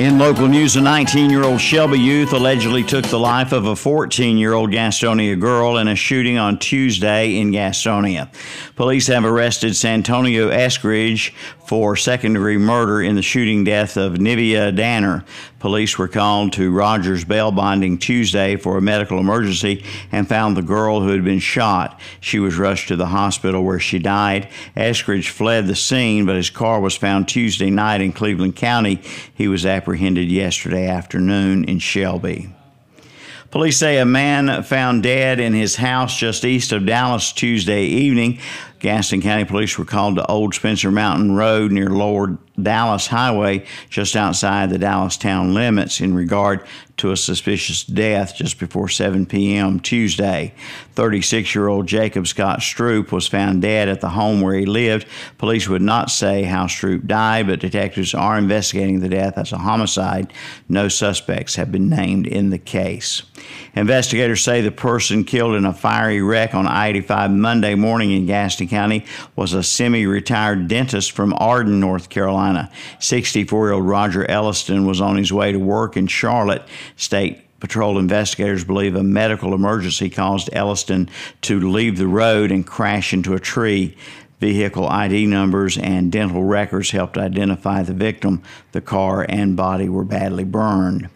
In 0.00 0.18
local 0.18 0.48
news, 0.48 0.76
a 0.76 0.80
19 0.80 1.28
year 1.28 1.44
old 1.44 1.60
Shelby 1.60 1.98
youth 2.00 2.32
allegedly 2.32 2.82
took 2.82 3.04
the 3.04 3.18
life 3.18 3.52
of 3.52 3.66
a 3.66 3.76
14 3.76 4.38
year 4.38 4.54
old 4.54 4.70
Gastonia 4.70 5.38
girl 5.38 5.76
in 5.76 5.88
a 5.88 5.94
shooting 5.94 6.38
on 6.38 6.58
Tuesday 6.58 7.36
in 7.36 7.50
Gastonia. 7.50 8.32
Police 8.76 9.08
have 9.08 9.26
arrested 9.26 9.76
Santonio 9.76 10.48
Eskridge 10.48 11.34
for 11.70 11.94
second 11.94 12.32
degree 12.32 12.58
murder 12.58 13.00
in 13.00 13.14
the 13.14 13.22
shooting 13.22 13.62
death 13.62 13.96
of 13.96 14.14
Nivea 14.14 14.74
Danner. 14.74 15.24
Police 15.60 15.96
were 15.96 16.08
called 16.08 16.52
to 16.54 16.72
Rogers 16.72 17.22
bail 17.24 17.52
bonding 17.52 17.96
Tuesday 17.96 18.56
for 18.56 18.76
a 18.76 18.82
medical 18.82 19.20
emergency 19.20 19.84
and 20.10 20.28
found 20.28 20.56
the 20.56 20.62
girl 20.62 21.00
who 21.00 21.10
had 21.10 21.22
been 21.22 21.38
shot. 21.38 22.00
She 22.18 22.40
was 22.40 22.58
rushed 22.58 22.88
to 22.88 22.96
the 22.96 23.06
hospital 23.06 23.62
where 23.62 23.78
she 23.78 24.00
died. 24.00 24.48
Eskridge 24.76 25.28
fled 25.28 25.68
the 25.68 25.76
scene, 25.76 26.26
but 26.26 26.34
his 26.34 26.50
car 26.50 26.80
was 26.80 26.96
found 26.96 27.28
Tuesday 27.28 27.70
night 27.70 28.00
in 28.00 28.12
Cleveland 28.12 28.56
County. 28.56 29.00
He 29.32 29.46
was 29.46 29.64
apprehended 29.64 30.28
yesterday 30.28 30.88
afternoon 30.88 31.62
in 31.62 31.78
Shelby. 31.78 32.52
Police 33.50 33.78
say 33.78 33.98
a 33.98 34.04
man 34.04 34.62
found 34.62 35.02
dead 35.02 35.40
in 35.40 35.54
his 35.54 35.74
house 35.74 36.16
just 36.16 36.44
east 36.44 36.70
of 36.70 36.86
Dallas 36.86 37.32
Tuesday 37.32 37.84
evening. 37.84 38.38
Gaston 38.78 39.20
County 39.20 39.44
Police 39.44 39.76
were 39.76 39.84
called 39.84 40.16
to 40.16 40.26
Old 40.26 40.54
Spencer 40.54 40.92
Mountain 40.92 41.32
Road 41.32 41.72
near 41.72 41.90
Lower 41.90 42.38
Dallas 42.62 43.08
Highway, 43.08 43.64
just 43.88 44.14
outside 44.14 44.70
the 44.70 44.78
Dallas 44.78 45.16
town 45.16 45.52
limits, 45.52 46.00
in 46.00 46.14
regard 46.14 46.64
to 47.00 47.12
a 47.12 47.16
suspicious 47.16 47.82
death 47.82 48.36
just 48.36 48.58
before 48.58 48.88
7 48.88 49.24
p.m. 49.24 49.80
Tuesday. 49.80 50.52
36 50.92 51.54
year 51.54 51.66
old 51.66 51.86
Jacob 51.86 52.26
Scott 52.26 52.60
Stroop 52.60 53.10
was 53.10 53.26
found 53.26 53.62
dead 53.62 53.88
at 53.88 54.02
the 54.02 54.10
home 54.10 54.42
where 54.42 54.54
he 54.54 54.66
lived. 54.66 55.06
Police 55.38 55.66
would 55.66 55.80
not 55.80 56.10
say 56.10 56.42
how 56.42 56.66
Stroop 56.66 57.06
died, 57.06 57.46
but 57.46 57.58
detectives 57.58 58.12
are 58.12 58.36
investigating 58.36 59.00
the 59.00 59.08
death 59.08 59.38
as 59.38 59.52
a 59.52 59.58
homicide. 59.58 60.30
No 60.68 60.88
suspects 60.88 61.54
have 61.56 61.72
been 61.72 61.88
named 61.88 62.26
in 62.26 62.50
the 62.50 62.58
case. 62.58 63.22
Investigators 63.74 64.42
say 64.42 64.60
the 64.60 64.70
person 64.70 65.24
killed 65.24 65.54
in 65.54 65.64
a 65.64 65.72
fiery 65.72 66.20
wreck 66.20 66.54
on 66.54 66.66
I 66.66 66.88
85 66.88 67.30
Monday 67.30 67.74
morning 67.76 68.10
in 68.10 68.26
Gaston 68.26 68.68
County 68.68 69.06
was 69.36 69.54
a 69.54 69.62
semi 69.62 70.06
retired 70.06 70.68
dentist 70.68 71.12
from 71.12 71.32
Arden, 71.38 71.80
North 71.80 72.08
Carolina. 72.08 72.70
64 72.98 73.66
year 73.66 73.72
old 73.72 73.86
Roger 73.86 74.28
Elliston 74.28 74.86
was 74.86 75.00
on 75.00 75.16
his 75.16 75.32
way 75.32 75.52
to 75.52 75.58
work 75.58 75.96
in 75.96 76.06
Charlotte. 76.06 76.62
State 76.96 77.44
Patrol 77.60 77.98
investigators 77.98 78.64
believe 78.64 78.96
a 78.96 79.02
medical 79.02 79.52
emergency 79.52 80.08
caused 80.08 80.48
Elliston 80.54 81.10
to 81.42 81.60
leave 81.60 81.98
the 81.98 82.06
road 82.06 82.50
and 82.50 82.66
crash 82.66 83.12
into 83.12 83.34
a 83.34 83.40
tree. 83.40 83.94
Vehicle 84.40 84.88
ID 84.88 85.26
numbers 85.26 85.76
and 85.76 86.10
dental 86.10 86.42
records 86.42 86.90
helped 86.90 87.18
identify 87.18 87.82
the 87.82 87.92
victim. 87.92 88.42
The 88.72 88.80
car 88.80 89.26
and 89.28 89.54
body 89.54 89.90
were 89.90 90.04
badly 90.04 90.44
burned. 90.44 91.10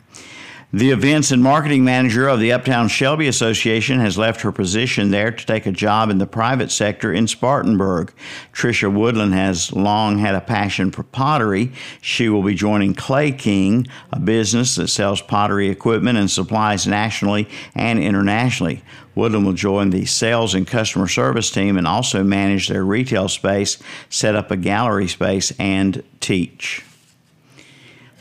The 0.74 0.90
events 0.90 1.30
and 1.30 1.40
marketing 1.40 1.84
manager 1.84 2.26
of 2.26 2.40
the 2.40 2.50
Uptown 2.50 2.88
Shelby 2.88 3.28
Association 3.28 4.00
has 4.00 4.18
left 4.18 4.40
her 4.40 4.50
position 4.50 5.12
there 5.12 5.30
to 5.30 5.46
take 5.46 5.66
a 5.66 5.70
job 5.70 6.10
in 6.10 6.18
the 6.18 6.26
private 6.26 6.72
sector 6.72 7.12
in 7.12 7.28
Spartanburg. 7.28 8.12
Tricia 8.52 8.92
Woodland 8.92 9.34
has 9.34 9.72
long 9.72 10.18
had 10.18 10.34
a 10.34 10.40
passion 10.40 10.90
for 10.90 11.04
pottery. 11.04 11.70
She 12.00 12.28
will 12.28 12.42
be 12.42 12.56
joining 12.56 12.92
Clay 12.92 13.30
King, 13.30 13.86
a 14.12 14.18
business 14.18 14.74
that 14.74 14.88
sells 14.88 15.22
pottery 15.22 15.68
equipment 15.68 16.18
and 16.18 16.28
supplies 16.28 16.88
nationally 16.88 17.48
and 17.76 18.00
internationally. 18.00 18.82
Woodland 19.14 19.46
will 19.46 19.52
join 19.52 19.90
the 19.90 20.06
sales 20.06 20.56
and 20.56 20.66
customer 20.66 21.06
service 21.06 21.52
team 21.52 21.78
and 21.78 21.86
also 21.86 22.24
manage 22.24 22.66
their 22.66 22.84
retail 22.84 23.28
space, 23.28 23.78
set 24.10 24.34
up 24.34 24.50
a 24.50 24.56
gallery 24.56 25.06
space, 25.06 25.52
and 25.56 26.02
teach. 26.18 26.84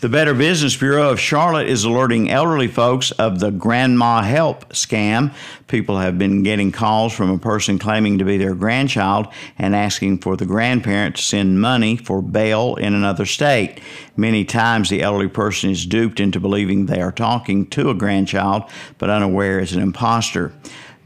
The 0.04 0.09
Better 0.09 0.34
Business 0.34 0.76
Bureau 0.76 1.12
of 1.12 1.20
Charlotte 1.22 1.70
is 1.70 1.86
alerting 1.86 2.30
elderly 2.30 2.68
folks 2.68 3.12
of 3.12 3.40
the 3.40 3.52
Grandma 3.52 4.22
Help 4.22 4.68
scam. 4.73 5.34
People 5.70 6.00
have 6.00 6.20
been 6.20 6.44
getting 6.44 6.73
calls 6.73 7.14
from 7.14 7.30
a 7.30 7.38
person 7.38 7.80
claiming 7.80 8.17
to 8.17 8.26
be 8.26 8.36
their 8.36 8.54
grandchild 8.54 9.27
and 9.58 9.73
asking 9.73 10.17
for 10.17 10.36
the 10.36 10.45
grandparent 10.45 11.16
to 11.16 11.22
send 11.22 11.61
money 11.61 11.95
for 11.95 12.22
bail 12.22 12.76
in 12.76 12.94
another 12.94 13.26
state. 13.26 13.80
Many 14.17 14.44
times 14.44 14.89
the 14.89 15.02
elderly 15.02 15.30
person 15.30 15.70
is 15.70 15.86
duped 15.86 16.20
into 16.20 16.38
believing 16.38 16.86
they 16.86 17.02
are 17.02 17.14
talking 17.14 17.66
to 17.67 17.89
a 17.89 17.95
grandchild, 17.95 18.64
but 18.98 19.10
unaware 19.10 19.61
is 19.61 19.72
an 19.72 19.82
impostor. 19.82 20.52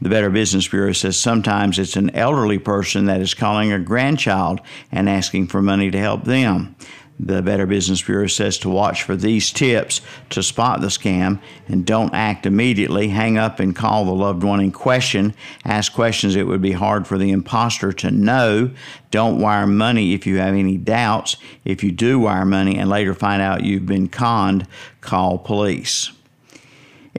The 0.02 0.08
Better 0.08 0.28
Business 0.28 0.66
Bureau 0.66 0.90
says 0.90 1.16
sometimes 1.16 1.78
it's 1.78 1.94
an 1.94 2.10
elderly 2.16 2.58
person 2.58 3.04
that 3.04 3.20
is 3.20 3.32
calling 3.32 3.70
a 3.70 3.78
grandchild 3.78 4.60
and 4.90 5.08
asking 5.08 5.46
for 5.46 5.62
money 5.62 5.88
to 5.92 5.98
help 5.98 6.24
them. 6.24 6.74
The 7.20 7.42
Better 7.42 7.66
Business 7.66 8.00
Bureau 8.00 8.28
says 8.28 8.58
to 8.58 8.68
watch 8.68 9.02
for 9.02 9.16
these 9.16 9.50
tips 9.50 10.00
to 10.30 10.42
spot 10.42 10.80
the 10.80 10.86
scam 10.86 11.40
and 11.66 11.84
don't 11.84 12.14
act 12.14 12.46
immediately. 12.46 13.08
Hang 13.08 13.36
up 13.36 13.58
and 13.58 13.74
call 13.74 14.04
the 14.04 14.12
loved 14.12 14.44
one 14.44 14.60
in 14.60 14.70
question. 14.70 15.34
Ask 15.64 15.92
questions 15.92 16.36
it 16.36 16.46
would 16.46 16.62
be 16.62 16.72
hard 16.72 17.06
for 17.06 17.18
the 17.18 17.32
imposter 17.32 17.92
to 17.94 18.10
know. 18.10 18.70
Don't 19.10 19.40
wire 19.40 19.66
money 19.66 20.14
if 20.14 20.26
you 20.26 20.38
have 20.38 20.54
any 20.54 20.76
doubts. 20.76 21.36
If 21.64 21.82
you 21.82 21.90
do 21.90 22.20
wire 22.20 22.44
money 22.44 22.78
and 22.78 22.88
later 22.88 23.14
find 23.14 23.42
out 23.42 23.64
you've 23.64 23.86
been 23.86 24.08
conned, 24.08 24.68
call 25.00 25.38
police. 25.38 26.12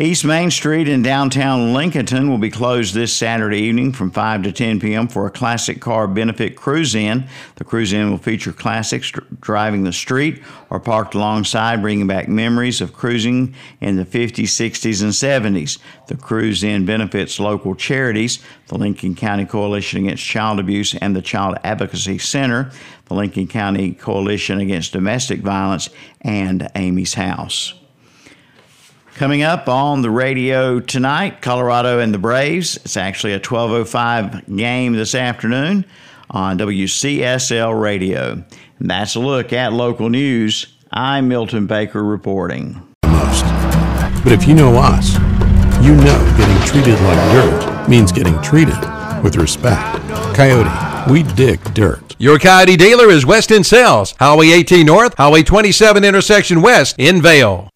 East 0.02 0.24
Main 0.24 0.50
Street 0.50 0.88
in 0.88 1.02
downtown 1.02 1.74
Lincolnton 1.74 2.30
will 2.30 2.38
be 2.38 2.50
closed 2.50 2.94
this 2.94 3.12
Saturday 3.12 3.58
evening 3.58 3.92
from 3.92 4.12
5 4.12 4.44
to 4.44 4.54
10 4.54 4.80
p.m. 4.80 5.10
for 5.10 5.28
a 5.28 5.30
classic 5.30 5.82
car 5.82 6.08
benefit 6.08 6.56
cruise 6.56 6.96
in. 6.96 7.28
The 7.56 7.66
cruise 7.66 7.92
in 7.92 8.09
will 8.09 8.18
feature 8.18 8.54
classics 8.54 9.12
driving 9.42 9.84
the 9.84 9.92
street 9.92 10.42
or 10.70 10.80
parked 10.80 11.16
alongside, 11.16 11.82
bringing 11.82 12.08
back 12.08 12.30
memories 12.30 12.80
of 12.80 12.94
cruising 12.94 13.54
in 13.82 13.98
the 13.98 14.06
50s, 14.06 14.44
60s, 14.44 15.04
and 15.04 15.12
70s. 15.58 15.80
The 16.08 16.16
cruise 16.16 16.64
in 16.64 16.86
benefits 16.86 17.38
local 17.38 17.76
charities, 17.76 18.40
the 18.68 18.78
Lincoln 18.78 19.16
County 19.16 19.46
Coalition 19.46 20.06
Against 20.06 20.24
Child 20.24 20.62
Abuse 20.62 20.96
and 20.96 21.14
the 21.14 21.22
Child 21.22 21.58
Advocacy 21.66 22.20
Center, 22.20 22.72
the 23.08 23.16
Lincoln 23.16 23.50
County 23.50 23.96
Coalition 23.96 24.62
Against 24.62 24.94
Domestic 24.94 25.42
Violence, 25.42 25.90
and 26.22 26.70
Amy's 26.74 27.16
House. 27.16 27.78
Coming 29.19 29.44
up 29.44 29.68
on 29.68 30.02
the 30.02 30.09
radio 30.09 30.80
tonight, 30.80 31.41
Colorado 31.41 32.00
and 32.00 32.13
the 32.13 32.18
Braves. 32.18 32.78
It's 32.78 32.96
actually 32.96 33.34
a 33.34 33.40
12:05 33.41 34.56
game 34.56 34.94
this 34.94 35.13
afternoon 35.13 35.84
on 36.30 36.57
WCSL 36.57 37.74
Radio. 37.74 38.41
And 38.79 38.90
that's 38.90 39.16
a 39.16 39.19
look 39.19 39.52
at 39.52 39.74
local 39.74 40.09
news. 40.09 40.68
I'm 40.94 41.28
Milton 41.28 41.68
Baker 41.68 42.02
reporting. 42.02 42.81
Most. 43.03 43.44
But 44.24 44.31
if 44.31 44.47
you 44.47 44.53
know 44.53 44.78
us, 44.78 45.16
you 45.84 45.94
know 45.96 46.35
getting 46.38 46.66
treated 46.66 46.97
like 47.02 47.31
dirt 47.34 47.90
means 47.90 48.13
getting 48.13 48.41
treated 48.41 48.79
with 49.22 49.35
respect. 49.35 49.97
Kioti, 50.34 51.12
we 51.12 51.24
dig 51.24 51.62
dirt. 51.74 52.16
Your 52.19 52.40
Kioti 52.40 52.78
dealer 52.78 53.09
is 53.09 53.25
West 53.25 53.52
End 53.52 53.66
Sales, 53.66 54.16
Highway 54.18 54.52
18 54.52 54.85
North, 54.85 55.13
Highway 55.18 55.44
27 55.44 56.06
intersection 56.06 56.62
west 56.62 56.96
in 56.97 57.22
Vale. 57.22 57.69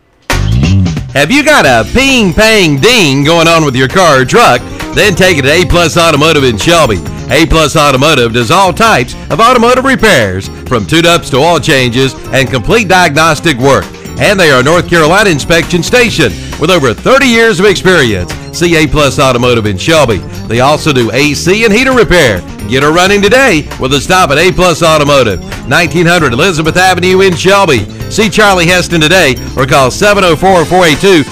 Have 1.13 1.29
you 1.29 1.45
got 1.45 1.67
a 1.67 1.87
ping, 1.93 2.33
pang, 2.33 2.79
ding 2.79 3.23
going 3.23 3.47
on 3.47 3.63
with 3.63 3.75
your 3.75 3.87
car 3.87 4.21
or 4.21 4.25
truck? 4.25 4.61
Then 4.95 5.13
take 5.13 5.37
it 5.37 5.43
to 5.43 5.51
A 5.51 5.63
Plus 5.63 5.95
Automotive 5.95 6.43
in 6.43 6.57
Shelby. 6.57 6.97
A 7.29 7.45
Plus 7.45 7.75
Automotive 7.75 8.33
does 8.33 8.49
all 8.49 8.73
types 8.73 9.13
of 9.29 9.39
automotive 9.39 9.85
repairs, 9.85 10.47
from 10.67 10.87
tune-ups 10.87 11.29
to 11.29 11.37
oil 11.37 11.59
changes 11.59 12.15
and 12.33 12.49
complete 12.49 12.87
diagnostic 12.87 13.57
work. 13.57 13.85
And 14.17 14.39
they 14.39 14.49
are 14.49 14.61
a 14.61 14.63
North 14.63 14.89
Carolina 14.89 15.29
inspection 15.29 15.83
station 15.83 16.31
with 16.59 16.71
over 16.71 16.95
30 16.95 17.27
years 17.27 17.59
of 17.59 17.67
experience. 17.67 18.33
See 18.51 18.75
A 18.75 18.87
Plus 18.87 19.19
Automotive 19.19 19.67
in 19.67 19.77
Shelby. 19.77 20.17
They 20.47 20.61
also 20.61 20.91
do 20.91 21.11
AC 21.11 21.63
and 21.63 21.71
heater 21.71 21.93
repair. 21.93 22.41
Get 22.69 22.81
her 22.81 22.91
running 22.91 23.21
today 23.21 23.67
with 23.79 23.93
a 23.93 23.99
stop 23.99 24.31
at 24.31 24.37
A 24.37 24.51
Plus 24.51 24.81
Automotive, 24.81 25.41
1900 25.69 26.33
Elizabeth 26.33 26.77
Avenue 26.77 27.21
in 27.21 27.35
Shelby. 27.35 27.85
See 28.09 28.29
Charlie 28.29 28.65
Heston 28.65 29.01
today 29.01 29.35
or 29.57 29.65
call 29.65 29.91
704 29.91 30.65
482 30.65 31.23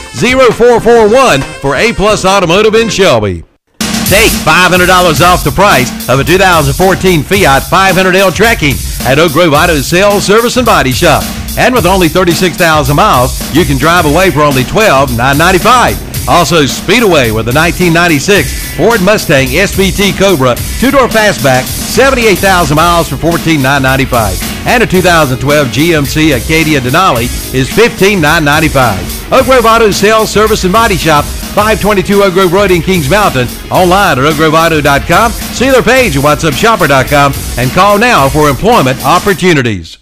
0441 0.54 1.42
for 1.62 1.76
A 1.76 1.94
Plus 1.94 2.26
Automotive 2.26 2.76
in 2.76 2.90
Shelby. 2.90 3.44
Take 4.12 4.32
$500 4.44 5.22
off 5.22 5.44
the 5.44 5.52
price 5.56 5.90
of 6.10 6.20
a 6.20 6.24
2014 6.24 7.24
Fiat 7.24 7.64
500L 7.64 8.36
Trekking 8.36 8.76
at 9.08 9.18
Oak 9.18 9.32
Grove 9.32 9.54
Auto 9.54 9.78
Sales 9.78 10.26
Service 10.26 10.58
and 10.58 10.66
Body 10.66 10.92
Shop. 10.92 11.24
And 11.58 11.74
with 11.74 11.86
only 11.86 12.10
36,000 12.10 12.96
miles, 12.96 13.40
you 13.56 13.64
can 13.64 13.78
drive 13.78 14.06
away 14.06 14.30
for 14.30 14.42
only 14.42 14.64
$12,995. 14.64 16.11
Also, 16.28 16.64
Speedaway 16.64 17.34
with 17.34 17.46
the 17.46 17.56
1996 17.56 18.78
Ford 18.78 19.02
Mustang 19.02 19.48
SVT 19.48 20.18
Cobra 20.18 20.56
two-door 20.80 21.08
fastback, 21.08 21.64
78,000 21.64 22.76
miles 22.76 23.10
for 23.10 23.16
$14,995. 23.18 24.42
And 24.66 24.84
a 24.84 24.88
2012 24.88 25.68
GMC 25.68 26.36
Acadia 26.36 26.80
Denali 26.80 27.26
is 27.54 27.70
$15,995. 27.70 29.32
Oak 29.32 29.46
Grove 29.46 29.66
Auto 29.66 29.92
Sales, 29.92 30.30
Service, 30.32 30.64
and 30.64 30.74
Body 30.74 30.98
Shop, 30.98 31.24
522 31.26 32.24
Oak 32.24 32.34
Grove 32.34 32.54
Road 32.54 32.72
in 32.72 32.82
Kings 32.82 33.10
Mountain. 33.10 33.48
Online 33.72 34.20
at 34.20 34.34
oakgroveauto.com. 34.34 35.32
See 35.32 35.70
their 35.70 35.82
page 35.82 36.18
at 36.18 36.24
whatsupshopper.com 36.24 37.34
and 37.58 37.72
call 37.72 37.98
now 37.98 38.30
for 38.30 38.50
employment 38.50 39.04
opportunities. 39.06 40.01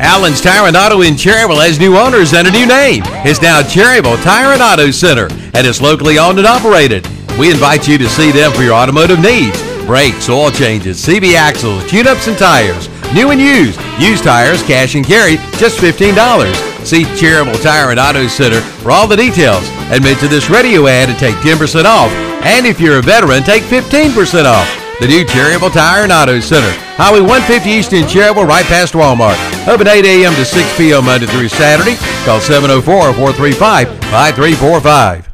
Allen's 0.00 0.40
Tire 0.40 0.66
and 0.66 0.76
Auto 0.78 1.02
in 1.02 1.12
Cherryville 1.12 1.60
has 1.60 1.78
new 1.78 1.98
owners 1.98 2.32
and 2.32 2.48
a 2.48 2.50
new 2.50 2.64
name. 2.64 3.02
It's 3.20 3.42
now 3.42 3.60
Cherryville 3.60 4.20
Tire 4.24 4.54
and 4.56 4.62
Auto 4.62 4.90
Center, 4.90 5.28
and 5.52 5.66
it's 5.66 5.82
locally 5.82 6.18
owned 6.18 6.38
and 6.38 6.48
operated. 6.48 7.06
We 7.38 7.50
invite 7.50 7.86
you 7.86 7.98
to 7.98 8.08
see 8.08 8.32
them 8.32 8.50
for 8.52 8.62
your 8.62 8.72
automotive 8.72 9.20
needs. 9.20 9.60
Brakes, 9.84 10.30
oil 10.30 10.50
changes, 10.50 11.04
CV 11.04 11.34
axles, 11.36 11.84
tune-ups, 11.90 12.28
and 12.28 12.38
tires. 12.38 12.88
New 13.12 13.30
and 13.30 13.40
used. 13.40 13.78
Used 14.00 14.24
tires, 14.24 14.62
cash 14.62 14.94
and 14.94 15.04
carry, 15.04 15.36
just 15.60 15.76
$15. 15.78 16.16
See 16.86 17.04
Cherryville 17.20 17.60
Tire 17.60 17.90
and 17.90 18.00
Auto 18.00 18.26
Center 18.26 18.62
for 18.80 18.90
all 18.90 19.06
the 19.06 19.16
details. 19.16 19.68
And 19.92 20.02
mention 20.02 20.30
this 20.30 20.48
radio 20.48 20.86
ad 20.86 21.10
and 21.10 21.18
take 21.18 21.36
10% 21.44 21.84
off. 21.84 22.10
And 22.40 22.64
if 22.64 22.80
you're 22.80 23.00
a 23.00 23.02
veteran, 23.02 23.42
take 23.42 23.64
15% 23.64 24.46
off. 24.46 24.68
The 25.00 25.08
new 25.08 25.24
Cherryville 25.26 25.72
Tire 25.72 26.04
and 26.04 26.12
Auto 26.12 26.40
Center. 26.40 26.89
Highway 27.00 27.24
150 27.24 27.70
East 27.70 27.94
in 27.94 28.04
Cherryville, 28.04 28.46
right 28.46 28.66
past 28.66 28.92
Walmart. 28.92 29.38
Open 29.66 29.88
8 29.88 30.04
a.m. 30.04 30.34
to 30.34 30.44
6 30.44 30.76
p.m. 30.76 31.06
Monday 31.06 31.24
through 31.24 31.48
Saturday. 31.48 31.96
Call 32.28 32.40
704-435-5345. 32.44 35.24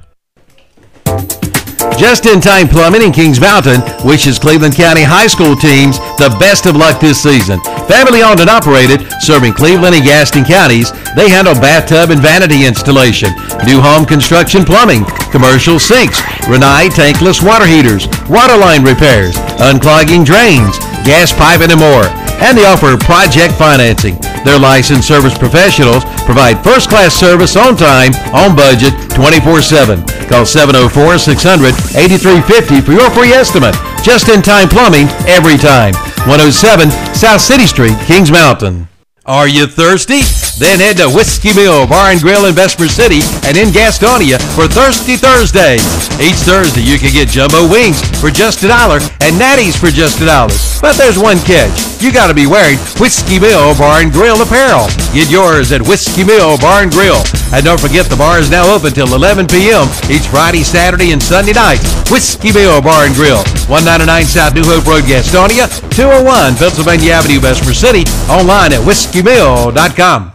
Just 1.99 2.27
in 2.27 2.41
Time 2.41 2.69
Plumbing 2.69 3.03
in 3.03 3.11
Kings 3.11 3.41
Mountain 3.41 3.83
wishes 4.07 4.39
Cleveland 4.39 4.77
County 4.77 5.03
High 5.03 5.27
School 5.27 5.57
teams 5.57 5.99
the 6.23 6.31
best 6.39 6.67
of 6.67 6.77
luck 6.77 7.01
this 7.01 7.21
season. 7.21 7.59
Family 7.91 8.23
owned 8.23 8.39
and 8.39 8.49
operated, 8.49 9.03
serving 9.19 9.53
Cleveland 9.53 9.97
and 9.97 10.05
Gaston 10.05 10.45
counties, 10.45 10.93
they 11.19 11.29
handle 11.29 11.55
bathtub 11.55 12.11
and 12.15 12.23
vanity 12.23 12.65
installation, 12.65 13.35
new 13.67 13.81
home 13.81 14.07
construction 14.07 14.63
plumbing, 14.63 15.03
commercial 15.31 15.79
sinks, 15.79 16.21
Rinnai 16.47 16.89
tankless 16.91 17.45
water 17.45 17.67
heaters, 17.67 18.07
water 18.29 18.57
line 18.57 18.85
repairs, 18.85 19.35
unclogging 19.59 20.25
drains, 20.25 20.79
gas 21.05 21.33
piping, 21.33 21.71
and 21.71 21.81
more. 21.81 22.07
And 22.43 22.57
they 22.57 22.67
offer 22.67 22.97
project 22.97 23.55
financing. 23.55 24.17
Their 24.45 24.59
licensed 24.59 25.09
service 25.09 25.37
professionals 25.37 26.05
provide 26.25 26.63
first 26.63 26.89
class 26.89 27.15
service 27.15 27.57
on 27.57 27.77
time, 27.77 28.13
on 28.35 28.55
budget, 28.55 28.93
24 29.15 29.63
7. 29.63 30.05
Call 30.29 30.45
704 30.45 31.19
600 31.19 31.75
8350 31.97 32.81
for 32.83 32.93
your 32.93 33.11
free 33.11 33.33
estimate. 33.33 33.75
Just 34.05 34.29
in 34.29 34.43
time 34.43 34.69
plumbing 34.69 35.09
every 35.27 35.57
time. 35.57 35.95
107 36.29 36.91
South 37.15 37.41
City 37.41 37.67
Street, 37.67 37.97
Kings 38.07 38.31
Mountain. 38.31 38.89
Are 39.25 39.49
you 39.49 39.67
thirsty? 39.67 40.46
Then 40.57 40.81
head 40.81 40.97
to 41.05 41.13
Whiskey 41.13 41.53
Mill 41.53 41.87
Bar 41.87 42.17
and 42.17 42.21
Grill 42.21 42.49
in 42.49 42.55
Bessemer 42.55 42.89
City 42.89 43.21
and 43.45 43.61
in 43.61 43.69
Gastonia 43.69 44.41
for 44.57 44.65
Thirsty 44.65 45.21
Thursdays. 45.21 45.85
Each 46.17 46.41
Thursday 46.49 46.81
you 46.81 46.97
can 46.97 47.13
get 47.13 47.29
jumbo 47.29 47.69
wings 47.69 48.01
for 48.17 48.33
just 48.33 48.65
a 48.65 48.69
dollar 48.69 48.97
and 49.21 49.37
natties 49.37 49.77
for 49.77 49.93
just 49.93 50.17
a 50.25 50.25
dollar. 50.25 50.57
But 50.81 50.97
there's 50.97 51.21
one 51.21 51.37
catch. 51.45 52.01
You 52.01 52.09
gotta 52.09 52.33
be 52.33 52.49
wearing 52.49 52.81
Whiskey 52.97 53.37
Mill 53.37 53.77
Bar 53.77 54.01
and 54.01 54.09
Grill 54.09 54.41
apparel. 54.41 54.89
Get 55.13 55.29
yours 55.29 55.73
at 55.73 55.85
Whiskey 55.85 56.25
Mill 56.25 56.57
Bar 56.57 56.89
and 56.89 56.93
Grill. 56.93 57.21
And 57.53 57.61
don't 57.61 57.81
forget 57.81 58.09
the 58.09 58.17
bar 58.17 58.41
is 58.41 58.49
now 58.51 58.65
open 58.73 58.97
till 58.97 59.13
11 59.13 59.53
p.m. 59.53 59.85
each 60.09 60.25
Friday, 60.33 60.65
Saturday, 60.65 61.13
and 61.13 61.23
Sunday 61.23 61.53
night. 61.53 61.85
Whiskey 62.09 62.53
Mill 62.57 62.81
Bar 62.81 63.05
and 63.05 63.15
Grill, 63.15 63.45
199 63.69 64.25
South 64.25 64.55
New 64.57 64.65
Hope 64.65 64.89
Road, 64.89 65.05
Gastonia, 65.05 65.69
201 65.93 66.57
Pennsylvania 66.57 67.13
Avenue, 67.13 67.45
Bessemer 67.45 67.77
City. 67.77 68.09
Online 68.33 68.73
at 68.73 68.81
whiskeymill.com. 68.81 70.33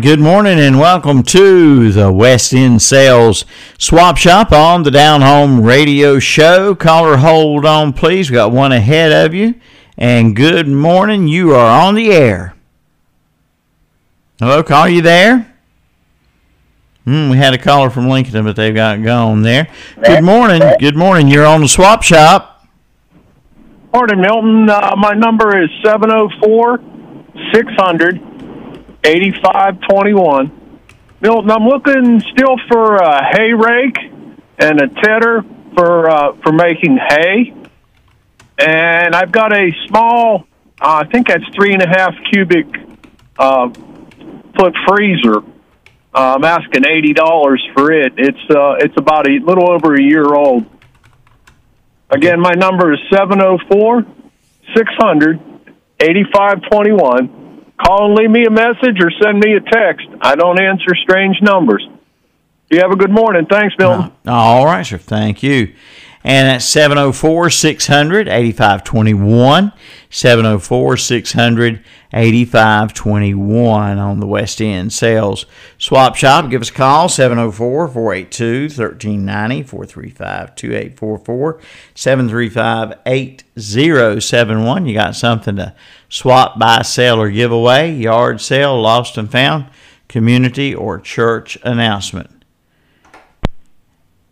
good 0.00 0.20
morning 0.20 0.60
and 0.60 0.78
welcome 0.78 1.24
to 1.24 1.90
the 1.90 2.12
West 2.12 2.52
End 2.54 2.80
Sales 2.80 3.44
Swap 3.78 4.16
Shop 4.16 4.52
on 4.52 4.84
the 4.84 4.92
Down 4.92 5.22
Home 5.22 5.62
Radio 5.62 6.20
Show. 6.20 6.76
Caller, 6.76 7.16
hold 7.16 7.64
on, 7.64 7.92
please. 7.92 8.30
We 8.30 8.34
got 8.34 8.52
one 8.52 8.70
ahead 8.70 9.10
of 9.10 9.34
you. 9.34 9.54
And 9.96 10.36
good 10.36 10.68
morning. 10.68 11.26
You 11.26 11.52
are 11.52 11.80
on 11.80 11.96
the 11.96 12.12
air. 12.12 12.54
Hello, 14.38 14.62
caller, 14.62 14.88
you 14.88 15.02
there? 15.02 15.52
Hmm, 17.04 17.30
we 17.30 17.36
had 17.36 17.54
a 17.54 17.58
caller 17.58 17.90
from 17.90 18.08
Lincoln, 18.08 18.44
but 18.44 18.54
they've 18.54 18.74
got 18.74 19.02
gone 19.02 19.42
there. 19.42 19.68
Good 20.04 20.22
morning. 20.22 20.62
Good 20.78 20.96
morning. 20.96 21.26
You're 21.26 21.46
on 21.46 21.60
the 21.60 21.68
Swap 21.68 22.04
Shop. 22.04 22.66
Morning, 23.92 24.20
Milton. 24.20 24.70
Uh, 24.70 24.94
my 24.96 25.14
number 25.14 25.60
is 25.60 25.70
704 25.82 26.78
600 27.52 28.27
8521. 29.04 30.52
Milton, 31.20 31.50
I'm 31.50 31.64
looking 31.64 32.20
still 32.20 32.56
for 32.68 32.96
a 32.96 33.24
hay 33.24 33.52
rake 33.52 33.96
and 34.58 34.80
a 34.80 34.88
tedder 35.02 35.44
for 35.74 36.10
uh, 36.10 36.32
for 36.42 36.52
making 36.52 36.98
hay. 36.98 37.54
And 38.58 39.14
I've 39.14 39.30
got 39.30 39.52
a 39.52 39.70
small, 39.86 40.46
uh, 40.80 41.02
I 41.04 41.06
think 41.06 41.28
that's 41.28 41.44
three 41.54 41.72
and 41.72 41.82
a 41.82 41.88
half 41.88 42.14
cubic 42.32 42.66
uh, 43.38 43.68
foot 44.56 44.74
freezer. 44.86 45.38
Uh, 45.38 46.34
I'm 46.34 46.44
asking 46.44 46.84
eighty 46.86 47.12
dollars 47.12 47.64
for 47.74 47.92
it. 47.92 48.14
It's 48.16 48.50
uh, 48.50 48.76
it's 48.80 48.96
about 48.96 49.28
a 49.28 49.38
little 49.44 49.70
over 49.70 49.94
a 49.94 50.02
year 50.02 50.34
old. 50.34 50.66
Again, 52.10 52.40
my 52.40 52.52
number 52.52 52.92
is 52.94 52.98
704 53.10 54.06
600 54.74 55.40
8521. 56.00 57.47
Call 57.84 58.06
and 58.06 58.14
leave 58.14 58.30
me 58.30 58.44
a 58.44 58.50
message 58.50 58.98
or 59.00 59.10
send 59.22 59.38
me 59.38 59.54
a 59.54 59.60
text. 59.60 60.06
I 60.20 60.34
don't 60.34 60.60
answer 60.60 60.94
strange 61.02 61.40
numbers. 61.40 61.86
You 62.70 62.80
have 62.80 62.90
a 62.90 62.96
good 62.96 63.10
morning. 63.10 63.46
Thanks, 63.46 63.74
Milton. 63.78 64.12
Uh, 64.26 64.32
all 64.32 64.66
right, 64.66 64.84
sir. 64.84 64.98
Thank 64.98 65.42
you. 65.42 65.74
And 66.24 66.48
that's 66.48 66.64
704 66.66 67.48
600 67.48 68.28
8521. 68.28 69.72
704 70.10 70.96
600 70.96 71.84
8521 72.12 73.98
on 73.98 74.20
the 74.20 74.26
West 74.26 74.60
End 74.60 74.92
Sales 74.92 75.46
Swap 75.78 76.16
Shop. 76.16 76.50
Give 76.50 76.60
us 76.60 76.70
a 76.70 76.72
call 76.72 77.08
704 77.08 77.88
482 77.88 78.62
1390 78.64 79.62
435 79.62 80.54
2844 80.54 81.60
735 81.94 82.98
8071. 83.06 84.86
You 84.86 84.94
got 84.94 85.14
something 85.14 85.56
to 85.56 85.74
swap, 86.08 86.58
buy, 86.58 86.82
sell, 86.82 87.20
or 87.20 87.30
give 87.30 87.52
away, 87.52 87.92
yard 87.92 88.40
sale, 88.40 88.80
lost 88.80 89.16
and 89.18 89.30
found, 89.30 89.66
community, 90.08 90.74
or 90.74 90.98
church 90.98 91.58
announcement. 91.62 92.30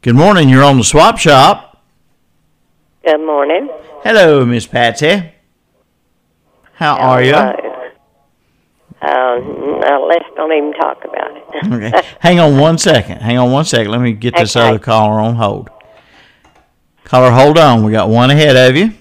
Good 0.03 0.15
morning. 0.15 0.49
You're 0.49 0.65
on 0.65 0.79
the 0.79 0.85
Swap 0.85 1.19
Shop. 1.19 1.83
Good 3.05 3.21
morning. 3.25 3.69
Hello, 4.05 4.45
Miss 4.45 4.67
Patsy. 4.67 5.33
How 6.75 6.97
are 6.97 7.23
you? 7.23 7.35
Um, 7.35 7.55
no, 9.81 10.07
let's 10.09 10.25
don't 10.37 10.53
even 10.53 10.73
talk 10.75 11.05
about 11.05 11.37
it. 11.37 11.43
Okay. 11.73 11.91
Hang 12.21 12.39
on 12.39 12.59
one 12.59 12.77
second. 12.77 13.21
Hang 13.23 13.39
on 13.39 13.51
one 13.51 13.65
second. 13.65 13.91
Let 13.91 14.01
me 14.01 14.13
get 14.13 14.37
this 14.37 14.55
Okay. 14.57 14.69
other 14.69 14.79
caller 14.79 15.19
on 15.21 15.37
hold. 15.37 15.71
Caller, 17.05 17.31
hold 17.31 17.59
on. 17.59 17.83
We 17.83 17.93
got 17.93 18.11
one 18.11 18.31
ahead 18.31 18.57
of 18.57 18.77
you. 18.77 18.93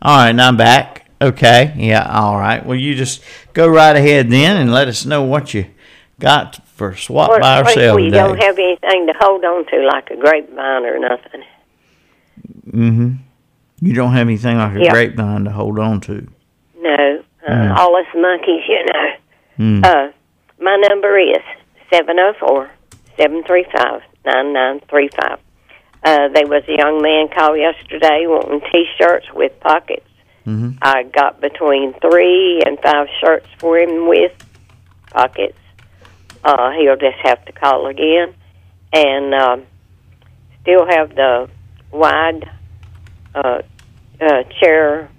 All 0.00 0.16
right, 0.18 0.32
now 0.32 0.48
I'm 0.48 0.56
back. 0.56 0.97
Okay, 1.20 1.72
yeah, 1.76 2.08
all 2.08 2.36
right. 2.38 2.64
Well, 2.64 2.78
you 2.78 2.94
just 2.94 3.22
go 3.52 3.66
right 3.66 3.96
ahead 3.96 4.30
then 4.30 4.56
and 4.56 4.72
let 4.72 4.86
us 4.88 5.04
know 5.04 5.22
what 5.24 5.52
you 5.52 5.66
got 6.20 6.64
for 6.68 6.94
swap 6.94 7.40
by 7.40 7.58
ourselves 7.62 8.02
today. 8.04 8.16
don't 8.16 8.40
have 8.40 8.56
anything 8.58 9.06
to 9.08 9.12
hold 9.18 9.44
on 9.44 9.66
to 9.66 9.86
like 9.86 10.10
a 10.10 10.16
grapevine 10.16 10.84
or 10.84 10.98
nothing. 10.98 11.42
mm-hmm. 12.70 13.12
You 13.80 13.92
don't 13.94 14.12
have 14.12 14.26
anything 14.26 14.56
like 14.58 14.76
a 14.76 14.84
Yeah. 14.84 14.90
grapevine 14.92 15.44
to 15.44 15.50
hold 15.50 15.78
on 15.78 16.00
to. 16.02 16.26
No, 16.80 17.22
uh, 17.46 17.50
Mm. 17.50 17.76
all 17.76 17.96
us 17.96 18.06
monkeys, 18.14 18.62
you 18.68 18.84
know. 18.86 19.12
Mm. 19.58 19.84
Uh, 19.84 20.12
my 20.60 20.76
number 20.88 21.18
is 21.18 21.42
seven 21.92 22.16
zero 22.16 22.32
four 22.34 22.70
seven 23.16 23.42
three 23.44 23.64
five 23.76 24.02
nine 24.24 24.52
nine 24.52 24.80
three 24.88 25.08
five. 25.20 25.38
Uh, 26.04 26.28
there 26.28 26.46
was 26.46 26.62
a 26.68 26.76
young 26.76 27.02
man 27.02 27.28
called 27.28 27.58
yesterday 27.58 28.24
wanting 28.26 28.60
T-shirts 28.70 29.26
with 29.34 29.58
pockets. 29.60 30.06
Mhm. 30.48 30.78
I 30.80 31.02
got 31.02 31.42
between 31.42 31.92
three 32.00 32.62
and 32.64 32.80
five 32.80 33.08
shirts 33.20 33.46
for 33.58 33.76
him 33.76 34.08
with 34.08 34.32
pockets. 35.10 35.58
Uh, 36.42 36.70
he'll 36.70 36.96
just 36.96 37.18
have 37.22 37.44
to 37.44 37.52
call 37.52 37.86
again, 37.86 38.32
and 38.90 39.34
um, 39.34 39.66
still 40.62 40.86
have 40.86 41.14
the 41.14 41.50
wide 41.90 42.48
uh, 43.34 43.60
uh, 44.22 44.42
chair 44.58 45.10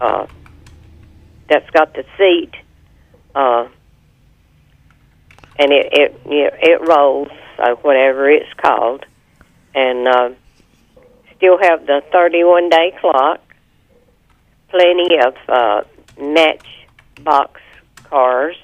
uh, 0.00 0.26
that's 1.48 1.70
got 1.70 1.94
the 1.94 2.04
seat, 2.18 2.50
uh, 3.36 3.68
and 5.60 5.72
it 5.72 5.86
it 5.92 6.20
it 6.26 6.88
rolls, 6.88 7.28
so 7.56 7.76
whatever 7.82 8.28
it's 8.28 8.52
called, 8.54 9.06
and 9.76 10.08
uh, 10.08 10.30
still 11.36 11.56
have 11.62 11.86
the 11.86 12.02
31 12.10 12.68
day 12.68 12.92
clock. 13.00 13.40
Plenty 14.70 15.18
of 15.18 15.34
uh, 15.48 15.82
matchbox 16.20 17.60
cars, 18.04 18.56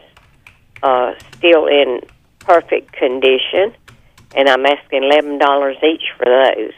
uh, 0.82 1.14
still 1.36 1.66
in 1.66 2.00
perfect 2.40 2.92
condition, 2.92 3.74
and 4.34 4.48
I'm 4.48 4.64
asking 4.66 5.02
eleven 5.04 5.38
dollars 5.38 5.76
each 5.82 6.04
for 6.16 6.24
those. 6.26 6.72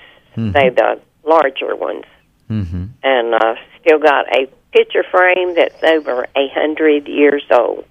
They're 0.52 0.70
the 0.70 1.00
larger 1.24 1.74
ones 1.76 2.04
Mm-hmm. 2.50 2.84
and 3.02 3.34
uh, 3.34 3.56
still 3.78 3.98
got 3.98 4.24
a 4.34 4.46
picture 4.72 5.04
frame 5.10 5.54
that's 5.54 5.82
over 5.82 6.26
a 6.34 6.48
hundred 6.48 7.06
years 7.06 7.42
old. 7.50 7.84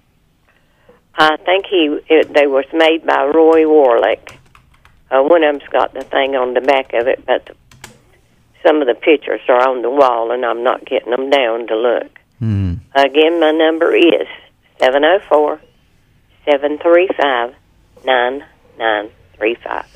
I 1.14 1.36
think 1.36 1.66
he 1.66 1.96
it, 2.08 2.32
they 2.34 2.48
was 2.48 2.64
made 2.72 3.06
by 3.06 3.24
Roy 3.26 3.62
Warlick. 3.66 4.34
Uh, 5.12 5.22
one 5.22 5.44
of 5.44 5.54
them's 5.60 5.68
got 5.70 5.94
the 5.94 6.02
thing 6.02 6.34
on 6.34 6.54
the 6.54 6.60
back 6.60 6.92
of 6.92 7.06
it, 7.06 7.24
but 7.24 7.54
some 8.68 8.82
of 8.82 8.86
the 8.86 8.94
pictures 8.94 9.40
are 9.48 9.66
on 9.66 9.80
the 9.82 9.90
wall, 9.90 10.30
and 10.30 10.44
I'm 10.44 10.62
not 10.62 10.84
getting 10.84 11.10
them 11.10 11.30
down 11.30 11.66
to 11.68 11.76
look. 11.76 12.18
Mm. 12.40 12.80
Again, 12.94 13.40
my 13.40 13.50
number 13.50 13.96
is 13.96 14.28
seven 14.78 15.02
zero 15.02 15.20
four 15.28 15.60
seven 16.44 16.78
three 16.78 17.08
five 17.18 17.54
nine 18.04 18.44
nine 18.78 19.10
three 19.36 19.56
five. 19.64 19.86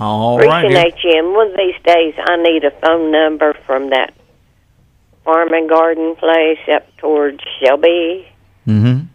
All 0.00 0.38
right. 0.38 0.94
You. 1.02 1.18
And 1.18 1.34
one 1.34 1.50
of 1.50 1.56
these 1.56 1.74
days, 1.84 2.14
I 2.18 2.36
need 2.36 2.64
a 2.64 2.70
phone 2.80 3.10
number 3.10 3.54
from 3.66 3.90
that 3.90 4.14
farm 5.24 5.52
and 5.52 5.68
garden 5.68 6.14
place 6.14 6.60
up 6.72 6.96
towards 6.98 7.40
Shelby. 7.60 8.28
Mm-hmm. 8.66 9.06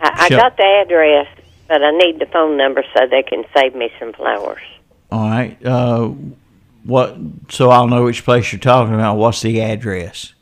I, 0.00 0.10
I 0.12 0.28
Shel- 0.28 0.38
got 0.38 0.56
the 0.58 0.84
address, 0.84 1.26
but 1.66 1.82
I 1.82 1.90
need 1.92 2.18
the 2.18 2.26
phone 2.26 2.58
number 2.58 2.84
so 2.94 3.06
they 3.10 3.22
can 3.22 3.44
save 3.56 3.74
me 3.74 3.90
some 3.98 4.12
flowers. 4.12 4.62
All 5.10 5.30
right. 5.30 5.56
Uh, 5.64 6.12
what? 6.88 7.16
So 7.50 7.68
I'll 7.70 7.86
know 7.86 8.04
which 8.04 8.24
place 8.24 8.50
you're 8.50 8.58
talking 8.60 8.94
about. 8.94 9.16
What's 9.16 9.42
the 9.42 9.60
address? 9.60 10.32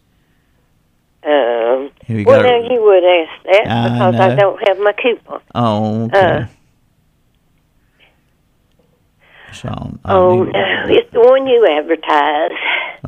Um, 1.25 1.91
you 2.07 2.25
well, 2.25 2.43
now 2.43 2.73
you 2.73 2.83
would 2.83 3.05
ask 3.05 3.43
that 3.47 3.67
I 3.67 4.11
because 4.11 4.21
I 4.21 4.35
don't 4.37 4.69
have 4.69 4.79
my 4.79 4.93
coupon. 4.93 5.41
Oh, 5.57 6.05
okay. 6.05 6.19
Uh, 6.19 6.47
so 9.53 9.99
Oh 10.05 10.45
no, 10.45 10.53
it's 10.89 11.13
the 11.13 11.21
one 11.21 11.49
you 11.49 11.67
advertise. 11.67 12.53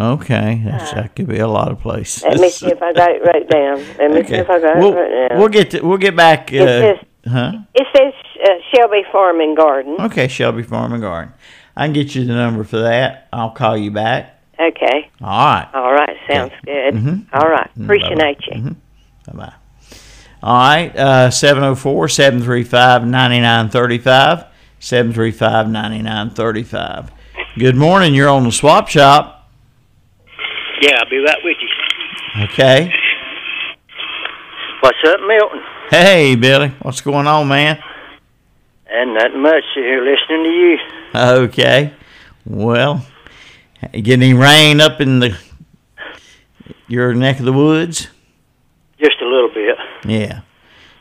Okay, 0.01 0.63
That's, 0.65 0.93
that 0.93 1.15
could 1.15 1.29
be 1.29 1.39
a 1.39 1.47
lot 1.49 1.71
of 1.71 1.81
places. 1.81 2.25
Uh, 2.25 2.31
Let 2.31 2.41
me 2.41 2.51
see 2.51 2.69
if 2.69 2.83
I 2.83 2.93
got 2.93 3.11
it 3.11 3.23
right 3.23 3.49
down. 3.49 3.79
Let 3.99 4.11
me 4.13 4.25
see 4.27 4.35
if 4.35 4.51
I 4.51 4.61
got 4.61 4.77
we'll, 4.79 4.93
it 4.93 4.97
right 4.97 5.29
down. 5.29 5.39
we'll 5.39 5.49
get 5.49 5.71
to, 5.73 5.81
we'll 5.81 5.99
get 5.99 6.17
back. 6.17 6.51
Uh, 6.53 6.57
It 6.57 7.09
huh? 7.27 7.53
It 7.75 7.87
says 7.97 8.15
uh, 8.45 8.55
Shelby 8.75 9.03
Farm 9.13 9.41
and 9.41 9.57
Garden. 9.57 9.97
Okay, 10.01 10.27
Shelby 10.29 10.63
Farm 10.63 10.93
and 10.93 11.03
Garden. 11.03 11.35
I 11.79 11.87
can 11.87 11.93
get 11.93 12.13
you 12.15 12.25
the 12.25 12.35
number 12.35 12.65
for 12.65 12.79
that. 12.81 13.29
I'll 13.33 13.51
call 13.53 13.77
you 13.77 13.93
back. 13.93 14.35
Okay. 14.59 15.09
All 15.23 15.29
right. 15.47 15.69
All 15.73 15.93
right. 15.93 16.17
Sounds 16.29 16.51
good. 16.65 16.95
Mhm. 16.95 17.27
All 17.33 17.49
right. 17.49 17.71
Mm, 17.79 17.85
Appreciate 17.85 18.19
bye-bye. 18.19 18.37
you. 18.51 18.61
Mhm. 18.63 18.77
Bye 19.27 19.33
bye. 19.47 19.53
All 20.43 20.57
right. 20.59 20.97
Uh, 20.97 21.31
704 21.31 22.09
735 22.09 23.07
9935. 23.07 24.45
735 24.81 25.69
9935. 25.71 27.13
Good 27.59 27.77
morning. 27.77 28.13
You're 28.15 28.29
on 28.29 28.43
the 28.43 28.51
swap 28.53 28.89
shop. 28.89 29.49
Yeah, 30.83 30.99
I'll 30.99 31.09
be 31.11 31.19
right 31.19 31.39
with 31.45 31.57
you. 31.61 32.45
Okay. 32.45 32.93
What's 34.81 34.99
up, 35.07 35.21
Milton? 35.21 35.61
Hey, 35.91 36.35
Billy. 36.35 36.73
What's 36.83 37.01
going 37.01 37.27
on, 37.29 37.47
man? 37.49 37.83
And 38.91 39.15
nothing 39.15 39.43
much 39.43 39.65
here 39.75 40.01
listening 40.05 40.45
to 40.45 40.51
you. 40.51 40.79
Okay. 41.15 41.93
Well, 42.45 43.05
you 43.93 44.03
get 44.03 44.15
any 44.15 44.35
rain 44.35 44.81
up 44.81 45.01
in 45.01 45.21
the 45.21 45.37
your 46.87 47.15
neck 47.15 47.39
of 47.39 47.45
the 47.45 47.53
woods? 47.53 48.09
Just 48.99 49.21
a 49.21 49.27
little 49.27 49.51
bit. 49.51 49.77
Yeah. 50.05 50.41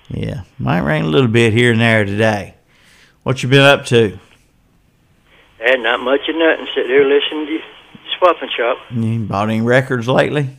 Yeah. 0.10 0.42
Might 0.60 0.82
rain 0.82 1.06
a 1.06 1.08
little 1.08 1.30
bit 1.30 1.54
here 1.54 1.72
and 1.72 1.82
there 1.82 2.06
today. 2.06 2.56
What 3.24 3.44
you 3.44 3.50
been 3.50 3.62
up 3.62 3.86
to? 3.88 4.20
And 5.60 5.84
not 5.84 6.00
much 6.00 6.22
of 6.30 6.36
nothing. 6.36 6.68
Sit 6.76 6.88
there 6.88 7.04
listening 7.04 7.46
to 7.48 7.52
you. 7.54 7.60
Swapping 8.18 8.50
shop. 8.56 8.78
You 8.92 9.20
bought 9.26 9.50
any 9.50 9.62
records 9.62 10.08
lately? 10.08 10.58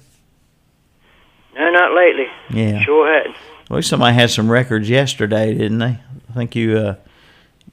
No, 1.54 1.70
not 1.70 1.92
lately. 1.94 2.26
Yeah. 2.50 2.82
Sure 2.84 3.12
hadn't. 3.12 3.36
Well, 3.68 3.82
somebody 3.82 4.14
had 4.14 4.30
some 4.30 4.50
records 4.50 4.88
yesterday, 4.88 5.52
didn't 5.54 5.78
they? 5.78 5.98
I 6.30 6.32
think 6.34 6.54
you 6.54 6.78
uh, 6.78 6.94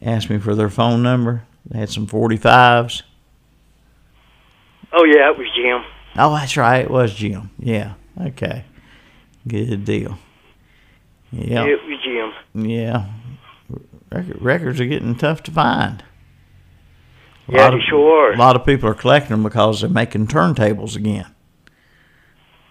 asked 0.01 0.29
me 0.29 0.39
for 0.39 0.55
their 0.55 0.69
phone 0.69 1.03
number. 1.03 1.43
They 1.67 1.79
had 1.79 1.89
some 1.89 2.07
45s. 2.07 3.01
Oh, 4.93 5.03
yeah, 5.03 5.29
it 5.31 5.37
was 5.37 5.47
Jim. 5.55 5.83
Oh, 6.17 6.33
that's 6.35 6.55
right. 6.57 6.85
It 6.85 6.91
was 6.91 7.13
Jim. 7.13 7.49
Yeah. 7.59 7.93
Okay. 8.19 8.63
Good 9.47 9.83
deal. 9.83 10.17
Yeah. 11.31 11.65
It 11.65 11.79
was 11.85 11.99
Jim. 12.03 12.67
Yeah. 12.67 13.07
Record, 14.11 14.41
records 14.41 14.79
are 14.79 14.85
getting 14.85 15.15
tough 15.15 15.43
to 15.43 15.51
find. 15.51 16.03
A 17.47 17.51
Yeah, 17.51 17.69
they 17.71 17.75
of- 17.77 17.81
sure 17.89 18.31
A 18.33 18.37
lot 18.37 18.55
of 18.55 18.65
people 18.65 18.89
are 18.89 18.93
collecting 18.93 19.31
them 19.31 19.43
because 19.43 19.81
they're 19.81 19.89
making 19.89 20.27
turntables 20.27 20.95
again. 20.95 21.25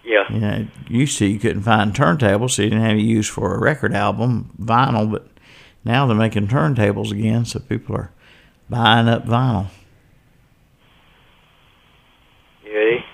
Yeah. 0.03 0.23
You 0.31 0.39
know, 0.39 0.67
used 0.87 1.17
to 1.19 1.25
you 1.25 1.39
couldn't 1.39 1.63
find 1.63 1.93
turntables, 1.93 2.51
so 2.51 2.61
you 2.63 2.69
didn't 2.69 2.85
have 2.85 2.97
to 2.97 3.01
use 3.01 3.27
for 3.27 3.53
a 3.55 3.59
record 3.59 3.93
album, 3.93 4.51
vinyl, 4.61 5.11
but 5.11 5.27
now 5.83 6.05
they're 6.07 6.15
making 6.15 6.47
turntables 6.47 7.11
again, 7.11 7.45
so 7.45 7.59
people 7.59 7.95
are 7.95 8.11
buying 8.69 9.07
up 9.07 9.25
vinyl. 9.25 9.67
Yeah, 12.65 12.71
they, 12.73 13.05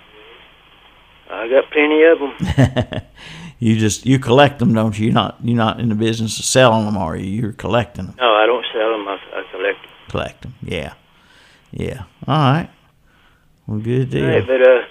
I 1.29 1.47
got 1.49 1.71
plenty 1.71 2.03
of 2.03 2.19
them. 2.19 3.01
you 3.59 3.77
just 3.77 4.05
you 4.05 4.19
collect 4.19 4.59
them, 4.59 4.73
don't 4.73 4.97
you? 4.97 5.05
You're 5.05 5.13
not 5.13 5.37
you're 5.43 5.57
not 5.57 5.79
in 5.79 5.89
the 5.89 5.95
business 5.95 6.39
of 6.39 6.45
selling 6.45 6.85
them, 6.85 6.97
are 6.97 7.15
you? 7.15 7.25
You're 7.41 7.53
collecting 7.53 8.07
them. 8.07 8.15
No, 8.17 8.33
I 8.33 8.45
don't 8.45 8.65
sell 8.73 8.91
them. 8.91 9.07
I, 9.07 9.17
I 9.33 9.43
collect 9.51 9.81
them. 9.81 9.91
Collect 10.09 10.41
them. 10.41 10.53
Yeah, 10.63 10.93
yeah. 11.71 12.03
All 12.27 12.35
right. 12.53 12.69
Well, 13.67 13.79
good 13.79 14.09
deal. 14.09 14.27
Right, 14.27 14.45
but 14.45 14.61
uh, 14.61 14.81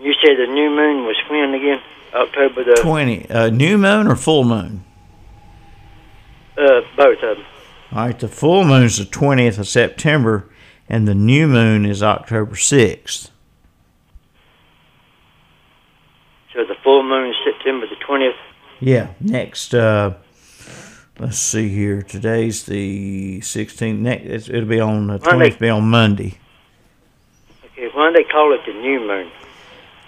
you 0.00 0.14
said 0.24 0.36
the 0.38 0.46
new 0.52 0.70
moon 0.70 1.04
was 1.04 1.16
when 1.28 1.54
again? 1.54 1.80
October 2.14 2.62
the 2.64 2.78
Twenty. 2.80 3.28
Uh, 3.28 3.50
new 3.50 3.76
moon 3.76 4.06
or 4.06 4.16
full 4.16 4.44
moon? 4.44 4.84
uh, 6.56 6.80
both 6.96 7.18
of 7.22 7.36
them. 7.38 7.46
All 7.94 8.06
right. 8.06 8.18
The 8.18 8.28
full 8.28 8.64
moon 8.64 8.82
is 8.84 8.98
the 8.98 9.04
twentieth 9.04 9.58
of 9.58 9.68
September, 9.68 10.50
and 10.88 11.06
the 11.06 11.14
new 11.14 11.46
moon 11.46 11.86
is 11.86 12.02
October 12.02 12.56
sixth. 12.56 13.30
So 16.52 16.64
the 16.64 16.74
full 16.82 17.02
moon 17.02 17.30
is 17.30 17.36
September 17.44 17.86
the 17.86 17.96
twentieth. 18.04 18.34
Yeah. 18.80 19.08
Next. 19.20 19.74
Uh, 19.74 20.14
let's 21.18 21.38
see 21.38 21.68
here. 21.68 22.02
Today's 22.02 22.64
the 22.64 23.40
sixteenth. 23.40 24.00
Next, 24.00 24.24
it's- 24.24 24.48
it'll 24.48 24.64
be 24.68 24.80
on 24.80 25.06
the 25.06 25.12
Monday. 25.14 25.24
twentieth. 25.30 25.58
Be 25.58 25.68
on 25.68 25.88
Monday. 25.88 26.38
Okay, 27.72 27.88
why 27.94 28.10
do 28.10 28.16
they 28.16 28.24
call 28.28 28.52
it 28.54 28.60
the 28.66 28.72
new 28.72 29.00
moon? 29.00 29.30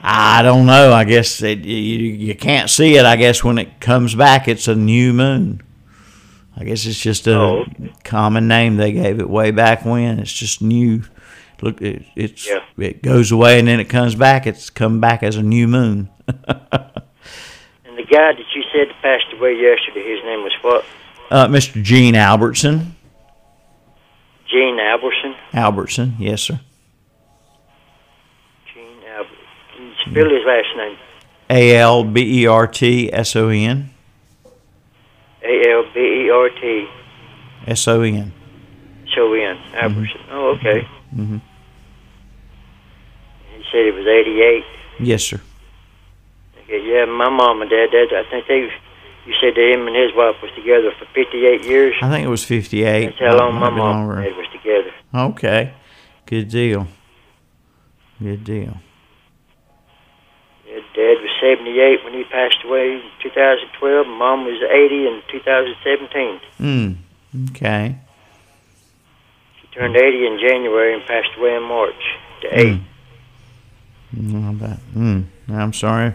I 0.03 0.43
don't 0.43 0.67
know. 0.67 0.93
I 0.93 1.05
guess 1.05 1.41
it, 1.43 1.61
you 1.61 1.75
you 2.13 2.35
can't 2.35 2.69
see 2.71 2.97
it. 2.97 3.05
I 3.07 3.17
guess 3.17 3.43
when 3.43 3.59
it 3.59 3.81
comes 3.81 4.15
back, 4.15 4.47
it's 4.47 4.69
a 4.69 4.75
new 4.75 5.13
moon. 5.13 5.63
I 6.59 6.65
guess 6.65 6.87
it's 6.87 6.99
just 7.01 7.27
a 7.27 7.39
Oh. 7.39 7.65
common 8.05 8.49
name 8.49 8.77
they 8.77 8.93
gave 8.93 9.21
it 9.21 9.29
way 9.29 9.51
back 9.51 9.85
when. 9.85 10.19
It's 10.19 10.33
just 10.33 10.63
new 10.63 11.03
look, 11.63 11.81
it, 11.83 12.03
it's 12.17 12.49
Yeah. 12.49 12.61
it 12.79 13.03
goes 13.03 13.31
away 13.33 13.59
and 13.59 13.67
then 13.69 13.81
it 13.81 13.89
comes 13.89 14.15
back. 14.15 14.47
It's 14.47 14.69
come 14.71 15.01
back 15.01 15.23
as 15.23 15.37
a 15.37 15.43
new 15.43 15.67
moon. 15.69 16.09
And 17.89 17.97
the 17.97 18.03
guy 18.15 18.33
that 18.33 18.45
you 18.55 18.63
said 18.75 18.89
passed 19.01 19.33
away 19.33 19.55
yesterday, 19.55 20.03
his 20.15 20.23
name 20.25 20.43
was 20.43 20.53
what? 20.61 20.85
Uh, 21.31 21.47
Mr. 21.49 21.83
Gene 21.83 22.15
Albertson. 22.15 22.95
Gene 24.51 24.79
Alberson. 24.79 25.35
Albertson, 25.55 26.15
yes, 26.19 26.43
sir. 26.43 26.61
Gene 28.75 29.03
Albert. 29.09 29.39
Can 29.75 29.87
you 29.87 29.93
spell 30.11 30.29
his 30.31 30.45
last 30.47 30.77
name? 30.77 30.97
A 31.49 31.77
L 31.77 32.05
B 32.05 32.43
E 32.43 32.47
R 32.47 32.67
T 32.67 33.11
S 33.13 33.35
O 33.37 33.49
N. 33.49 33.91
A 35.43 35.71
L 35.71 35.85
B 35.95 36.01
E 36.01 36.16
R 36.31 36.49
T 36.51 36.87
S 37.67 37.89
O 37.89 38.01
N. 38.03 38.33
S 39.07 39.13
O 39.19 39.33
N. 39.33 39.57
Alberson. 39.75 40.21
Oh, 40.31 40.57
okay. 40.59 40.87
Mhm. 41.15 41.41
He 43.57 43.63
said 43.73 43.85
he 43.87 43.91
was 43.93 44.07
88. 44.07 44.65
Yes, 45.01 45.23
sir. 45.25 45.41
Okay, 46.65 46.81
yeah, 46.85 47.05
my 47.05 47.29
mom 47.29 47.63
and 47.63 47.71
dad, 47.71 47.91
dad, 47.93 48.09
I 48.13 48.29
think 48.31 48.47
they, 48.49 48.69
you 49.27 49.35
said 49.41 49.55
that 49.55 49.73
him 49.73 49.87
and 49.87 49.95
his 49.97 50.13
wife 50.17 50.37
was 50.43 50.51
together 50.57 50.91
for 50.99 51.07
58 51.15 51.63
years. 51.65 51.95
I 52.03 52.11
think 52.11 52.25
it 52.27 52.29
was 52.29 52.45
58. 52.45 53.07
That's 53.07 53.19
how 53.19 53.37
long 53.39 53.55
my 53.55 53.71
mom 53.71 54.11
and 54.11 54.25
dad 54.25 54.37
was 54.37 54.47
together. 54.53 54.93
Okay. 55.15 55.73
Good 56.27 56.49
deal. 56.49 56.89
Good 58.21 58.43
deal. 58.45 58.79
Yeah, 61.47 61.55
dad 61.55 61.63
was 61.63 61.69
78 62.01 62.05
when 62.05 62.15
he 62.15 62.25
passed 62.25 62.65
away 62.65 62.93
in 62.93 63.03
2012. 63.23 64.07
Mom 64.07 64.45
was 64.45 64.63
80 64.63 65.07
in 65.07 65.23
2017. 65.31 66.41
Hmm. 66.59 66.93
Okay. 67.51 67.99
She 69.61 69.67
turned 69.75 69.97
80 69.97 70.27
in 70.27 70.39
January 70.41 70.95
and 70.95 71.03
passed 71.07 71.37
away 71.39 71.55
in 71.57 71.63
March 71.63 71.95
to 72.43 72.59
8. 72.59 72.81
Mm, 74.17 74.51
I 74.51 74.55
bet. 74.55 74.79
Mm, 74.95 75.25
I'm 75.49 75.73
sorry. 75.73 76.15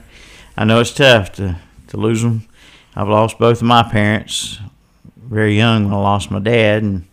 I 0.57 0.65
know 0.65 0.79
it's 0.79 0.93
tough 0.93 1.31
to, 1.33 1.57
to 1.87 1.97
lose 1.97 2.21
them. 2.23 2.47
I've 2.95 3.09
lost 3.09 3.37
both 3.37 3.57
of 3.57 3.67
my 3.67 3.83
parents 3.83 4.59
very 5.17 5.55
young 5.55 5.85
when 5.85 5.93
I 5.93 5.97
lost 5.97 6.31
my 6.31 6.39
dad 6.39 6.83
and, 6.83 7.05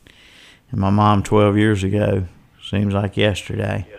and 0.71 0.81
my 0.81 0.91
mom 0.91 1.23
12 1.23 1.57
years 1.57 1.85
ago. 1.85 2.25
Seems 2.63 2.95
like 2.95 3.17
yesterday. 3.17 3.87
Okay. 3.89 3.98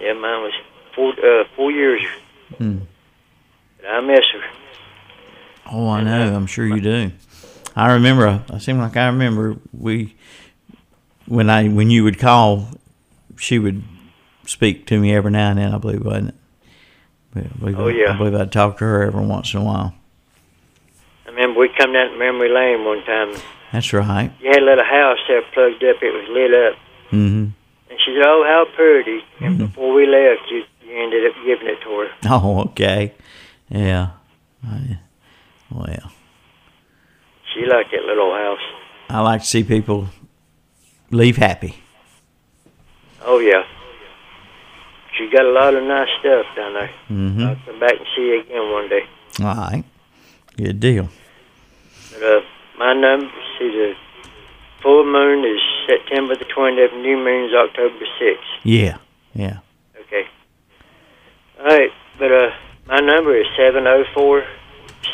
Yeah, 0.00 0.14
mine 0.14 0.42
was 0.42 0.52
four, 0.94 1.12
uh, 1.12 1.44
four 1.56 1.70
years. 1.70 2.02
Hmm. 2.58 2.78
I 3.88 4.00
miss 4.00 4.20
her. 4.32 4.42
Oh, 5.72 5.88
I 5.88 6.02
know. 6.02 6.34
I'm 6.34 6.46
sure 6.46 6.66
you 6.66 6.80
do. 6.80 7.12
I 7.76 7.92
remember. 7.92 8.42
I 8.50 8.58
seem 8.58 8.78
like 8.78 8.96
I 8.96 9.06
remember 9.06 9.56
we 9.78 10.16
when 11.26 11.48
I 11.48 11.68
when 11.68 11.90
you 11.90 12.02
would 12.04 12.18
call, 12.18 12.68
she 13.38 13.58
would 13.58 13.82
speak 14.46 14.86
to 14.86 14.98
me 14.98 15.14
every 15.14 15.30
now 15.30 15.50
and 15.50 15.58
then. 15.58 15.72
I 15.74 15.78
believe, 15.78 16.04
wasn't 16.04 16.28
it? 16.28 16.34
I 17.36 17.58
believe, 17.60 17.78
Oh, 17.78 17.86
yeah. 17.88 18.12
I 18.12 18.18
believe 18.18 18.34
I'd 18.34 18.50
talk 18.50 18.78
to 18.78 18.84
her 18.84 19.04
every 19.04 19.24
once 19.24 19.54
in 19.54 19.60
a 19.60 19.64
while. 19.64 19.94
I 21.26 21.30
remember 21.30 21.60
we'd 21.60 21.76
come 21.78 21.92
down 21.92 22.10
to 22.10 22.18
memory 22.18 22.48
lane 22.52 22.84
one 22.84 23.04
time. 23.04 23.34
That's 23.72 23.92
right. 23.92 24.32
You 24.40 24.48
had 24.50 24.62
a 24.62 24.64
little 24.64 24.84
house 24.84 25.18
there 25.28 25.42
plugged 25.54 25.84
up. 25.84 26.02
It 26.02 26.12
was 26.12 26.26
lit 26.28 26.52
up. 26.72 26.78
hmm 27.10 27.46
And 27.90 27.98
she 28.04 28.14
said, 28.16 28.24
"Oh, 28.26 28.44
how 28.46 28.64
pretty!" 28.76 29.20
And 29.40 29.58
before 29.58 29.92
we 29.92 30.06
left, 30.06 30.42
you, 30.50 30.62
you 30.86 31.02
ended 31.02 31.26
up 31.26 31.34
giving 31.44 31.66
it 31.66 31.80
to 31.82 31.90
her. 31.98 32.08
Oh, 32.30 32.60
okay. 32.70 33.12
Yeah. 33.68 34.10
I, 34.64 34.98
well, 35.70 36.12
She 37.52 37.64
liked 37.66 37.90
that 37.92 38.04
little 38.04 38.32
house. 38.34 38.58
I 39.08 39.20
like 39.20 39.40
to 39.40 39.46
see 39.46 39.64
people 39.64 40.08
leave 41.10 41.36
happy. 41.36 41.74
Oh 43.22 43.38
yeah. 43.38 43.62
She 45.18 45.28
got 45.30 45.44
a 45.44 45.50
lot 45.50 45.74
of 45.74 45.82
nice 45.84 46.08
stuff 46.20 46.46
down 46.56 46.74
there. 46.74 46.90
hmm 47.08 47.42
I'll 47.42 47.56
come 47.66 47.80
back 47.80 47.92
and 47.96 48.06
see 48.16 48.22
you 48.22 48.40
again 48.40 48.70
one 48.72 48.88
day. 48.88 49.02
All 49.40 49.46
right. 49.54 49.84
Good 50.56 50.80
deal. 50.80 51.08
But 52.12 52.22
uh, 52.22 52.40
my 52.78 52.92
number, 52.94 53.26
the 53.58 53.94
full 54.82 55.04
moon 55.04 55.44
is 55.44 55.60
September 55.86 56.36
the 56.36 56.44
20th, 56.44 56.92
new 57.00 57.16
moon 57.16 57.48
is 57.48 57.54
October 57.54 58.04
6th. 58.20 58.36
Yeah, 58.64 58.98
yeah. 59.34 59.58
Okay. 60.00 60.24
All 61.58 61.66
right, 61.66 61.90
but 62.18 62.32
uh, 62.32 62.50
my 62.86 63.00
number 63.00 63.36
is 63.36 63.46
704 63.56 64.44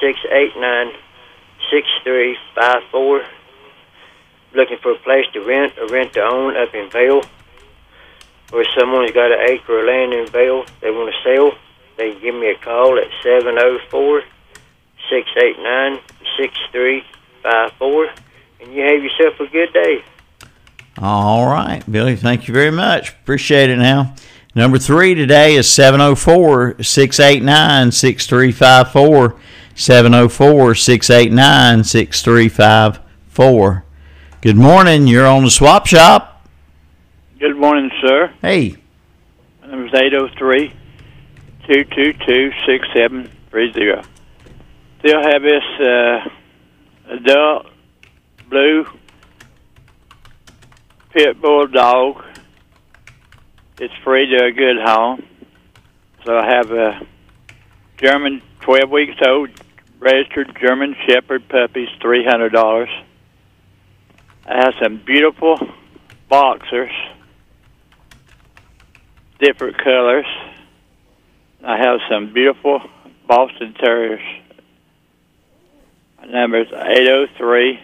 689 0.00 0.92
6354. 1.70 3.24
Looking 4.54 4.78
for 4.82 4.92
a 4.92 4.98
place 4.98 5.26
to 5.34 5.40
rent 5.40 5.76
or 5.78 5.88
rent 5.88 6.14
to 6.14 6.22
own 6.22 6.56
up 6.56 6.74
in 6.74 6.88
Vale. 6.90 7.22
Or 8.52 8.64
someone's 8.78 9.10
got 9.10 9.32
an 9.32 9.40
acre 9.50 9.80
of 9.80 9.86
land 9.86 10.14
in 10.14 10.26
Vale 10.28 10.64
they 10.80 10.90
want 10.90 11.12
to 11.12 11.22
sell, 11.22 11.52
they 11.96 12.12
can 12.12 12.20
give 12.22 12.34
me 12.34 12.50
a 12.50 12.58
call 12.58 12.98
at 12.98 13.10
704 13.24 14.22
689 15.10 16.00
6354 16.38 18.25
and 18.60 18.72
you 18.72 18.82
have 18.82 19.02
yourself 19.02 19.40
a 19.40 19.46
good 19.52 19.72
day. 19.72 20.04
All 20.98 21.46
right, 21.46 21.82
Billy. 21.90 22.16
Thank 22.16 22.48
you 22.48 22.54
very 22.54 22.70
much. 22.70 23.10
Appreciate 23.10 23.68
it 23.70 23.76
now. 23.76 24.14
Number 24.54 24.78
three 24.78 25.14
today 25.14 25.56
is 25.56 25.70
704 25.70 26.82
689 26.82 27.92
6354. 27.92 29.38
704 29.74 30.74
689 30.74 31.84
6354. 31.84 33.84
Good 34.40 34.56
morning. 34.56 35.06
You're 35.06 35.26
on 35.26 35.44
the 35.44 35.50
swap 35.50 35.86
shop. 35.86 36.48
Good 37.38 37.58
morning, 37.58 37.90
sir. 38.00 38.32
Hey. 38.40 38.76
My 39.60 39.66
number 39.68 39.88
is 39.88 39.92
803 39.92 40.72
222 41.68 42.52
6730. 42.66 44.00
Still 45.00 45.22
have 45.22 45.42
this 45.42 45.62
uh, 45.78 46.26
adult 47.10 47.66
blue 48.48 48.86
pit 51.10 51.40
bull 51.40 51.66
dog. 51.66 52.24
It's 53.78 53.94
free 54.04 54.26
to 54.26 54.44
a 54.46 54.52
good 54.52 54.76
home. 54.82 55.26
So 56.24 56.36
I 56.36 56.46
have 56.46 56.70
a 56.70 57.06
German 57.98 58.42
12 58.60 58.90
weeks 58.90 59.16
old 59.26 59.50
registered 59.98 60.56
German 60.60 60.94
Shepherd 61.06 61.48
puppies, 61.48 61.88
$300. 62.00 62.88
I 64.46 64.54
have 64.56 64.74
some 64.82 65.02
beautiful 65.04 65.58
boxers 66.28 66.92
different 69.38 69.76
colors. 69.78 70.26
I 71.64 71.76
have 71.76 72.00
some 72.08 72.32
beautiful 72.32 72.80
Boston 73.26 73.74
Terriers. 73.74 74.22
My 76.18 76.26
number 76.26 76.60
is 76.60 76.68
803 76.68 77.80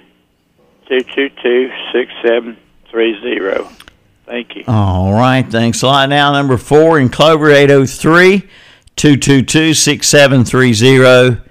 222 0.89 1.71
6730. 1.93 3.83
Thank 4.27 4.57
you. 4.57 4.65
All 4.67 5.13
right. 5.13 5.43
Thanks 5.43 5.83
a 5.83 5.87
lot. 5.87 6.09
Now, 6.09 6.33
number 6.33 6.57
four 6.57 6.99
in 6.99 7.09
Clover, 7.09 7.51
803 7.51 8.49
222 8.97 9.75
6730. 9.75 11.43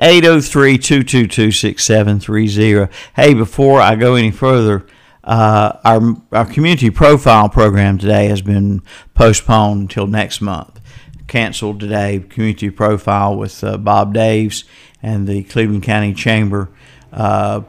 803 0.00 0.78
222 0.78 1.50
6730. 1.50 2.92
Hey, 3.16 3.34
before 3.34 3.80
I 3.80 3.96
go 3.96 4.14
any 4.14 4.30
further, 4.30 4.86
uh, 5.24 5.78
our, 5.84 6.16
our 6.32 6.46
community 6.46 6.90
profile 6.90 7.48
program 7.48 7.98
today 7.98 8.26
has 8.26 8.40
been 8.40 8.82
postponed 9.14 9.82
until 9.82 10.06
next 10.06 10.40
month. 10.40 10.80
Canceled 11.26 11.80
today, 11.80 12.20
community 12.20 12.70
profile 12.70 13.36
with 13.36 13.62
uh, 13.64 13.76
Bob 13.76 14.14
Daves 14.14 14.64
and 15.02 15.26
the 15.26 15.42
Cleveland 15.44 15.82
County 15.82 16.14
Chamber 16.14 16.70
uh, 17.12 17.62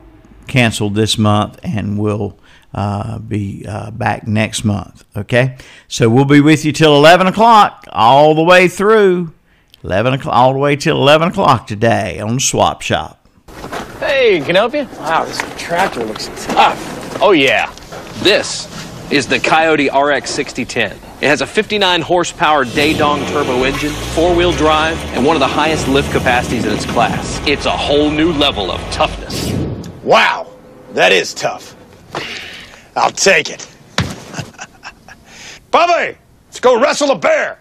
canceled 0.49 0.95
this 0.95 1.17
month 1.17 1.59
and 1.63 1.97
we'll 1.97 2.37
uh, 2.73 3.19
be 3.19 3.65
uh, 3.67 3.91
back 3.91 4.27
next 4.27 4.63
month. 4.63 5.05
Okay, 5.15 5.57
so 5.87 6.09
we'll 6.09 6.25
be 6.25 6.41
with 6.41 6.65
you 6.65 6.71
till 6.71 6.95
11 6.95 7.27
o'clock, 7.27 7.85
all 7.91 8.35
the 8.35 8.43
way 8.43 8.67
through 8.67 9.33
11 9.83 10.13
o'clock, 10.13 10.35
all 10.35 10.53
the 10.53 10.59
way 10.59 10.75
till 10.75 10.97
11 10.97 11.29
o'clock 11.29 11.67
today 11.67 12.19
on 12.19 12.35
the 12.35 12.41
Swap 12.41 12.81
Shop. 12.81 13.15
Hey, 13.99 14.39
can 14.41 14.55
I 14.55 14.59
help 14.59 14.73
you? 14.73 14.87
Wow, 14.99 15.25
this 15.25 15.41
tractor 15.57 16.03
looks 16.03 16.29
tough. 16.45 17.21
Oh, 17.21 17.31
yeah. 17.31 17.73
This 18.19 18.67
is 19.11 19.27
the 19.27 19.37
Kioti 19.37 19.89
RX 19.89 20.29
6010. 20.29 20.97
It 21.21 21.27
has 21.27 21.41
a 21.41 21.47
59 21.47 22.01
horsepower 22.01 22.63
Daedong 22.63 23.27
turbo 23.29 23.63
engine, 23.63 23.91
four 23.91 24.35
wheel 24.35 24.51
drive, 24.53 24.97
and 25.15 25.25
one 25.25 25.35
of 25.35 25.41
the 25.41 25.47
highest 25.47 25.87
lift 25.87 26.11
capacities 26.11 26.65
in 26.65 26.73
its 26.73 26.85
class. 26.85 27.41
It's 27.45 27.65
a 27.65 27.75
whole 27.75 28.09
new 28.09 28.31
level 28.31 28.71
of 28.71 28.79
toughness. 28.91 29.68
Wow, 30.09 30.47
that 30.93 31.11
is 31.11 31.35
tough. 31.35 31.75
I'll 32.95 33.11
take 33.11 33.51
it. 33.51 33.69
Bubby, 35.69 36.17
let's 36.47 36.59
go 36.59 36.81
wrestle 36.81 37.11
a 37.11 37.15
bear. 37.15 37.59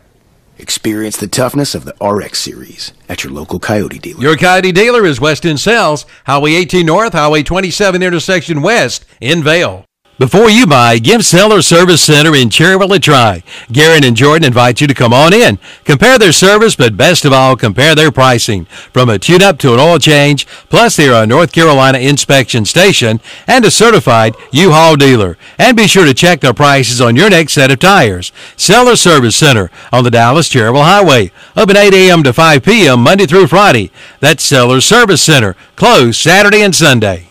Experience 0.56 1.18
the 1.18 1.26
toughness 1.28 1.74
of 1.74 1.84
the 1.84 1.94
RX 2.02 2.38
series 2.38 2.94
at 3.06 3.22
your 3.22 3.34
local 3.34 3.60
Kioti 3.60 4.00
dealer. 4.00 4.22
Your 4.22 4.34
Kioti 4.34 4.72
dealer 4.72 5.04
is 5.04 5.20
West 5.20 5.44
End 5.44 5.60
Sales, 5.60 6.06
Highway 6.24 6.54
18 6.54 6.86
North, 6.86 7.12
Highway 7.12 7.42
27 7.42 8.02
intersection 8.02 8.62
west 8.62 9.04
in 9.20 9.44
Vale. 9.44 9.84
Before 10.18 10.50
you 10.50 10.66
buy, 10.66 10.98
give 10.98 11.24
Seller 11.24 11.62
Service 11.62 12.02
Center 12.02 12.34
in 12.34 12.48
Cherryville 12.48 12.96
a 12.96 12.98
try. 12.98 13.44
Garen 13.70 14.02
and 14.02 14.16
Jordan 14.16 14.48
invite 14.48 14.80
you 14.80 14.88
to 14.88 14.94
come 14.94 15.14
on 15.14 15.32
in. 15.32 15.60
Compare 15.84 16.18
their 16.18 16.32
service, 16.32 16.74
but 16.74 16.96
best 16.96 17.24
of 17.24 17.32
all, 17.32 17.54
compare 17.54 17.94
their 17.94 18.10
pricing. 18.10 18.64
From 18.92 19.08
a 19.08 19.20
tune-up 19.20 19.58
to 19.60 19.74
an 19.74 19.78
oil 19.78 20.00
change, 20.00 20.44
plus 20.70 20.96
they 20.96 21.08
are 21.08 21.22
a 21.22 21.26
North 21.26 21.52
Carolina 21.52 21.98
inspection 21.98 22.64
station 22.64 23.20
and 23.46 23.64
a 23.64 23.70
certified 23.70 24.34
U-Haul 24.50 24.96
dealer. 24.96 25.38
And 25.56 25.76
be 25.76 25.86
sure 25.86 26.04
to 26.04 26.12
check 26.12 26.40
their 26.40 26.52
prices 26.52 27.00
on 27.00 27.14
your 27.14 27.30
next 27.30 27.52
set 27.52 27.70
of 27.70 27.78
tires. 27.78 28.32
Seller 28.56 28.96
Service 28.96 29.36
Center 29.36 29.70
on 29.92 30.02
the 30.02 30.10
Dallas 30.10 30.48
Cherryville 30.48 30.82
Highway. 30.82 31.30
Open 31.56 31.76
8 31.76 31.94
a.m. 31.94 32.24
to 32.24 32.32
5 32.32 32.64
p.m. 32.64 33.04
Monday 33.04 33.26
through 33.26 33.46
Friday. 33.46 33.92
That's 34.18 34.42
Seller 34.42 34.80
Service 34.80 35.22
Center. 35.22 35.54
Closed 35.76 36.20
Saturday 36.20 36.62
and 36.62 36.74
Sunday. 36.74 37.27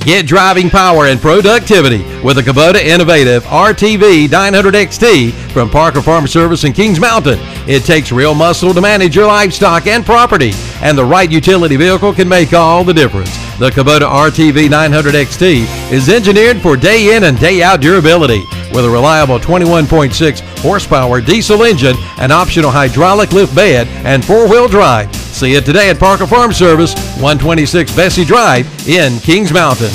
Get 0.00 0.26
driving 0.26 0.68
power 0.68 1.06
and 1.06 1.20
productivity 1.20 2.02
with 2.20 2.36
the 2.36 2.42
Kubota 2.42 2.82
Innovative 2.82 3.44
RTV 3.44 4.26
900XT 4.26 5.32
from 5.52 5.70
Parker 5.70 6.02
Farm 6.02 6.26
Service 6.26 6.64
in 6.64 6.72
Kings 6.72 6.98
Mountain. 6.98 7.38
It 7.68 7.84
takes 7.84 8.10
real 8.10 8.34
muscle 8.34 8.74
to 8.74 8.80
manage 8.80 9.14
your 9.14 9.26
livestock 9.26 9.86
and 9.86 10.04
property, 10.04 10.52
and 10.82 10.98
the 10.98 11.04
right 11.04 11.30
utility 11.30 11.76
vehicle 11.76 12.12
can 12.12 12.28
make 12.28 12.52
all 12.52 12.82
the 12.82 12.92
difference. 12.92 13.30
The 13.58 13.70
Kubota 13.70 14.00
RTV 14.00 14.68
900XT 14.68 15.92
is 15.92 16.08
engineered 16.08 16.60
for 16.60 16.76
day 16.76 17.16
in 17.16 17.24
and 17.24 17.38
day 17.38 17.62
out 17.62 17.80
durability 17.80 18.40
with 18.74 18.84
a 18.84 18.90
reliable 18.90 19.38
21.6 19.38 20.40
horsepower 20.58 21.20
diesel 21.20 21.62
engine, 21.62 21.94
an 22.18 22.32
optional 22.32 22.70
hydraulic 22.70 23.32
lift 23.32 23.54
bed, 23.54 23.86
and 24.04 24.24
four-wheel 24.24 24.66
drive. 24.66 25.23
See 25.34 25.54
it 25.54 25.64
today 25.64 25.90
at 25.90 25.98
Parker 25.98 26.28
Farm 26.28 26.52
Service, 26.52 26.94
126 27.18 27.96
Bessie 27.96 28.24
Drive 28.24 28.68
in 28.88 29.18
Kings 29.18 29.52
Mountain. 29.52 29.90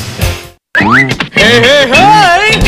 Hey, 0.77 1.07
hey, 1.31 1.87
hey! 1.87 2.59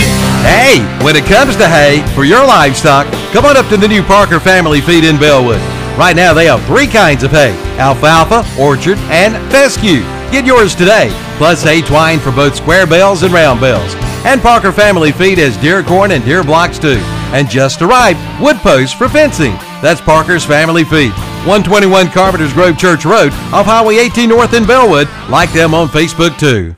Hey, 0.41 1.03
when 1.03 1.17
it 1.17 1.25
comes 1.25 1.57
to 1.57 1.67
hay 1.67 2.01
for 2.15 2.23
your 2.23 2.47
livestock, 2.47 3.11
come 3.33 3.43
on 3.43 3.57
up 3.57 3.67
to 3.67 3.77
the 3.77 3.89
new 3.89 4.01
Parker 4.01 4.39
Family 4.39 4.79
Feed 4.79 5.03
in 5.03 5.17
Belwood. 5.17 5.59
Right 5.99 6.15
now, 6.15 6.33
they 6.33 6.45
have 6.45 6.63
three 6.65 6.87
kinds 6.87 7.23
of 7.23 7.31
hay 7.31 7.51
alfalfa, 7.77 8.45
orchard, 8.57 8.97
and 9.11 9.35
fescue. 9.51 9.99
Get 10.31 10.45
yours 10.45 10.73
today, 10.73 11.09
plus 11.35 11.61
hay 11.63 11.81
twine 11.81 12.19
for 12.19 12.31
both 12.31 12.55
square 12.55 12.87
bales 12.87 13.23
and 13.23 13.33
round 13.33 13.59
bales. 13.59 13.93
And 14.23 14.41
Parker 14.41 14.71
Family 14.71 15.11
Feed 15.11 15.39
has 15.39 15.57
deer 15.57 15.83
corn 15.83 16.11
and 16.11 16.23
deer 16.23 16.41
blocks 16.41 16.79
too. 16.79 17.01
And 17.33 17.49
just 17.49 17.81
arrived, 17.81 18.19
wood 18.41 18.57
posts 18.57 18.95
for 18.95 19.09
fencing. 19.09 19.51
That's 19.81 19.99
Parker's 19.99 20.45
Family 20.45 20.85
Feed. 20.85 21.11
121 21.45 22.09
Carpenters 22.09 22.53
Grove 22.53 22.77
Church 22.77 23.03
Road 23.03 23.33
off 23.51 23.65
Highway 23.65 23.97
18 23.97 24.29
North 24.29 24.53
in 24.53 24.63
Belwood. 24.65 25.07
Like 25.29 25.51
them 25.51 25.73
on 25.73 25.87
Facebook 25.87 26.37
too. 26.37 26.75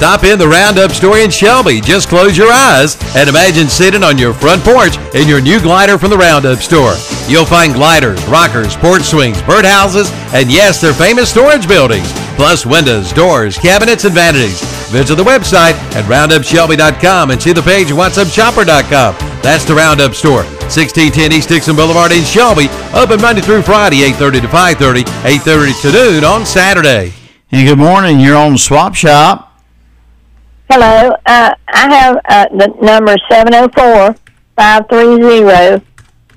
Stop 0.00 0.24
in 0.24 0.38
the 0.38 0.48
Roundup 0.48 0.92
store 0.92 1.18
in 1.18 1.30
Shelby. 1.30 1.80
Just 1.80 2.08
close 2.08 2.38
your 2.38 2.50
eyes 2.50 2.96
and 3.14 3.28
imagine 3.28 3.68
sitting 3.68 4.02
on 4.02 4.16
your 4.16 4.32
front 4.32 4.62
porch 4.62 4.96
in 5.14 5.28
your 5.28 5.42
new 5.42 5.60
glider 5.60 5.98
from 5.98 6.08
the 6.08 6.16
Roundup 6.16 6.60
store. 6.60 6.94
You'll 7.28 7.44
find 7.44 7.74
gliders, 7.74 8.24
rockers, 8.24 8.76
porch 8.76 9.02
swings, 9.02 9.42
birdhouses, 9.42 10.10
and 10.32 10.50
yes, 10.50 10.80
their 10.80 10.94
famous 10.94 11.28
storage 11.28 11.68
buildings, 11.68 12.10
plus 12.36 12.64
windows, 12.64 13.12
doors, 13.12 13.58
cabinets, 13.58 14.04
and 14.04 14.14
vanities. 14.14 14.62
Visit 14.88 15.16
the 15.16 15.24
website 15.24 15.74
at 15.94 16.04
roundupshelby.com 16.06 17.30
and 17.30 17.42
see 17.42 17.52
the 17.52 17.60
page 17.62 17.90
at 17.90 17.96
whatsupshopper.com. 17.96 19.29
That's 19.42 19.64
the 19.64 19.74
Roundup 19.74 20.14
store. 20.14 20.44
1610 20.70 21.32
East 21.32 21.48
Dixon 21.48 21.74
Boulevard 21.74 22.12
in 22.12 22.24
Shelby. 22.24 22.68
Open 22.94 23.20
Monday 23.20 23.40
through 23.40 23.62
Friday, 23.62 24.02
8.30 24.12 24.42
to 24.42 24.48
5.30, 24.48 25.02
8.30 25.02 25.82
to 25.82 25.92
noon 25.92 26.24
on 26.24 26.44
Saturday. 26.44 27.12
And 27.50 27.66
good 27.66 27.78
morning. 27.78 28.20
You're 28.20 28.36
on 28.36 28.58
Swap 28.58 28.94
Shop. 28.94 29.58
Hello. 30.70 31.16
Uh, 31.26 31.54
I 31.68 31.94
have 31.94 32.16
uh, 32.28 32.46
the 32.50 32.68
number 32.80 33.16
704 33.28 34.14
530 34.56 35.84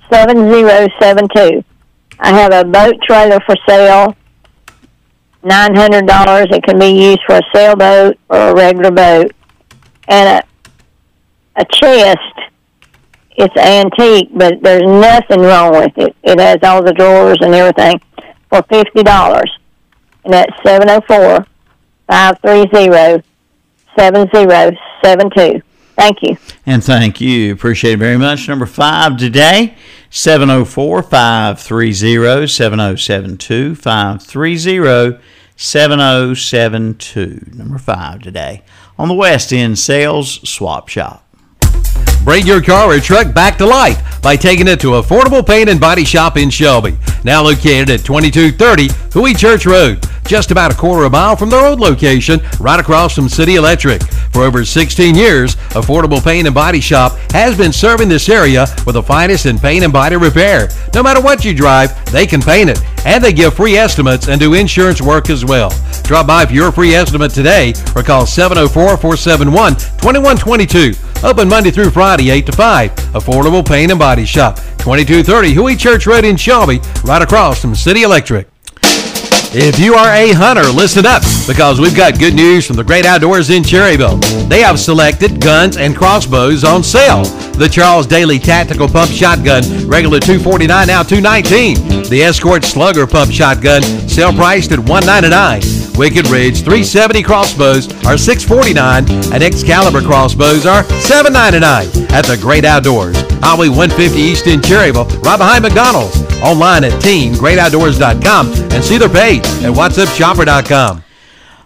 7072. 0.10 1.64
I 2.20 2.30
have 2.30 2.54
a 2.54 2.64
boat 2.64 2.96
trailer 3.04 3.40
for 3.42 3.56
sale. 3.68 4.16
$900. 5.44 6.52
It 6.52 6.64
can 6.64 6.80
be 6.80 6.88
used 6.88 7.20
for 7.28 7.36
a 7.36 7.42
sailboat 7.54 8.18
or 8.30 8.50
a 8.50 8.56
regular 8.56 8.92
boat. 8.92 9.34
And 10.08 10.44
a, 11.56 11.62
a 11.62 11.66
chest. 11.66 12.43
It's 13.36 13.56
antique, 13.58 14.30
but 14.34 14.62
there's 14.62 14.84
nothing 14.84 15.42
wrong 15.42 15.72
with 15.72 15.98
it. 15.98 16.16
It 16.24 16.40
has 16.40 16.60
all 16.64 16.84
the 16.84 16.94
drawers 16.94 17.38
and 17.42 17.54
everything 17.54 18.00
for 18.50 18.62
$50. 18.64 19.46
And 20.26 20.34
that's 20.34 20.54
704 20.64 21.46
530 22.08 23.24
7072. 23.98 25.62
Thank 25.96 26.24
you. 26.24 26.38
And 26.66 26.84
thank 26.84 27.22
you. 27.22 27.54
Appreciate 27.54 27.94
it 27.94 27.98
very 27.98 28.18
much. 28.18 28.48
Number 28.48 28.66
five 28.66 29.18
today, 29.18 29.76
704 30.10 31.04
530 31.04 32.48
7072. 32.48 33.76
530 33.76 35.20
7072. 35.56 37.52
Number 37.54 37.78
five 37.78 38.22
today 38.22 38.64
on 38.98 39.08
the 39.08 39.14
West 39.14 39.54
End 39.54 39.78
Sales 39.78 40.48
Swap 40.50 40.90
Shop. 40.90 41.23
Bring 42.24 42.48
your 42.48 42.62
car 42.62 42.90
or 42.90 43.00
truck 43.00 43.34
back 43.34 43.58
to 43.58 43.66
life 43.66 44.22
by 44.22 44.38
taking 44.38 44.70
it 44.70 44.80
to 44.80 44.92
Affordable 44.92 45.46
Paint 45.46 45.70
and 45.70 45.80
Body 45.80 46.06
Shop 46.06 46.38
in 46.38 46.50
Shelby. 46.50 46.98
Now 47.26 47.44
located 47.44 47.90
at 47.90 48.06
2230 48.06 48.88
Huey 49.12 49.34
Church 49.34 49.66
Road, 49.66 50.02
just 50.26 50.52
about 50.52 50.72
a 50.72 50.76
quarter 50.76 51.04
of 51.04 51.14
a 51.14 51.16
mile 51.16 51.36
from 51.36 51.50
the 51.50 51.58
road 51.58 51.80
location, 51.80 52.42
right 52.60 52.80
across 52.80 53.16
from 53.16 53.30
City 53.30 53.56
Electric. 53.56 54.02
For 54.32 54.44
over 54.44 54.66
16 54.66 55.16
years, 55.16 55.56
Affordable 55.74 56.24
Paint 56.24 56.48
and 56.48 56.56
Body 56.56 56.80
Shop 56.80 57.14
has 57.32 57.58
been 57.58 57.72
serving 57.72 58.10
this 58.10 58.30
area 58.30 58.66
with 58.86 58.96
the 58.96 59.04
finest 59.04 59.46
in 59.46 59.60
paint 59.60 59.84
and 59.84 59.94
body 59.94 60.16
repair. 60.16 60.70
No 60.94 61.04
matter 61.04 61.22
what 61.22 61.46
you 61.46 61.54
drive, 61.54 61.94
they 62.12 62.26
can 62.26 62.42
paint 62.42 62.70
it. 62.70 62.80
And 63.06 63.24
they 63.24 63.34
give 63.34 63.54
free 63.54 63.76
estimates 63.76 64.28
and 64.28 64.40
do 64.40 64.54
insurance 64.54 65.02
work 65.02 65.30
as 65.30 65.46
well. 65.46 65.72
Drop 66.04 66.28
by 66.28 66.46
for 66.46 66.54
your 66.54 66.72
free 66.72 66.94
estimate 66.96 67.32
today 67.32 67.74
or 67.96 68.04
call 68.04 68.26
704 68.26 68.98
471 68.98 69.74
2122. 69.74 70.94
Open 71.24 71.48
Monday 71.48 71.72
through 71.72 71.90
Friday, 71.90 72.30
8 72.30 72.46
to 72.48 72.52
5. 72.52 72.96
Affordable 73.14 73.66
Paint 73.66 73.92
and 73.92 74.00
Body 74.00 74.26
Shop, 74.26 74.58
2230 74.80 75.54
Huey 75.54 75.76
Church 75.76 76.06
Road 76.06 76.26
in 76.26 76.36
Shelby, 76.36 76.82
right 77.04 77.22
across 77.22 77.62
from 77.62 77.76
City 77.76 78.04
Electric. 78.04 78.53
If 79.56 79.78
you 79.78 79.94
are 79.94 80.12
a 80.12 80.32
hunter, 80.32 80.64
listen 80.64 81.06
up 81.06 81.22
because 81.46 81.80
we've 81.80 81.96
got 81.96 82.18
good 82.18 82.34
news 82.34 82.66
from 82.66 82.76
the 82.76 82.84
great 82.84 83.06
outdoors 83.06 83.52
in 83.52 83.62
Cherryville. 83.62 84.20
They 84.50 84.62
have 84.62 84.80
selected 84.80 85.40
guns 85.40 85.78
and 85.78 85.96
crossbows 85.96 86.64
on 86.64 86.82
sale. 86.82 87.24
The 87.54 87.70
Charles 87.70 88.08
Daly 88.08 88.40
Tactical 88.40 88.88
Pump 88.88 89.12
Shotgun, 89.12 89.64
regular 89.88 90.20
249 90.20 90.88
now 90.88 91.04
219. 91.04 92.10
The 92.10 92.24
Escort 92.24 92.64
Slugger 92.64 93.06
Pump 93.06 93.32
Shotgun, 93.32 93.84
sale 94.10 94.34
priced 94.34 94.72
at 94.72 94.80
199. 94.80 95.62
Wicked 96.00 96.28
Ridge 96.30 96.62
370 96.62 97.22
crossbows 97.22 97.88
are 98.08 98.18
649 98.18 99.06
and 99.32 99.44
Excalibur 99.44 100.02
crossbows 100.02 100.66
are 100.66 100.84
799 101.00 102.12
at 102.12 102.26
the 102.26 102.38
Great 102.42 102.66
Outdoors. 102.66 103.16
Highway 103.44 103.70
150 103.70 104.18
East 104.18 104.48
in 104.48 104.62
Cherryville, 104.62 105.06
right 105.22 105.38
behind 105.38 105.64
McDonald's. 105.64 106.18
Online 106.42 106.86
at 106.86 106.94
teamgreatoutdoors.com 107.02 108.52
and 108.74 108.84
see 108.84 108.98
their 108.98 109.10
page 109.10 109.43
at 109.44 109.74
whatsupshopper.com. 109.74 111.04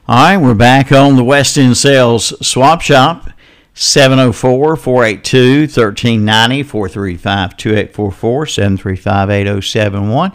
All 0.08 0.16
right, 0.16 0.38
we're 0.38 0.54
back 0.54 0.92
on 0.92 1.16
the 1.16 1.24
West 1.24 1.58
End 1.58 1.76
Sales 1.78 2.34
Swap 2.46 2.82
Shop. 2.82 3.30
704 3.78 4.76
482 4.76 5.62
1390 5.62 6.64
435 6.64 7.58
2844 7.58 8.46
735 8.48 9.30
8071. 9.30 10.32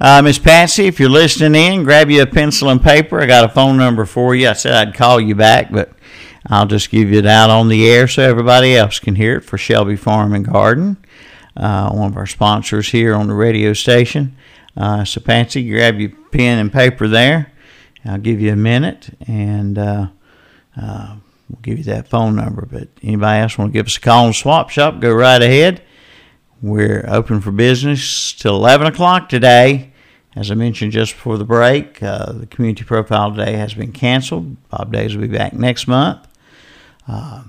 Uh, 0.00 0.22
Miss 0.22 0.38
Patsy, 0.38 0.86
if 0.86 0.98
you're 0.98 1.10
listening 1.10 1.54
in, 1.60 1.84
grab 1.84 2.08
you 2.08 2.22
a 2.22 2.26
pencil 2.26 2.70
and 2.70 2.82
paper. 2.82 3.20
I 3.20 3.26
got 3.26 3.44
a 3.44 3.50
phone 3.52 3.76
number 3.76 4.06
for 4.06 4.34
you. 4.34 4.48
I 4.48 4.54
said 4.54 4.72
I'd 4.72 4.94
call 4.94 5.20
you 5.20 5.34
back, 5.34 5.70
but 5.70 5.92
I'll 6.48 6.66
just 6.66 6.90
give 6.90 7.10
you 7.10 7.18
it 7.18 7.26
out 7.26 7.50
on 7.50 7.68
the 7.68 7.86
air 7.86 8.08
so 8.08 8.22
everybody 8.22 8.74
else 8.74 8.98
can 8.98 9.14
hear 9.14 9.36
it 9.36 9.42
for 9.42 9.58
Shelby 9.58 9.96
Farm 9.96 10.32
and 10.32 10.46
Garden, 10.46 10.96
uh, 11.54 11.90
one 11.90 12.10
of 12.10 12.16
our 12.16 12.26
sponsors 12.26 12.88
here 12.88 13.14
on 13.14 13.26
the 13.26 13.34
radio 13.34 13.74
station. 13.74 14.34
Uh, 14.76 15.04
so, 15.04 15.20
Patsy, 15.20 15.68
grab 15.68 15.98
your 15.98 16.10
pen 16.30 16.58
and 16.58 16.72
paper 16.72 17.08
there. 17.08 17.52
I'll 18.04 18.18
give 18.18 18.40
you 18.40 18.52
a 18.52 18.56
minute 18.56 19.10
and 19.26 19.78
uh, 19.78 20.08
uh, 20.80 21.16
we'll 21.48 21.60
give 21.62 21.78
you 21.78 21.84
that 21.84 22.08
phone 22.08 22.36
number. 22.36 22.66
But 22.70 22.88
anybody 23.02 23.42
else 23.42 23.58
want 23.58 23.72
to 23.72 23.78
give 23.78 23.86
us 23.86 23.96
a 23.96 24.00
call 24.00 24.26
on 24.26 24.32
Swap 24.32 24.70
Shop, 24.70 25.00
go 25.00 25.12
right 25.12 25.42
ahead. 25.42 25.82
We're 26.62 27.04
open 27.08 27.40
for 27.40 27.50
business 27.50 28.32
till 28.32 28.54
11 28.56 28.86
o'clock 28.86 29.28
today. 29.28 29.92
As 30.34 30.50
I 30.50 30.54
mentioned 30.54 30.92
just 30.92 31.14
before 31.14 31.38
the 31.38 31.44
break, 31.44 32.02
uh, 32.02 32.32
the 32.32 32.46
community 32.46 32.84
profile 32.84 33.34
today 33.34 33.54
has 33.54 33.74
been 33.74 33.92
canceled. 33.92 34.68
Bob 34.68 34.92
Days 34.92 35.14
will 35.14 35.22
be 35.26 35.36
back 35.36 35.54
next 35.54 35.88
month. 35.88 36.28
Uh, 37.08 37.44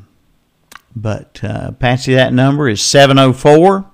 but 0.95 1.43
uh, 1.43 1.71
Patsy, 1.71 2.13
that 2.15 2.33
number 2.33 2.69
is 2.69 2.81
704 2.81 3.85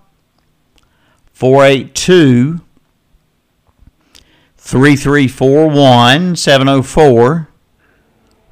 482 1.33 2.61
3341 4.65 6.37
704 6.37 7.49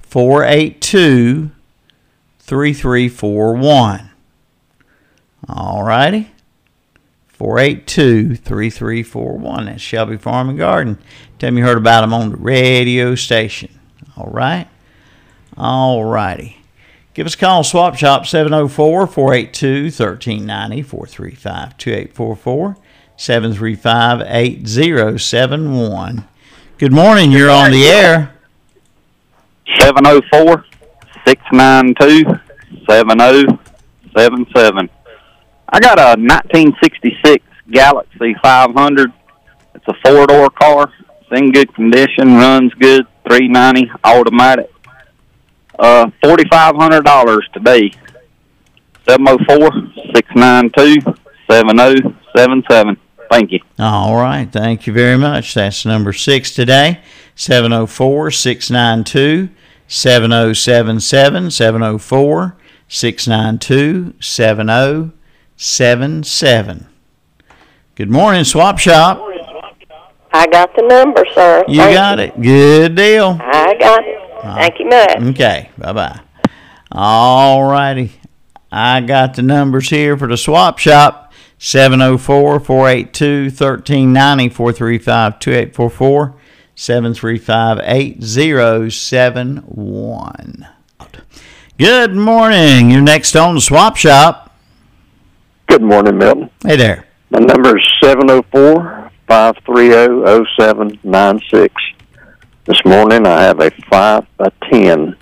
482 0.01 1.51
3341. 2.37 4.09
All 5.47 5.83
righty. 5.83 6.31
482 7.29 8.35
3341. 8.35 9.65
That's 9.65 9.81
Shelby 9.81 10.17
Farm 10.17 10.49
and 10.49 10.57
Garden. 10.57 10.99
Tell 11.39 11.49
me 11.49 11.61
you 11.61 11.65
heard 11.65 11.77
about 11.77 12.01
them 12.01 12.13
on 12.13 12.31
the 12.31 12.35
radio 12.35 13.15
station. 13.15 13.79
All 14.17 14.27
right. 14.29 14.67
All 15.55 16.03
righty. 16.03 16.57
Give 17.13 17.25
us 17.25 17.35
a 17.35 17.37
call, 17.37 17.63
Swap 17.63 17.95
Shop 17.95 18.25
704 18.25 19.07
482 19.07 19.83
1390 19.85 20.81
435 20.81 21.77
2844 21.77 22.77
735 23.21 24.21
8071. 24.27 26.27
Good 26.79 26.91
morning. 26.91 27.31
You're 27.31 27.51
on 27.51 27.69
the 27.69 27.85
air. 27.85 28.33
704 29.77 30.65
692 31.27 32.23
7077. 32.89 34.89
I 35.69 35.79
got 35.79 35.99
a 35.99 36.19
1966 36.19 37.45
Galaxy 37.69 38.33
500. 38.41 39.13
It's 39.75 39.85
a 39.87 39.93
four 40.03 40.25
door 40.25 40.49
car. 40.49 40.91
It's 41.21 41.39
in 41.39 41.51
good 41.51 41.71
condition, 41.75 42.37
runs 42.37 42.73
good, 42.73 43.05
390 43.29 43.91
automatic. 44.03 44.71
Uh, 45.77 46.07
$4,500 46.23 47.53
today. 47.53 47.91
704 49.07 49.69
692 50.15 51.01
7077. 51.47 52.97
Thank 53.31 53.51
you. 53.53 53.59
All 53.79 54.15
right. 54.15 54.51
Thank 54.51 54.85
you 54.85 54.93
very 54.93 55.17
much. 55.17 55.53
That's 55.53 55.85
number 55.85 56.11
six 56.11 56.53
today 56.53 56.99
704 57.35 58.29
692 58.29 59.49
7077. 59.87 61.49
704 61.49 62.57
692 62.89 64.13
7077. 64.19 66.87
Good 67.95 68.09
morning, 68.09 68.43
Swap 68.43 68.77
Shop. 68.79 69.25
I 70.33 70.47
got 70.47 70.75
the 70.75 70.81
number, 70.83 71.23
sir. 71.33 71.63
You 71.67 71.77
Thank 71.77 71.95
got 71.95 72.19
it. 72.19 72.41
Good 72.41 72.95
deal. 72.95 73.37
I 73.41 73.75
got 73.79 74.03
it. 74.05 74.17
Thank 74.41 74.79
you 74.79 74.89
much. 74.89 75.17
Okay. 75.35 75.69
Bye 75.77 75.93
bye. 75.93 76.19
All 76.91 77.63
righty. 77.63 78.11
I 78.71 79.01
got 79.01 79.33
the 79.35 79.41
numbers 79.41 79.89
here 79.89 80.17
for 80.17 80.27
the 80.27 80.37
swap 80.37 80.79
shop 80.79 81.20
704 81.63 82.59
482 82.59 83.43
1390 83.43 84.49
435 84.49 85.37
2844 85.37 86.33
735 86.73 87.79
8071. 87.83 90.67
Good 91.77 92.15
morning. 92.15 92.89
You're 92.89 93.01
next 93.01 93.35
on 93.35 93.53
the 93.53 93.61
swap 93.61 93.95
shop. 93.95 94.57
Good 95.67 95.83
morning, 95.83 96.17
Milton. 96.17 96.49
Hey 96.65 96.77
there. 96.77 97.05
My 97.29 97.37
number 97.37 97.77
is 97.77 97.87
704 98.01 99.11
530 99.27 100.45
0796. 100.57 101.75
This 102.65 102.83
morning 102.85 103.27
I 103.27 103.43
have 103.43 103.59
a 103.59 103.69
5 103.69 104.25
by 104.37 104.49
10 104.71 105.15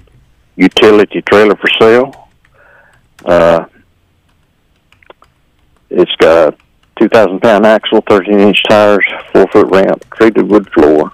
utility 0.55 1.21
trailer 1.21 1.57
for 1.57 1.67
sale. 1.77 2.29
Uh, 3.25 3.65
it's 5.89 6.15
got 6.17 6.53
a 6.53 6.57
2,000 6.99 7.41
pound 7.41 7.65
axle, 7.65 8.01
13 8.07 8.39
inch 8.39 8.61
tires, 8.69 9.03
4 9.33 9.47
foot 9.47 9.67
ramp, 9.67 10.05
treated 10.15 10.49
wood 10.49 10.69
floor. 10.71 11.11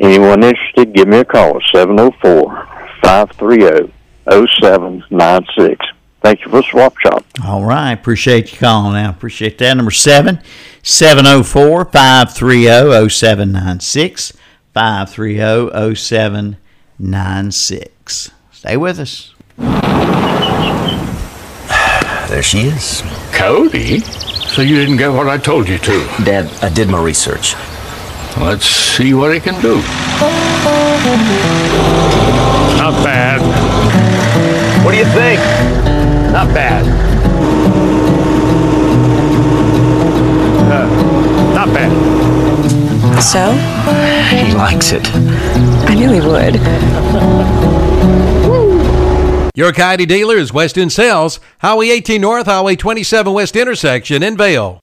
Anyone 0.00 0.42
interested, 0.42 0.92
give 0.92 1.06
me 1.08 1.18
a 1.18 1.24
call 1.24 1.56
at 1.56 1.62
704 1.72 2.68
530 3.02 3.92
0796. 4.28 5.86
Thank 6.22 6.44
you 6.44 6.50
for 6.50 6.62
Swap 6.62 6.96
Shop. 6.98 7.24
All 7.44 7.64
right. 7.64 7.92
Appreciate 7.92 8.52
you 8.52 8.58
calling 8.58 8.96
out. 8.96 9.16
Appreciate 9.16 9.58
that. 9.58 9.76
Number 9.76 9.90
seven, 9.90 10.40
704 10.82 11.86
530 11.86 13.08
0796. 13.08 14.32
530 14.72 15.94
0796. 15.96 18.30
Stay 18.52 18.76
with 18.76 19.00
us. 19.00 19.34
There 22.32 22.42
she 22.42 22.60
is. 22.60 23.02
Cody? 23.32 24.00
So 24.00 24.62
you 24.62 24.74
didn't 24.74 24.96
get 24.96 25.08
what 25.08 25.28
I 25.28 25.36
told 25.36 25.68
you 25.68 25.76
to? 25.76 26.06
Dad, 26.24 26.50
I 26.62 26.70
did 26.70 26.88
my 26.88 26.98
research. 26.98 27.54
Let's 28.38 28.64
see 28.64 29.12
what 29.12 29.34
he 29.34 29.38
can 29.38 29.60
do. 29.60 29.74
Not 32.78 32.94
bad. 33.04 33.42
What 34.82 34.92
do 34.92 34.96
you 34.96 35.04
think? 35.04 35.40
Not 36.32 36.48
bad. 36.54 36.86
Uh, 40.72 41.54
not 41.54 41.68
bad. 41.74 41.92
So? 43.22 43.52
He 44.34 44.54
likes 44.54 44.92
it. 44.92 45.06
I 45.86 45.94
knew 45.94 46.10
he 46.10 46.20
would. 46.22 47.61
Your 49.54 49.70
Kioti 49.70 50.08
dealer 50.08 50.36
is 50.36 50.50
West 50.50 50.78
End 50.78 50.90
Sales, 50.90 51.38
Highway 51.58 51.90
18 51.90 52.22
North, 52.22 52.46
Highway 52.46 52.74
27 52.74 53.30
West 53.34 53.54
intersection 53.54 54.22
in 54.22 54.34
Vale. 54.34 54.80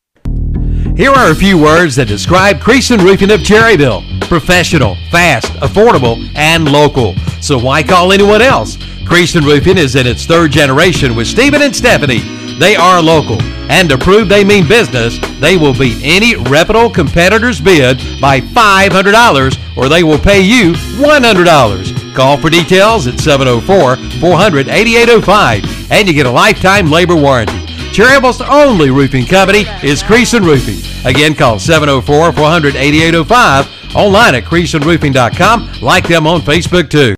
Here 0.94 1.12
are 1.12 1.32
a 1.32 1.36
few 1.36 1.58
words 1.62 1.96
that 1.98 2.08
describe 2.08 2.60
Creason 2.60 3.04
Roofing 3.04 3.32
of 3.32 3.42
Cherryville. 3.42 4.04
Professional, 4.30 4.96
fast, 5.12 5.52
affordable, 5.56 6.26
and 6.36 6.72
local. 6.72 7.16
So 7.42 7.60
why 7.60 7.84
call 7.84 8.14
anyone 8.14 8.42
else? 8.42 8.78
Creason 9.04 9.42
Roofing 9.42 9.78
is 9.78 9.96
in 9.96 10.08
its 10.08 10.26
third 10.26 10.52
generation 10.52 11.16
with 11.16 11.28
Stephen 11.28 11.62
and 11.62 11.76
Stephanie. 11.76 12.22
They 12.60 12.78
are 12.78 13.02
local, 13.02 13.42
and 13.70 13.90
to 13.90 13.98
prove 13.98 14.30
they 14.30 14.46
mean 14.46 14.68
business, 14.68 15.20
they 15.42 15.58
will 15.58 15.74
beat 15.74 16.02
any 16.02 16.38
reputable 16.38 16.90
competitor's 16.90 17.60
bid 17.60 18.00
by 18.22 18.40
$500 18.40 19.78
or 19.78 19.90
they 19.90 20.04
will 20.04 20.18
pay 20.18 20.40
you 20.40 20.72
$100. 20.74 22.16
Call 22.16 22.38
for 22.38 22.50
details 22.50 23.08
at 23.08 23.20
704 23.20 23.98
400 24.22 24.70
8805 24.70 25.92
and 25.92 26.08
you 26.08 26.14
get 26.14 26.26
a 26.26 26.32
lifetime 26.32 26.90
labor 26.90 27.16
warranty. 27.16 27.65
Cherryville's 27.96 28.42
only 28.42 28.90
roofing 28.90 29.26
company 29.26 29.60
is 29.82 30.04
Creason 30.04 30.46
Roofing. 30.46 30.76
Again, 31.10 31.34
call 31.34 31.60
704 31.60 32.34
400 32.34 32.76
8805, 32.76 33.96
online 33.96 34.36
at 34.36 34.44
CreasonRoofing.com. 34.44 35.82
Like 35.82 36.06
them 36.06 36.28
on 36.28 36.42
Facebook 36.42 36.90
too. 36.90 37.16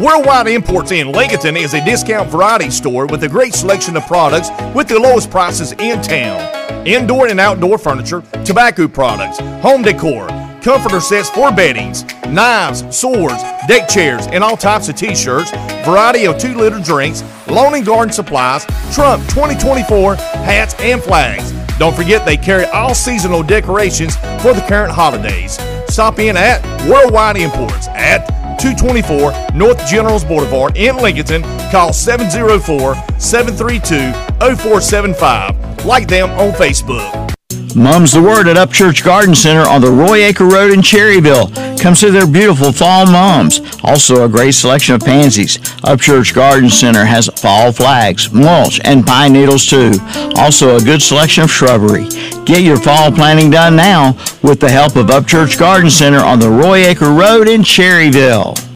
Worldwide 0.00 0.46
Imports 0.46 0.92
in 0.92 1.08
Lincolnton 1.08 1.58
is 1.58 1.74
a 1.74 1.84
discount 1.84 2.30
variety 2.30 2.70
store 2.70 3.06
with 3.06 3.24
a 3.24 3.28
great 3.28 3.54
selection 3.54 3.96
of 3.96 4.06
products 4.06 4.50
with 4.72 4.86
the 4.86 5.00
lowest 5.00 5.32
prices 5.32 5.72
in 5.72 6.00
town. 6.00 6.86
Indoor 6.86 7.26
and 7.26 7.40
outdoor 7.40 7.76
furniture, 7.76 8.22
tobacco 8.44 8.86
products, 8.86 9.40
home 9.62 9.82
decor, 9.82 10.28
comforter 10.66 10.98
sets 10.98 11.30
for 11.30 11.52
beddings, 11.52 12.04
knives, 12.26 12.84
swords, 12.90 13.40
deck 13.68 13.88
chairs, 13.88 14.26
and 14.32 14.42
all 14.42 14.56
types 14.56 14.88
of 14.88 14.96
t-shirts, 14.96 15.52
variety 15.86 16.26
of 16.26 16.34
2-liter 16.34 16.80
drinks, 16.80 17.22
lawn 17.46 17.74
and 17.74 17.86
garden 17.86 18.12
supplies, 18.12 18.66
Trump 18.92 19.22
2024 19.28 20.16
hats 20.16 20.74
and 20.80 21.00
flags. 21.00 21.52
Don't 21.78 21.94
forget 21.94 22.26
they 22.26 22.36
carry 22.36 22.64
all 22.64 22.96
seasonal 22.96 23.44
decorations 23.44 24.16
for 24.42 24.54
the 24.54 24.64
current 24.66 24.90
holidays. 24.90 25.56
Stop 25.86 26.18
in 26.18 26.36
at 26.36 26.60
Worldwide 26.90 27.36
Imports 27.36 27.86
at 27.90 28.26
224 28.58 29.54
North 29.54 29.86
Generals 29.86 30.24
Boulevard 30.24 30.76
in 30.76 30.96
Lincoln. 30.96 31.42
Call 31.70 31.92
704 31.92 32.96
732 33.20 34.12
0475. 34.56 35.84
Like 35.84 36.08
them 36.08 36.28
on 36.30 36.50
Facebook. 36.54 37.35
Mum's 37.76 38.12
the 38.12 38.22
word 38.22 38.48
at 38.48 38.56
Upchurch 38.56 39.04
Garden 39.04 39.34
Center 39.34 39.68
on 39.68 39.82
the 39.82 39.90
Roy 39.90 40.24
Acre 40.24 40.46
Road 40.46 40.72
in 40.72 40.80
Cherryville. 40.80 41.52
Come 41.78 41.94
see 41.94 42.08
their 42.08 42.26
beautiful 42.26 42.72
fall 42.72 43.04
mums. 43.04 43.60
Also, 43.84 44.24
a 44.24 44.28
great 44.28 44.52
selection 44.52 44.94
of 44.94 45.02
pansies. 45.02 45.58
Upchurch 45.84 46.34
Garden 46.34 46.70
Center 46.70 47.04
has 47.04 47.28
fall 47.28 47.72
flags, 47.72 48.32
mulch, 48.32 48.80
and 48.84 49.06
pine 49.06 49.34
needles 49.34 49.66
too. 49.66 49.92
Also, 50.36 50.76
a 50.76 50.80
good 50.80 51.02
selection 51.02 51.44
of 51.44 51.50
shrubbery. 51.50 52.08
Get 52.46 52.62
your 52.62 52.78
fall 52.78 53.12
planting 53.12 53.50
done 53.50 53.76
now 53.76 54.12
with 54.42 54.58
the 54.58 54.70
help 54.70 54.96
of 54.96 55.08
Upchurch 55.08 55.58
Garden 55.58 55.90
Center 55.90 56.20
on 56.20 56.38
the 56.38 56.50
Roy 56.50 56.78
Acre 56.78 57.12
Road 57.12 57.46
in 57.46 57.60
Cherryville. 57.60 58.75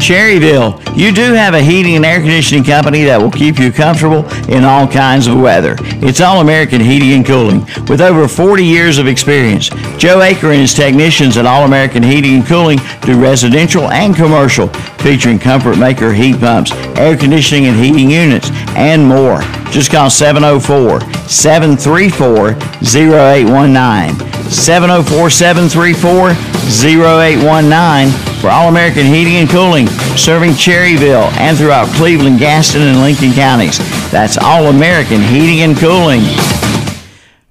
Cherryville, 0.00 0.80
you 0.96 1.12
do 1.12 1.34
have 1.34 1.52
a 1.52 1.60
heating 1.60 1.94
and 1.94 2.06
air 2.06 2.20
conditioning 2.20 2.64
company 2.64 3.04
that 3.04 3.20
will 3.20 3.30
keep 3.30 3.58
you 3.58 3.70
comfortable 3.70 4.26
in 4.48 4.64
all 4.64 4.88
kinds 4.88 5.26
of 5.26 5.38
weather. 5.38 5.76
It's 6.00 6.22
All 6.22 6.40
American 6.40 6.80
Heating 6.80 7.12
and 7.12 7.26
Cooling 7.26 7.66
with 7.86 8.00
over 8.00 8.26
40 8.26 8.64
years 8.64 8.96
of 8.96 9.06
experience. 9.06 9.68
Joe 9.98 10.20
Aker 10.20 10.52
and 10.52 10.62
his 10.62 10.72
technicians 10.72 11.36
at 11.36 11.44
All 11.44 11.66
American 11.66 12.02
Heating 12.02 12.36
and 12.36 12.46
Cooling 12.46 12.78
do 13.02 13.20
residential 13.20 13.90
and 13.90 14.16
commercial, 14.16 14.68
featuring 15.00 15.38
Comfort 15.38 15.76
Maker 15.76 16.14
heat 16.14 16.40
pumps, 16.40 16.72
air 16.96 17.14
conditioning 17.14 17.66
and 17.66 17.76
heating 17.76 18.10
units, 18.10 18.50
and 18.76 19.06
more. 19.06 19.42
Just 19.70 19.90
call 19.90 20.08
704 20.08 21.00
734 21.28 22.52
0819. 22.82 24.50
704 24.50 25.30
734 25.30 26.30
0819 26.30 28.29
for 28.40 28.48
All 28.48 28.68
American 28.68 29.04
Heating 29.04 29.36
and 29.36 29.50
Cooling, 29.50 29.86
serving 30.16 30.52
Cherryville 30.52 31.30
and 31.36 31.58
throughout 31.58 31.88
Cleveland, 31.96 32.38
Gaston, 32.38 32.82
and 32.82 33.00
Lincoln 33.00 33.32
counties. 33.32 33.78
That's 34.10 34.38
All 34.38 34.66
American 34.66 35.20
Heating 35.20 35.60
and 35.60 35.76
Cooling. 35.76 36.22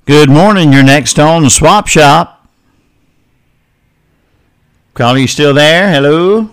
Good 0.05 0.29
morning. 0.31 0.73
You're 0.73 0.83
next 0.83 1.19
on 1.19 1.43
the 1.43 1.49
Swap 1.51 1.87
Shop. 1.87 2.47
Caller, 4.95 5.19
you 5.19 5.27
still 5.27 5.53
there? 5.53 5.91
Hello? 5.91 6.49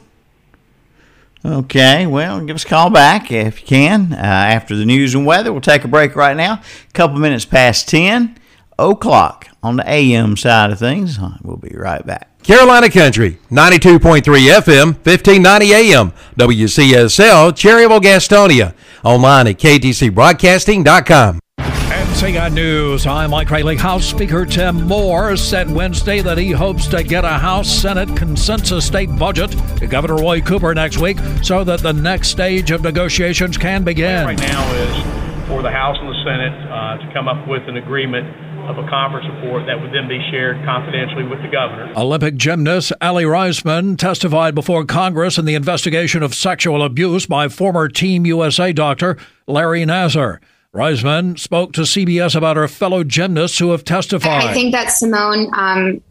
Okay, 1.43 2.07
well, 2.07 2.45
give 2.45 2.57
us 2.57 2.65
a 2.65 2.69
call 2.69 2.91
back 2.91 3.33
if 3.33 3.63
you 3.63 3.67
can 3.67 4.13
uh, 4.13 4.17
after 4.17 4.77
the 4.77 4.85
news 4.85 5.15
and 5.15 5.25
weather. 5.25 5.51
We'll 5.51 5.63
take 5.63 5.85
a 5.85 5.89
break 5.89 6.15
right 6.15 6.37
now. 6.37 6.55
A 6.55 6.93
couple 6.93 7.19
minutes 7.19 7.45
past 7.47 7.89
10 7.89 8.37
o'clock 8.79 9.49
on 9.67 9.77
the 9.77 9.91
AM 9.91 10.37
side 10.37 10.71
of 10.71 10.79
things. 10.79 11.19
We'll 11.43 11.57
be 11.57 11.75
right 11.75 12.07
back. 12.07 12.31
Carolina 12.45 12.89
Country, 12.89 13.39
92.3 13.51 14.23
FM, 14.23 14.87
1590 15.05 15.75
AM, 15.75 16.13
WCSL, 16.39 17.53
Cherryville, 17.53 18.01
Gastonia. 18.01 18.75
Online 19.05 19.49
at 19.49 19.59
ktcbroadcasting.com. 19.59 21.41
NCI 21.59 22.53
News. 22.55 23.07
I'm 23.07 23.31
Mike 23.31 23.51
Rayleigh. 23.51 23.77
House 23.77 24.07
Speaker 24.07 24.47
Tim 24.47 24.87
Moore 24.87 25.37
said 25.37 25.69
Wednesday 25.69 26.21
that 26.23 26.39
he 26.39 26.53
hopes 26.53 26.87
to 26.89 27.03
get 27.03 27.25
a 27.25 27.39
House 27.39 27.69
Senate 27.69 28.17
consensus 28.17 28.87
state 28.87 29.15
budget 29.19 29.51
to 29.79 29.87
Governor 29.89 30.17
Roy 30.17 30.41
Cooper 30.41 30.73
next 30.73 30.99
week 30.99 31.19
so 31.43 31.65
that 31.65 31.81
the 31.81 31.93
next 31.93 32.29
stage 32.29 32.71
of 32.71 32.83
negotiations 32.83 33.59
can 33.59 33.83
begin. 33.83 34.25
Right 34.25 34.39
now 34.39 34.73
is 34.73 35.49
for 35.49 35.63
the 35.63 35.71
House 35.71 35.97
and 36.01 36.09
the 36.09 36.25
Senate 36.25 36.71
uh, 36.71 36.99
to 37.05 37.13
come 37.13 37.29
up 37.29 37.47
with 37.49 37.63
an 37.69 37.77
agreement 37.77 38.46
of 38.69 38.79
a 38.79 38.89
conference 38.89 39.27
report 39.35 39.67
that 39.67 39.81
would 39.81 39.93
then 39.93 40.09
be 40.09 40.21
shared 40.31 40.65
confidentially 40.65 41.25
with 41.25 41.41
the 41.43 41.49
governor. 41.49 41.93
Olympic 41.97 42.37
gymnast 42.37 42.93
Aly 43.01 43.25
Raisman 43.25 43.97
testified 43.97 44.55
before 44.55 44.85
Congress 44.85 45.39
in 45.39 45.45
the 45.45 45.55
investigation 45.55 46.23
of 46.23 46.35
sexual 46.35 46.83
abuse 46.83 47.27
by 47.27 47.49
former 47.49 47.89
Team 47.89 48.27
USA 48.27 48.73
doctor 48.73 49.17
Larry 49.47 49.85
Nassar. 49.85 50.39
Raisman 50.75 51.39
spoke 51.39 51.73
to 51.73 51.83
CBS 51.83 52.35
about 52.37 52.57
her 52.57 52.69
fellow 52.69 53.03
gymnasts 53.03 53.59
who 53.59 53.71
have 53.71 53.85
testified. 53.85 54.45
I 54.45 54.53
think 54.53 54.73
that 54.73 54.89
Simone 54.89 55.51
um, 55.55 56.03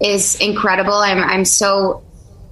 is 0.00 0.40
incredible. 0.40 0.94
I'm, 0.94 1.18
I'm 1.18 1.44
so 1.44 2.02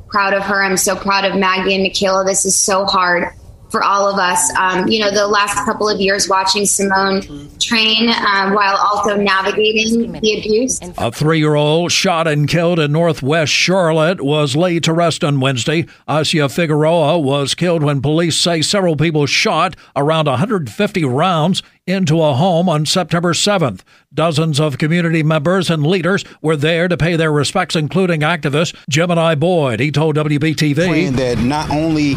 proud 0.09 0.35
of 0.35 0.45
her. 0.45 0.63
I'm 0.63 0.77
so 0.77 0.95
proud 0.95 1.25
of 1.25 1.37
Maggie 1.37 1.75
and 1.75 1.83
Michaela. 1.83 2.25
This 2.25 2.45
is 2.45 2.55
so 2.57 2.85
hard 2.85 3.33
for 3.71 3.83
all 3.83 4.09
of 4.09 4.19
us. 4.19 4.55
Um, 4.57 4.89
you 4.89 5.01
know, 5.01 5.11
the 5.11 5.27
last 5.27 5.55
couple 5.65 5.89
of 5.89 6.01
years 6.01 6.29
watching 6.29 6.67
Simone 6.67 7.23
train 7.59 8.09
um, 8.09 8.55
while 8.55 8.77
also 8.77 9.17
navigating 9.17 10.13
the 10.13 10.39
abuse. 10.39 10.81
A 10.99 11.13
three 11.13 11.39
year 11.39 11.55
old 11.55 11.93
shot 11.93 12.27
and 12.27 12.49
killed 12.49 12.79
in 12.79 12.93
northwest 12.93 13.53
Charlotte 13.53 14.21
was 14.21 14.57
laid 14.57 14.85
to 14.85 14.93
rest 14.93 15.23
on 15.23 15.41
Wednesday. 15.41 15.87
Asia 16.09 16.49
Figueroa 16.49 17.19
was 17.19 17.55
killed 17.55 17.83
when 17.83 18.01
police 18.01 18.37
say 18.37 18.63
several 18.63 18.97
people 18.97 19.27
shot 19.27 19.77
around 19.97 20.27
150 20.27 21.05
rounds 21.05 21.63
into 21.87 22.23
a 22.23 22.35
home 22.35 22.69
on 22.69 22.85
September 22.85 23.33
7th. 23.33 23.81
Dozens 24.13 24.61
of 24.61 24.79
community 24.79 25.23
members 25.23 25.71
and 25.71 25.87
leaders 25.87 26.25
were 26.43 26.57
there 26.57 26.87
to 26.87 26.97
pay 26.97 27.17
their 27.17 27.33
respects, 27.33 27.75
including 27.75 28.21
activist 28.21 28.77
Gemini 28.89 29.35
Boyd. 29.35 29.81
He 29.81 29.91
told 29.91 30.17
WBTV 30.17 30.75
praying 30.75 31.13
that 31.15 31.39
not 31.39 31.71
only 31.71 32.15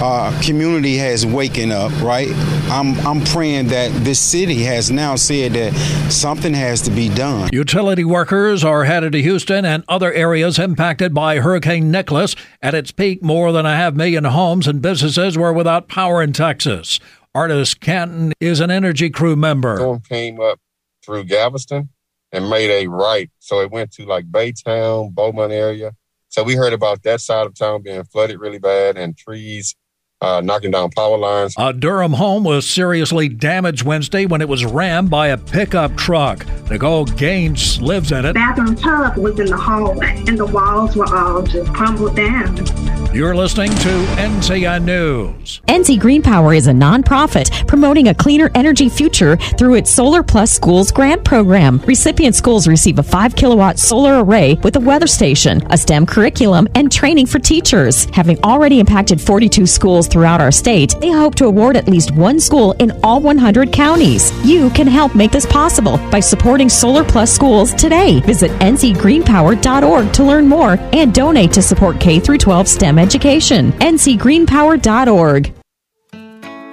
uh, 0.00 0.40
community 0.42 0.96
has 0.96 1.26
waken 1.26 1.70
up, 1.70 1.92
right? 2.00 2.30
I'm 2.70 2.98
I'm 3.06 3.22
praying 3.24 3.68
that 3.68 3.90
this 4.04 4.18
city 4.18 4.62
has 4.62 4.90
now 4.90 5.16
said 5.16 5.52
that 5.52 5.74
something 6.10 6.54
has 6.54 6.80
to 6.82 6.90
be 6.90 7.08
done. 7.08 7.50
Utility 7.52 8.04
workers 8.04 8.64
are 8.64 8.84
headed 8.84 9.12
to 9.12 9.22
Houston 9.22 9.64
and 9.64 9.84
other 9.88 10.12
areas 10.12 10.58
impacted 10.58 11.12
by 11.12 11.38
Hurricane 11.38 11.90
Nicholas. 11.90 12.34
At 12.62 12.74
its 12.74 12.90
peak, 12.92 13.22
more 13.22 13.52
than 13.52 13.66
a 13.66 13.76
half 13.76 13.94
million 13.94 14.24
homes 14.24 14.66
and 14.66 14.80
businesses 14.80 15.36
were 15.36 15.52
without 15.52 15.88
power 15.88 16.22
in 16.22 16.32
Texas. 16.32 16.98
Artist 17.34 17.80
Canton 17.80 18.32
is 18.40 18.60
an 18.60 18.70
energy 18.70 19.10
crew 19.10 19.36
member. 19.36 19.76
Storm 19.76 20.00
came 20.00 20.40
up 20.40 20.58
through 21.04 21.24
Galveston 21.24 21.90
and 22.32 22.48
made 22.48 22.70
a 22.70 22.86
right, 22.86 23.30
so 23.38 23.60
it 23.60 23.70
went 23.70 23.92
to 23.92 24.04
like 24.04 24.30
Baytown, 24.30 25.12
Beaumont 25.12 25.52
area. 25.52 25.92
So 26.28 26.44
we 26.44 26.54
heard 26.54 26.72
about 26.72 27.02
that 27.02 27.20
side 27.20 27.46
of 27.46 27.54
town 27.54 27.82
being 27.82 28.04
flooded 28.04 28.38
really 28.38 28.58
bad 28.58 28.96
and 28.96 29.16
trees 29.16 29.74
uh, 30.20 30.40
knocking 30.42 30.70
down 30.70 30.90
power 30.90 31.16
lines. 31.16 31.54
A 31.58 31.72
Durham 31.72 32.12
home 32.12 32.44
was 32.44 32.68
seriously 32.68 33.28
damaged 33.28 33.84
Wednesday 33.84 34.26
when 34.26 34.40
it 34.40 34.48
was 34.48 34.64
rammed 34.64 35.10
by 35.10 35.28
a 35.28 35.36
pickup 35.36 35.96
truck. 35.96 36.46
Nicole 36.70 37.04
Gaines 37.06 37.80
lives 37.80 38.12
in 38.12 38.24
it. 38.24 38.34
Bathroom 38.34 38.76
tub 38.76 39.16
was 39.16 39.38
in 39.38 39.46
the 39.46 39.56
hallway, 39.56 40.22
and 40.26 40.38
the 40.38 40.46
walls 40.46 40.96
were 40.96 41.14
all 41.14 41.42
just 41.42 41.72
crumbled 41.72 42.16
down. 42.16 42.99
You're 43.12 43.34
listening 43.34 43.70
to 43.70 43.88
NCI 44.18 44.84
News. 44.84 45.60
NC 45.66 45.98
Green 45.98 46.22
Power 46.22 46.54
is 46.54 46.68
a 46.68 46.72
nonprofit 46.72 47.66
promoting 47.66 48.06
a 48.06 48.14
cleaner 48.14 48.52
energy 48.54 48.88
future 48.88 49.36
through 49.58 49.74
its 49.74 49.90
Solar 49.90 50.22
Plus 50.22 50.52
Schools 50.52 50.92
grant 50.92 51.24
program. 51.24 51.78
Recipient 51.88 52.36
schools 52.36 52.68
receive 52.68 53.00
a 53.00 53.02
5 53.02 53.34
kilowatt 53.34 53.80
solar 53.80 54.22
array 54.22 54.54
with 54.62 54.76
a 54.76 54.80
weather 54.80 55.08
station, 55.08 55.60
a 55.70 55.76
STEM 55.76 56.06
curriculum, 56.06 56.68
and 56.76 56.92
training 56.92 57.26
for 57.26 57.40
teachers. 57.40 58.04
Having 58.12 58.44
already 58.44 58.78
impacted 58.78 59.20
42 59.20 59.66
schools 59.66 60.06
throughout 60.06 60.40
our 60.40 60.52
state, 60.52 60.94
they 61.00 61.10
hope 61.10 61.34
to 61.34 61.46
award 61.46 61.76
at 61.76 61.88
least 61.88 62.12
one 62.12 62.38
school 62.38 62.72
in 62.78 62.92
all 63.02 63.20
100 63.20 63.72
counties. 63.72 64.30
You 64.46 64.70
can 64.70 64.86
help 64.86 65.16
make 65.16 65.32
this 65.32 65.46
possible 65.46 65.98
by 66.12 66.20
supporting 66.20 66.68
Solar 66.68 67.02
Plus 67.02 67.32
schools 67.34 67.74
today. 67.74 68.20
Visit 68.20 68.52
ncgreenpower.org 68.60 70.12
to 70.12 70.22
learn 70.22 70.46
more 70.46 70.78
and 70.92 71.12
donate 71.12 71.50
to 71.54 71.62
support 71.62 71.98
K 71.98 72.20
through 72.20 72.38
12 72.38 72.68
STEM 72.68 72.99
education. 73.00 73.72
ncgreenpower.org. 73.72 75.52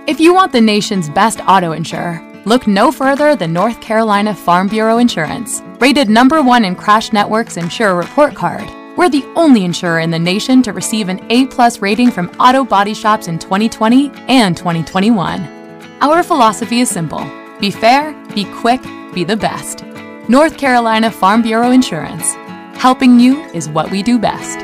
If 0.07 0.19
you 0.21 0.33
want 0.33 0.51
the 0.53 0.61
nation's 0.61 1.09
best 1.09 1.41
auto 1.47 1.73
insurer, 1.73 2.21
look 2.45 2.65
no 2.65 2.93
further 2.93 3.35
than 3.35 3.51
North 3.51 3.81
Carolina 3.81 4.33
Farm 4.33 4.69
Bureau 4.69 4.99
Insurance. 4.99 5.61
Rated 5.79 6.09
number 6.09 6.41
one 6.41 6.63
in 6.63 6.75
Crash 6.75 7.11
Network's 7.11 7.57
Insurer 7.57 7.95
Report 7.95 8.33
Card, 8.33 8.69
we're 8.97 9.09
the 9.09 9.25
only 9.35 9.65
insurer 9.65 9.99
in 9.99 10.09
the 10.09 10.17
nation 10.17 10.63
to 10.63 10.71
receive 10.73 11.09
an 11.09 11.19
A 11.29 11.45
plus 11.47 11.81
rating 11.81 12.09
from 12.09 12.29
auto 12.39 12.63
body 12.63 12.93
shops 12.93 13.27
in 13.27 13.37
2020 13.37 14.11
and 14.29 14.55
2021. 14.55 15.41
Our 16.01 16.23
philosophy 16.23 16.79
is 16.79 16.89
simple 16.89 17.29
be 17.59 17.69
fair, 17.71 18.13
be 18.33 18.45
quick, 18.45 18.81
be 19.13 19.23
the 19.23 19.35
best. 19.35 19.83
North 20.29 20.57
Carolina 20.57 21.11
Farm 21.11 21.41
Bureau 21.41 21.71
Insurance. 21.71 22.33
Helping 22.79 23.19
you 23.19 23.43
is 23.53 23.67
what 23.67 23.89
we 23.91 24.03
do 24.03 24.17
best. 24.19 24.59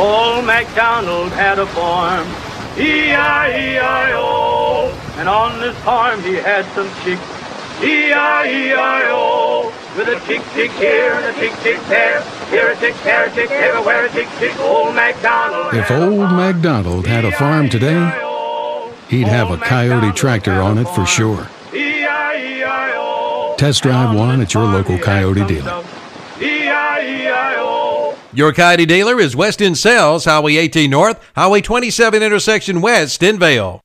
Old 0.00 0.46
MacDonald 0.46 1.30
had 1.32 1.58
a 1.58 1.66
farm, 1.66 2.26
E-I-E-I-O. 2.78 4.18
And 5.18 5.28
on 5.28 5.60
this 5.60 5.76
farm 5.80 6.22
he 6.22 6.36
had 6.36 6.64
some 6.74 6.88
chicks, 7.04 7.20
E-I-E-I-O. 7.84 9.70
With 9.98 10.08
a 10.08 10.18
tick 10.20 10.40
tick 10.54 10.70
here 10.72 11.12
and 11.12 11.26
a 11.26 11.32
tick 11.38 11.52
tick 11.58 11.78
there, 11.88 12.22
here 12.48 12.70
a 12.70 12.76
tick, 12.76 12.94
there 13.04 13.26
a 13.26 13.30
tick, 13.30 13.50
everywhere 13.50 14.06
a 14.06 14.08
tick 14.08 14.28
tick. 14.38 14.58
Old 14.60 14.94
MacDonald. 14.94 15.74
If 15.74 15.90
old 15.90 16.32
MacDonald 16.32 17.06
had 17.06 17.26
a 17.26 17.32
farm 17.32 17.68
today, 17.68 18.00
he'd 19.10 19.28
have 19.28 19.50
a 19.50 19.58
Kioti 19.58 20.14
tractor 20.16 20.62
on 20.62 20.78
it 20.78 20.88
for 20.88 21.04
sure. 21.04 21.46
Test 23.58 23.82
drive 23.82 24.16
one 24.16 24.40
at 24.40 24.54
your 24.54 24.64
local 24.64 24.96
Kioti 24.96 25.46
dealer. 25.46 25.84
Your 28.32 28.52
Kioti 28.52 28.86
dealer 28.86 29.18
is 29.18 29.34
West 29.34 29.60
End 29.60 29.76
Sales, 29.76 30.24
Highway 30.24 30.56
18 30.56 30.88
North, 30.88 31.20
Highway 31.34 31.60
27 31.60 32.22
intersection 32.22 32.80
west 32.80 33.24
in 33.24 33.40
Vale. 33.40 33.82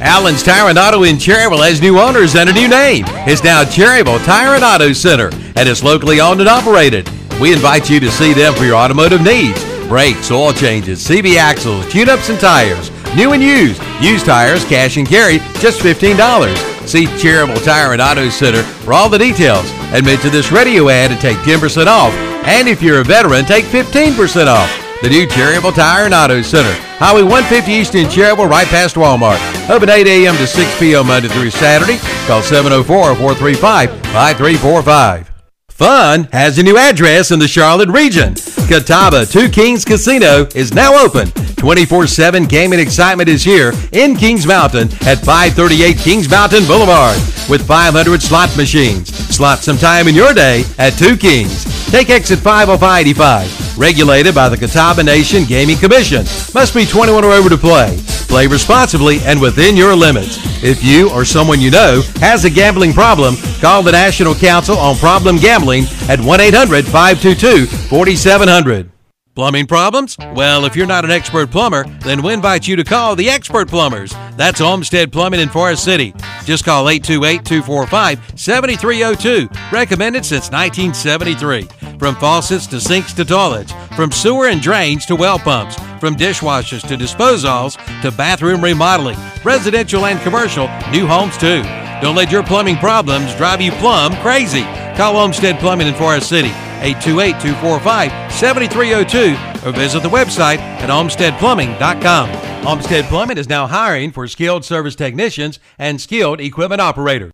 Allen's 0.00 0.42
Tire 0.42 0.68
and 0.68 0.78
Auto 0.78 1.04
in 1.04 1.16
Cherryville 1.16 1.64
has 1.64 1.80
new 1.80 2.00
owners 2.00 2.34
and 2.34 2.50
a 2.50 2.52
new 2.52 2.66
name. 2.66 3.04
It's 3.28 3.44
now 3.44 3.62
Cherryville 3.62 4.24
Tire 4.24 4.56
and 4.56 4.64
Auto 4.64 4.92
Center, 4.92 5.30
and 5.54 5.68
it's 5.68 5.84
locally 5.84 6.20
owned 6.20 6.40
and 6.40 6.48
operated. 6.48 7.08
We 7.40 7.52
invite 7.52 7.88
you 7.88 8.00
to 8.00 8.10
see 8.10 8.32
them 8.32 8.54
for 8.54 8.64
your 8.64 8.74
automotive 8.74 9.22
needs. 9.22 9.62
Brakes, 9.86 10.32
oil 10.32 10.52
changes, 10.52 11.06
CV 11.06 11.36
axles, 11.36 11.88
tune-ups 11.92 12.30
and 12.30 12.40
tires. 12.40 12.90
New 13.14 13.34
and 13.34 13.42
used. 13.42 13.80
Used 14.00 14.26
tires, 14.26 14.64
cash 14.64 14.96
and 14.96 15.06
carry, 15.06 15.38
just 15.60 15.80
$15. 15.80 16.56
See 16.88 17.06
Cherryville 17.06 17.64
Tire 17.64 17.92
and 17.92 18.02
Auto 18.02 18.28
Center 18.30 18.64
for 18.64 18.92
all 18.92 19.08
the 19.08 19.18
details. 19.18 19.64
And 19.94 20.04
to 20.04 20.28
this 20.30 20.50
radio 20.50 20.88
ad 20.88 21.12
and 21.12 21.20
take 21.20 21.36
10% 21.38 21.86
off. 21.86 22.33
And 22.46 22.68
if 22.68 22.82
you're 22.82 23.00
a 23.00 23.04
veteran, 23.04 23.44
take 23.44 23.64
15% 23.64 24.46
off. 24.46 24.70
The 25.02 25.08
new 25.08 25.26
Cherryville 25.26 25.74
Tire 25.74 26.04
and 26.04 26.14
Auto 26.14 26.40
Center. 26.42 26.72
Highway 26.98 27.22
150 27.22 27.72
East 27.72 27.94
in 27.94 28.06
Cherryville, 28.06 28.48
right 28.48 28.66
past 28.68 28.94
Walmart. 28.96 29.38
Open 29.68 29.88
8 29.90 30.06
a.m. 30.06 30.36
to 30.36 30.46
6 30.46 30.78
p.m. 30.78 31.08
Monday 31.08 31.28
through 31.28 31.50
Saturday. 31.50 31.98
Call 32.26 32.40
704-435-5345. 32.42 35.26
Fun 35.68 36.24
has 36.32 36.58
a 36.58 36.62
new 36.62 36.76
address 36.78 37.32
in 37.32 37.38
the 37.40 37.48
Charlotte 37.48 37.88
region. 37.88 38.34
Catawba 38.68 39.26
Two 39.26 39.48
Kings 39.48 39.84
Casino 39.84 40.46
is 40.54 40.72
now 40.72 40.94
open. 41.04 41.26
24-7 41.28 42.48
gaming 42.48 42.78
excitement 42.78 43.28
is 43.28 43.42
here 43.42 43.72
in 43.92 44.14
Kings 44.16 44.46
Mountain 44.46 44.88
at 45.06 45.18
538 45.18 45.98
Kings 45.98 46.30
Mountain 46.30 46.64
Boulevard 46.66 47.16
with 47.50 47.66
500 47.66 48.22
slot 48.22 48.56
machines. 48.56 49.12
Slot 49.34 49.58
some 49.58 49.76
time 49.76 50.06
in 50.06 50.14
your 50.14 50.32
day 50.32 50.62
at 50.78 50.90
Two 50.90 51.16
Kings. 51.16 51.64
Take 51.94 52.10
exit 52.10 52.40
50585. 52.40 53.78
Regulated 53.78 54.34
by 54.34 54.48
the 54.48 54.56
Catawba 54.56 55.04
Nation 55.04 55.44
Gaming 55.44 55.76
Commission. 55.76 56.24
Must 56.52 56.74
be 56.74 56.84
21 56.84 57.22
or 57.22 57.30
over 57.30 57.48
to 57.48 57.56
play. 57.56 57.96
Play 58.26 58.48
responsibly 58.48 59.20
and 59.20 59.40
within 59.40 59.76
your 59.76 59.94
limits. 59.94 60.40
If 60.64 60.82
you 60.82 61.08
or 61.12 61.24
someone 61.24 61.60
you 61.60 61.70
know 61.70 62.02
has 62.16 62.44
a 62.44 62.50
gambling 62.50 62.94
problem, 62.94 63.36
call 63.60 63.84
the 63.84 63.92
National 63.92 64.34
Council 64.34 64.76
on 64.76 64.96
Problem 64.96 65.36
Gambling 65.36 65.84
at 66.08 66.18
1 66.18 66.40
800 66.40 66.84
522 66.84 67.66
4700. 67.66 68.90
Plumbing 69.34 69.66
problems? 69.66 70.16
Well, 70.32 70.64
if 70.64 70.76
you're 70.76 70.86
not 70.86 71.04
an 71.04 71.10
expert 71.10 71.50
plumber, 71.50 71.82
then 72.04 72.22
we 72.22 72.32
invite 72.32 72.68
you 72.68 72.76
to 72.76 72.84
call 72.84 73.16
the 73.16 73.28
Expert 73.28 73.66
Plumbers. 73.68 74.14
That's 74.36 74.60
Olmsted 74.60 75.10
Plumbing 75.10 75.40
in 75.40 75.48
Forest 75.48 75.82
City. 75.82 76.14
Just 76.44 76.64
call 76.64 76.88
828 76.88 77.44
245 77.44 78.38
7302. 78.38 79.48
Recommended 79.72 80.24
since 80.24 80.52
1973. 80.52 81.68
From 81.98 82.16
faucets 82.16 82.66
to 82.68 82.80
sinks 82.80 83.12
to 83.14 83.24
toilets, 83.24 83.72
from 83.96 84.10
sewer 84.10 84.48
and 84.48 84.60
drains 84.60 85.06
to 85.06 85.16
well 85.16 85.38
pumps, 85.38 85.76
from 86.00 86.16
dishwashers 86.16 86.86
to 86.88 86.96
disposals 86.96 87.78
to 88.02 88.10
bathroom 88.10 88.62
remodeling, 88.62 89.18
residential 89.44 90.06
and 90.06 90.20
commercial, 90.20 90.66
new 90.90 91.06
homes 91.06 91.38
too. 91.38 91.62
Don't 92.02 92.16
let 92.16 92.30
your 92.30 92.42
plumbing 92.42 92.76
problems 92.76 93.34
drive 93.36 93.60
you 93.60 93.72
plumb 93.72 94.14
crazy. 94.16 94.62
Call 94.96 95.14
Homestead 95.14 95.58
Plumbing 95.58 95.86
in 95.86 95.94
Forest 95.94 96.28
City. 96.28 96.50
828-245-7302 96.84 99.66
or 99.66 99.72
visit 99.72 100.02
the 100.02 100.08
website 100.08 100.58
at 100.58 100.90
olmstedplumbing.com. 100.90 102.28
Homestead 102.64 103.04
Plumbing 103.06 103.38
is 103.38 103.48
now 103.48 103.66
hiring 103.66 104.12
for 104.12 104.28
skilled 104.28 104.64
service 104.64 104.94
technicians 104.94 105.58
and 105.78 106.00
skilled 106.00 106.40
equipment 106.40 106.80
operators. 106.80 107.33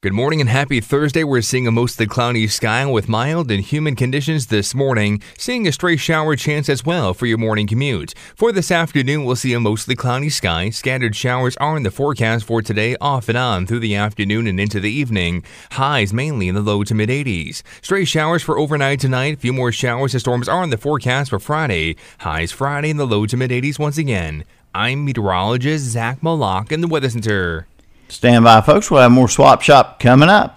Good 0.00 0.12
morning 0.12 0.40
and 0.40 0.48
happy 0.48 0.80
Thursday. 0.80 1.24
We're 1.24 1.42
seeing 1.42 1.66
a 1.66 1.72
mostly 1.72 2.06
cloudy 2.06 2.46
sky 2.46 2.86
with 2.86 3.08
mild 3.08 3.50
and 3.50 3.60
humid 3.60 3.96
conditions 3.96 4.46
this 4.46 4.72
morning, 4.72 5.20
seeing 5.36 5.66
a 5.66 5.72
stray 5.72 5.96
shower 5.96 6.36
chance 6.36 6.68
as 6.68 6.86
well 6.86 7.12
for 7.12 7.26
your 7.26 7.36
morning 7.36 7.66
commute. 7.66 8.14
For 8.36 8.52
this 8.52 8.70
afternoon, 8.70 9.24
we'll 9.24 9.34
see 9.34 9.54
a 9.54 9.58
mostly 9.58 9.96
cloudy 9.96 10.30
sky. 10.30 10.70
Scattered 10.70 11.16
showers 11.16 11.56
are 11.56 11.76
in 11.76 11.82
the 11.82 11.90
forecast 11.90 12.44
for 12.44 12.62
today 12.62 12.94
off 13.00 13.28
and 13.28 13.36
on 13.36 13.66
through 13.66 13.80
the 13.80 13.96
afternoon 13.96 14.46
and 14.46 14.60
into 14.60 14.78
the 14.78 14.88
evening. 14.88 15.42
Highs 15.72 16.12
mainly 16.12 16.46
in 16.46 16.54
the 16.54 16.60
low 16.60 16.84
to 16.84 16.94
mid 16.94 17.08
80s. 17.08 17.64
Stray 17.82 18.04
showers 18.04 18.44
for 18.44 18.56
overnight 18.56 19.00
tonight. 19.00 19.40
Few 19.40 19.52
more 19.52 19.72
showers 19.72 20.14
and 20.14 20.20
storms 20.20 20.48
are 20.48 20.62
in 20.62 20.70
the 20.70 20.78
forecast 20.78 21.30
for 21.30 21.40
Friday. 21.40 21.96
Highs 22.20 22.52
Friday 22.52 22.90
in 22.90 22.98
the 22.98 23.04
low 23.04 23.26
to 23.26 23.36
mid 23.36 23.50
80s 23.50 23.80
once 23.80 23.98
again. 23.98 24.44
I'm 24.72 25.04
meteorologist 25.04 25.86
Zach 25.86 26.20
Malock 26.20 26.70
in 26.70 26.82
the 26.82 26.86
Weather 26.86 27.10
Center. 27.10 27.66
Stand 28.08 28.44
by, 28.44 28.60
folks. 28.60 28.90
We'll 28.90 29.02
have 29.02 29.12
more 29.12 29.28
Swap 29.28 29.62
Shop 29.62 30.00
coming 30.00 30.28
up. 30.28 30.54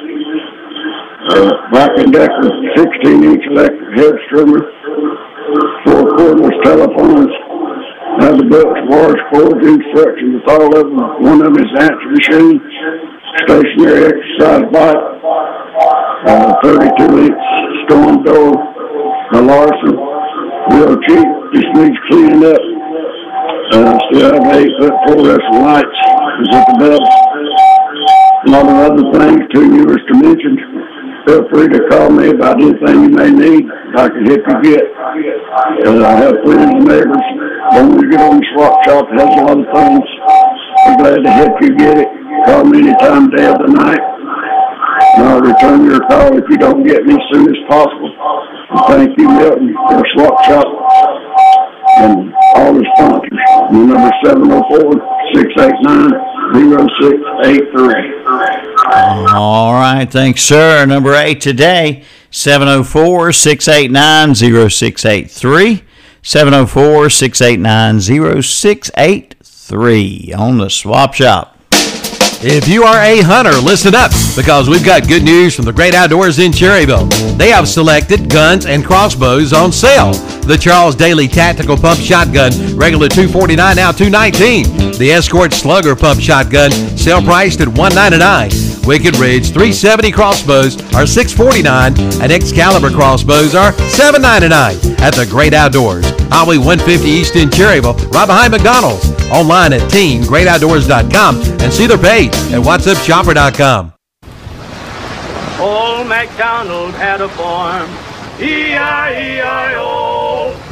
uh, 1.28 1.51
Black 1.70 1.90
and 2.01 2.12
Decker 2.12 2.49
16 2.76 3.24
inch 3.24 3.44
electric 3.51 3.99
head 3.99 4.14
trimmer, 4.30 4.64
four 5.84 6.16
cordless 6.16 6.57
telephones, 6.64 7.28
have 8.24 8.38
the 8.38 8.49
books, 8.49 8.80
wars, 8.88 9.20
cords, 9.28 9.61
instructions 9.61 10.40
with 10.40 10.49
all 10.49 10.72
of 10.72 10.86
them. 10.88 10.96
One 11.20 11.44
of 11.44 11.53
them 11.53 11.61
is 11.61 11.70
answer 11.76 12.09
machine, 12.09 12.57
stationary 13.44 14.16
exercise 14.16 14.64
bike, 14.72 15.05
uh, 16.26 16.53
32 16.64 17.28
inch 17.28 17.44
storm 17.84 18.24
door, 18.24 18.57
a 19.34 19.40
Larson, 19.44 19.92
real 20.72 20.96
cheap, 21.05 21.28
just 21.53 21.68
needs 21.76 21.99
cleaning 22.09 22.44
up. 22.44 22.78
Uh, 23.69 23.99
still 24.09 24.33
have 24.33 24.57
eight 24.57 24.73
foot 24.81 24.95
fluorescent 25.05 25.61
lights, 25.61 26.01
is 26.41 26.49
at 26.57 26.64
the 26.73 26.77
belt. 26.81 27.05
A 27.05 28.49
lot 28.49 28.64
of 28.64 28.77
other 28.81 29.05
things, 29.12 29.45
two 29.53 29.69
newest 29.69 30.09
to 30.09 30.14
mention. 30.16 30.57
feel 31.29 31.45
free 31.53 31.69
to 31.69 31.81
call 31.93 32.09
me 32.09 32.31
about 32.31 32.57
anything 32.57 32.97
you 33.05 33.11
may 33.12 33.29
need. 33.29 33.69
I 33.93 34.09
can 34.09 34.25
help 34.25 34.41
you 34.41 34.73
get. 34.73 34.85
Uh, 35.85 36.01
I 36.01 36.16
have 36.16 36.41
friends 36.49 36.81
and 36.81 36.89
neighbors. 36.89 37.27
When 37.77 37.93
we 37.93 38.09
get 38.09 38.25
on 38.25 38.41
swap 38.57 38.73
shop, 38.89 39.05
has 39.12 39.37
a 39.37 39.45
lot 39.45 39.61
of 39.61 39.69
things. 39.69 40.09
I'm 40.89 40.97
glad 40.97 41.21
to 41.21 41.31
help 41.31 41.61
you 41.61 41.77
get 41.77 41.99
it. 41.99 42.09
Call 42.47 42.64
me 42.64 42.89
anytime, 42.89 43.29
day 43.29 43.53
of 43.53 43.59
the 43.61 43.69
night. 43.69 44.01
And 45.21 45.29
I'll 45.29 45.45
return 45.45 45.85
your 45.85 46.01
call 46.09 46.39
if 46.39 46.45
you 46.49 46.57
don't 46.57 46.87
get 46.87 47.05
me 47.05 47.12
as 47.12 47.27
soon 47.31 47.45
as 47.45 47.61
possible. 47.69 48.16
And 48.71 48.81
thank 48.89 49.19
you, 49.19 49.29
Milton, 49.29 49.75
for 49.75 50.03
swap 50.16 50.45
shop 50.45 51.69
and 52.01 52.34
all 52.55 52.72
the 52.74 52.84
sponsors. 52.96 53.38
Number 53.72 54.11
seven 54.24 54.44
zero 54.46 54.62
four 54.68 54.92
six 55.34 55.49
eight 55.59 55.80
nine 55.82 56.12
zero 56.55 56.86
six 57.01 57.14
eight 57.44 57.64
three. 57.72 58.05
All 59.34 59.72
right, 59.74 60.07
thanks, 60.11 60.42
sir. 60.42 60.86
Number 60.86 61.14
eight 61.14 61.40
today, 61.40 62.05
704 62.30 63.32
689 63.32 64.34
0683. 64.34 65.82
704 66.22 67.11
689 67.11 68.01
0683 68.42 70.32
on 70.32 70.59
the 70.59 70.68
swap 70.68 71.14
shop. 71.14 71.57
If 72.41 72.68
you 72.68 72.84
are 72.84 73.03
a 73.03 73.20
hunter, 73.20 73.59
listen 73.59 73.97
up 73.97 74.12
because 74.36 74.68
we've 74.68 74.84
got 74.84 75.09
good 75.09 75.24
news 75.24 75.57
from 75.57 75.64
the 75.64 75.72
great 75.72 75.93
outdoors 75.93 76.39
in 76.39 76.53
Cherryville. 76.53 77.11
They 77.36 77.51
have 77.51 77.66
selected 77.66 78.30
guns 78.30 78.64
and 78.64 78.84
crossbows 78.84 79.53
on 79.53 79.72
sale. 79.72 80.12
The 80.47 80.57
Charles 80.57 80.95
Daly 80.95 81.26
Tactical 81.26 81.76
Pump 81.76 81.99
Shotgun, 81.99 82.53
regular 82.76 83.09
249 83.09 83.74
now 83.74 83.91
219. 83.91 84.93
The 84.99 85.11
Escort 85.11 85.53
Slugger 85.53 85.97
Pump 85.97 86.20
Shotgun, 86.20 86.70
sale 86.97 87.22
priced 87.22 87.61
at 87.61 87.66
199. 87.66 88.86
Wicked 88.86 89.16
Ridge 89.18 89.49
370 89.49 90.12
crossbows 90.12 90.76
are 90.95 91.07
649 91.07 92.22
and 92.22 92.30
Excalibur 92.30 92.91
crossbows 92.91 93.57
are 93.57 93.72
799 93.91 95.01
at 95.03 95.12
the 95.14 95.26
Great 95.26 95.55
Outdoors. 95.55 96.18
Highway 96.31 96.59
150 96.59 97.09
East 97.09 97.37
in 97.37 97.49
Cherryville, 97.49 97.97
right 98.12 98.26
behind 98.26 98.53
McDonald's. 98.53 99.11
Online 99.31 99.72
at 99.72 99.83
teamgreatoutdoors.com 99.91 101.37
and 101.61 101.72
see 101.72 101.87
their 101.87 101.99
page 101.99 102.35
at 102.53 102.61
whatsupshopper.com. 102.62 103.93
Old 105.61 106.07
MacDonald 106.07 106.95
had 106.95 107.20
a 107.20 107.29
farm, 107.31 107.91
E-I-E-I-O. 108.41 109.89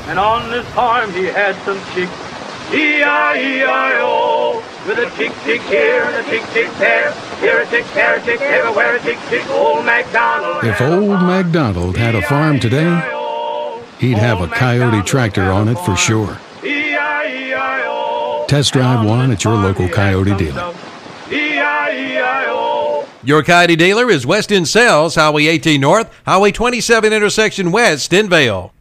And 0.08 0.18
on 0.18 0.50
this 0.50 0.64
farm 0.74 1.10
he 1.12 1.24
had 1.24 1.56
some 1.64 1.80
chicks, 1.92 2.12
E-I-E-I-O. 2.72 4.62
With 4.86 4.98
a 5.00 5.10
tick 5.16 5.32
tick 5.42 5.60
here 5.62 6.02
and 6.04 6.14
a 6.14 6.22
tick 6.30 6.42
tick 6.52 6.70
there, 6.78 7.12
here 7.40 7.60
a 7.60 7.66
tick, 7.66 7.84
there 7.92 8.18
a 8.18 8.20
tick, 8.22 8.40
everywhere 8.40 8.94
a 8.94 9.00
tick 9.00 9.18
tick. 9.28 9.44
Old 9.50 9.84
MacDonald. 9.84 10.62
If 10.62 10.80
old 10.80 11.22
MacDonald 11.22 11.96
had 11.96 12.14
a 12.14 12.22
farm 12.22 12.60
today, 12.60 12.86
he'd 13.98 14.18
have 14.18 14.40
a 14.40 14.46
Kioti 14.46 15.04
tractor 15.04 15.44
on 15.44 15.68
it 15.68 15.78
for 15.78 15.96
sure. 15.96 16.38
Test 18.48 18.72
drive 18.72 19.04
one 19.04 19.30
at 19.30 19.42
your 19.44 19.54
local 19.54 19.88
Kioti 19.88 20.36
dealer. 20.38 20.74
Your 23.24 23.42
Kioti 23.42 23.76
dealer 23.76 24.08
is 24.08 24.24
West 24.24 24.52
End 24.52 24.68
Sales, 24.68 25.16
Highway 25.16 25.46
18 25.46 25.80
North, 25.80 26.14
Highway 26.24 26.52
27 26.52 27.12
intersection 27.12 27.72
West 27.72 28.12
in 28.12 28.28
Vale. 28.28 28.72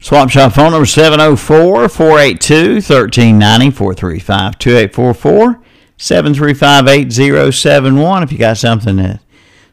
Swap 0.00 0.28
shop 0.28 0.52
phone 0.52 0.72
number 0.72 0.84
704 0.84 1.88
482 1.88 2.74
1390 2.74 3.70
435 3.70 4.58
2844 4.58 5.62
735 5.96 6.88
8071. 6.88 8.22
If 8.24 8.32
you 8.32 8.38
got 8.38 8.58
something 8.58 8.96
to 8.96 9.20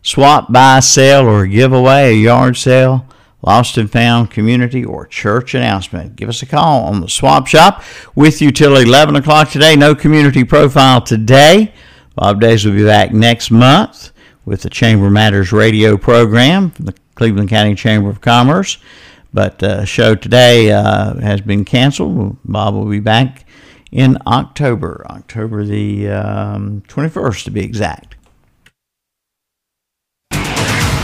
swap, 0.03 0.51
buy, 0.51 0.79
sell, 0.81 1.27
or 1.27 1.47
give 1.47 1.73
away, 1.73 2.11
a 2.11 2.13
yard 2.13 2.55
sale, 2.55 3.07
lost 3.41 3.77
and 3.77 3.91
found 3.91 4.31
community, 4.31 4.83
or 4.83 5.05
church 5.05 5.53
announcement, 5.53 6.15
give 6.15 6.29
us 6.29 6.41
a 6.41 6.45
call 6.45 6.83
on 6.85 7.01
the 7.01 7.09
swap 7.09 7.47
shop 7.47 7.83
with 8.15 8.41
you 8.41 8.51
till 8.51 8.75
11 8.75 9.15
o'clock 9.15 9.49
today. 9.49 9.75
No 9.75 9.95
community 9.95 10.43
profile 10.43 11.01
today. 11.01 11.73
Bob 12.15 12.41
Days 12.41 12.65
will 12.65 12.73
be 12.73 12.83
back 12.83 13.13
next 13.13 13.49
month 13.49 14.11
with 14.45 14.61
the 14.63 14.69
Chamber 14.69 15.09
Matters 15.09 15.51
radio 15.51 15.95
program 15.95 16.71
from 16.71 16.85
the 16.85 16.95
Cleveland 17.15 17.49
County 17.49 17.75
Chamber 17.75 18.09
of 18.09 18.19
Commerce. 18.19 18.77
But 19.33 19.61
uh, 19.61 19.85
show 19.85 20.15
today 20.15 20.71
uh, 20.71 21.13
has 21.19 21.39
been 21.39 21.63
canceled. 21.63 22.37
Bob 22.43 22.73
will 22.73 22.89
be 22.89 22.99
back 22.99 23.45
in 23.91 24.17
October, 24.27 25.05
October 25.09 25.63
the 25.63 26.09
um, 26.09 26.81
21st 26.87 27.43
to 27.45 27.51
be 27.51 27.61
exact. 27.61 28.15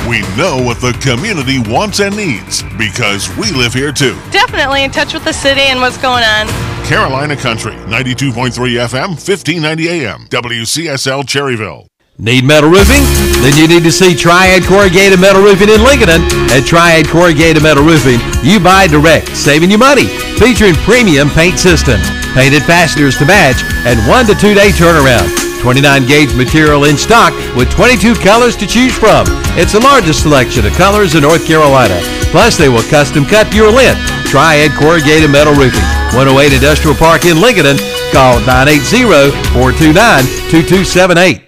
We 0.07 0.21
know 0.37 0.61
what 0.61 0.79
the 0.81 0.93
community 1.01 1.57
wants 1.57 1.99
and 1.99 2.15
needs 2.15 2.61
because 2.77 3.27
we 3.37 3.51
live 3.51 3.73
here 3.73 3.91
too. 3.91 4.13
Definitely 4.29 4.83
in 4.83 4.91
touch 4.91 5.13
with 5.13 5.23
the 5.23 5.33
city 5.33 5.61
and 5.61 5.81
what's 5.81 5.97
going 5.97 6.23
on. 6.23 6.47
Carolina 6.85 7.35
Country, 7.35 7.73
92.3 7.89 8.53
FM, 8.85 9.09
1590 9.17 9.89
AM, 9.89 10.27
WCSL 10.29 11.23
Cherryville. 11.23 11.87
Need 12.17 12.45
metal 12.45 12.69
roofing? 12.69 13.01
Then 13.41 13.57
you 13.57 13.67
need 13.67 13.83
to 13.83 13.91
see 13.91 14.15
Triad 14.15 14.63
Corrugated 14.63 15.19
Metal 15.19 15.41
Roofing 15.41 15.67
in 15.67 15.83
Lincoln. 15.83 16.07
At 16.53 16.63
Triad 16.65 17.07
Corrugated 17.09 17.61
Metal 17.61 17.83
Roofing, 17.83 18.21
you 18.41 18.59
buy 18.59 18.87
direct, 18.87 19.35
saving 19.35 19.69
you 19.69 19.77
money. 19.77 20.05
Featuring 20.39 20.75
premium 20.87 21.29
paint 21.31 21.59
systems, 21.59 22.07
painted 22.31 22.63
fasteners 22.63 23.17
to 23.17 23.25
match, 23.25 23.59
and 23.83 23.99
one 24.07 24.25
to 24.27 24.35
two 24.35 24.53
day 24.53 24.69
turnaround. 24.69 25.27
29 25.65 26.05
gauge 26.05 26.35
material 26.35 26.83
in 26.83 26.95
stock 26.95 27.33
with 27.57 27.71
22 27.71 28.13
colors 28.21 28.55
to 28.55 28.67
choose 28.67 28.95
from. 28.95 29.25
It's 29.57 29.73
the 29.73 29.79
largest 29.79 30.21
selection 30.21 30.63
of 30.63 30.71
colors 30.73 31.15
in 31.15 31.23
North 31.23 31.47
Carolina. 31.47 31.97
Plus, 32.29 32.55
they 32.55 32.69
will 32.69 32.83
custom 32.83 33.25
cut 33.25 33.51
your 33.51 33.71
lint. 33.71 33.97
Triad 34.29 34.77
Corrugated 34.77 35.31
Metal 35.31 35.55
Roofing, 35.55 35.81
108 36.13 36.53
Industrial 36.53 36.95
Park 36.95 37.25
in 37.25 37.41
Lincoln. 37.41 37.81
Call 38.13 38.37
980 38.45 39.33
429 39.57 40.53
2278. 40.53 41.44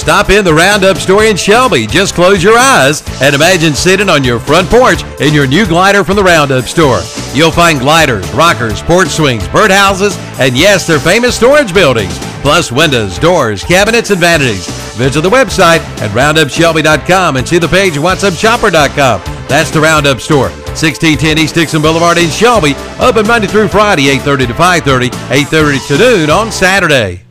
Stop 0.00 0.30
in 0.30 0.46
the 0.46 0.54
Roundup 0.54 0.96
store 0.96 1.24
in 1.24 1.36
Shelby. 1.36 1.86
Just 1.86 2.14
close 2.14 2.42
your 2.42 2.56
eyes 2.56 3.02
and 3.20 3.34
imagine 3.34 3.74
sitting 3.74 4.08
on 4.08 4.24
your 4.24 4.40
front 4.40 4.66
porch 4.70 5.04
in 5.20 5.34
your 5.34 5.46
new 5.46 5.66
glider 5.66 6.02
from 6.02 6.16
the 6.16 6.24
Roundup 6.24 6.64
store. 6.64 7.00
You'll 7.34 7.52
find 7.52 7.78
gliders, 7.78 8.28
rockers, 8.32 8.82
porch 8.82 9.08
swings, 9.08 9.46
birdhouses, 9.48 10.16
and 10.40 10.56
yes, 10.56 10.86
their 10.86 10.98
famous 10.98 11.36
storage 11.36 11.74
buildings, 11.74 12.18
plus 12.40 12.72
windows, 12.72 13.18
doors, 13.18 13.62
cabinets, 13.62 14.10
and 14.10 14.18
vanities. 14.18 14.66
Visit 14.96 15.20
the 15.20 15.28
website 15.28 15.80
at 16.00 16.10
roundupshelby.com 16.12 17.36
and 17.36 17.46
see 17.46 17.58
the 17.58 17.68
page 17.68 17.98
at 17.98 18.02
whatsupshopper.com. 18.02 19.20
That's 19.48 19.70
the 19.70 19.82
Roundup 19.82 20.20
store, 20.20 20.48
1610 20.80 21.38
East 21.38 21.54
Dixon 21.54 21.82
Boulevard 21.82 22.16
in 22.16 22.30
Shelby. 22.30 22.74
Open 22.98 23.26
Monday 23.26 23.48
through 23.48 23.68
Friday, 23.68 24.08
8:30 24.08 24.46
to 24.46 24.54
5:30, 24.54 25.10
8:30 25.28 25.86
to 25.88 25.98
noon 25.98 26.30
on 26.30 26.50
Saturday. 26.50 27.29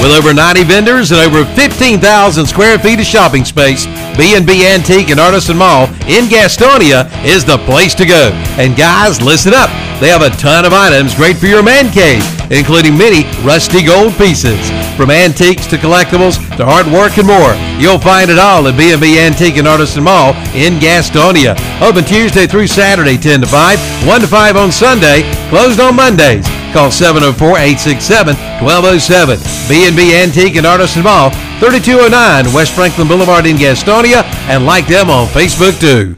With 0.00 0.12
over 0.12 0.32
90 0.32 0.62
vendors 0.62 1.10
and 1.10 1.20
over 1.20 1.44
15,000 1.56 2.46
square 2.46 2.78
feet 2.78 3.00
of 3.00 3.04
shopping 3.04 3.44
space, 3.44 3.84
B&B 4.16 4.64
Antique 4.64 5.10
and 5.10 5.18
Artisan 5.18 5.56
Mall 5.56 5.86
in 6.06 6.30
Gastonia 6.30 7.10
is 7.24 7.44
the 7.44 7.58
place 7.66 7.96
to 7.96 8.06
go. 8.06 8.30
And 8.62 8.76
guys, 8.76 9.20
listen 9.20 9.52
up. 9.52 9.70
They 9.98 10.08
have 10.08 10.22
a 10.22 10.30
ton 10.30 10.64
of 10.64 10.72
items 10.72 11.16
great 11.16 11.36
for 11.36 11.46
your 11.46 11.64
man 11.64 11.90
cave, 11.90 12.22
including 12.52 12.96
many 12.96 13.24
rusty 13.42 13.84
gold 13.84 14.14
pieces. 14.14 14.70
From 14.96 15.10
antiques 15.10 15.66
to 15.66 15.76
collectibles 15.76 16.38
to 16.56 16.64
hard 16.64 16.86
work 16.86 17.18
and 17.18 17.26
more, 17.26 17.58
you'll 17.82 17.98
find 17.98 18.30
it 18.30 18.38
all 18.38 18.68
at 18.68 18.78
B&B 18.78 19.18
Antique 19.18 19.56
and 19.56 19.66
Artisan 19.66 20.04
Mall 20.04 20.30
in 20.54 20.78
Gastonia. 20.78 21.58
Open 21.82 22.04
Tuesday 22.04 22.46
through 22.46 22.68
Saturday 22.68 23.16
10 23.16 23.40
to 23.40 23.46
5, 23.48 24.06
1 24.06 24.20
to 24.20 24.28
5 24.28 24.56
on 24.56 24.70
Sunday, 24.70 25.28
closed 25.50 25.80
on 25.80 25.96
Mondays. 25.96 26.46
Call 26.72 26.90
704-867-1207. 26.90 29.68
B&B 29.68 30.14
Antique 30.14 30.56
and 30.56 30.66
Artisan 30.66 31.04
Mall, 31.04 31.30
3209 31.60 32.52
West 32.54 32.74
Franklin 32.74 33.08
Boulevard 33.08 33.46
in 33.46 33.56
Gastonia, 33.56 34.22
and 34.48 34.66
like 34.66 34.86
them 34.86 35.10
on 35.10 35.26
Facebook 35.28 35.78
too. 35.80 36.16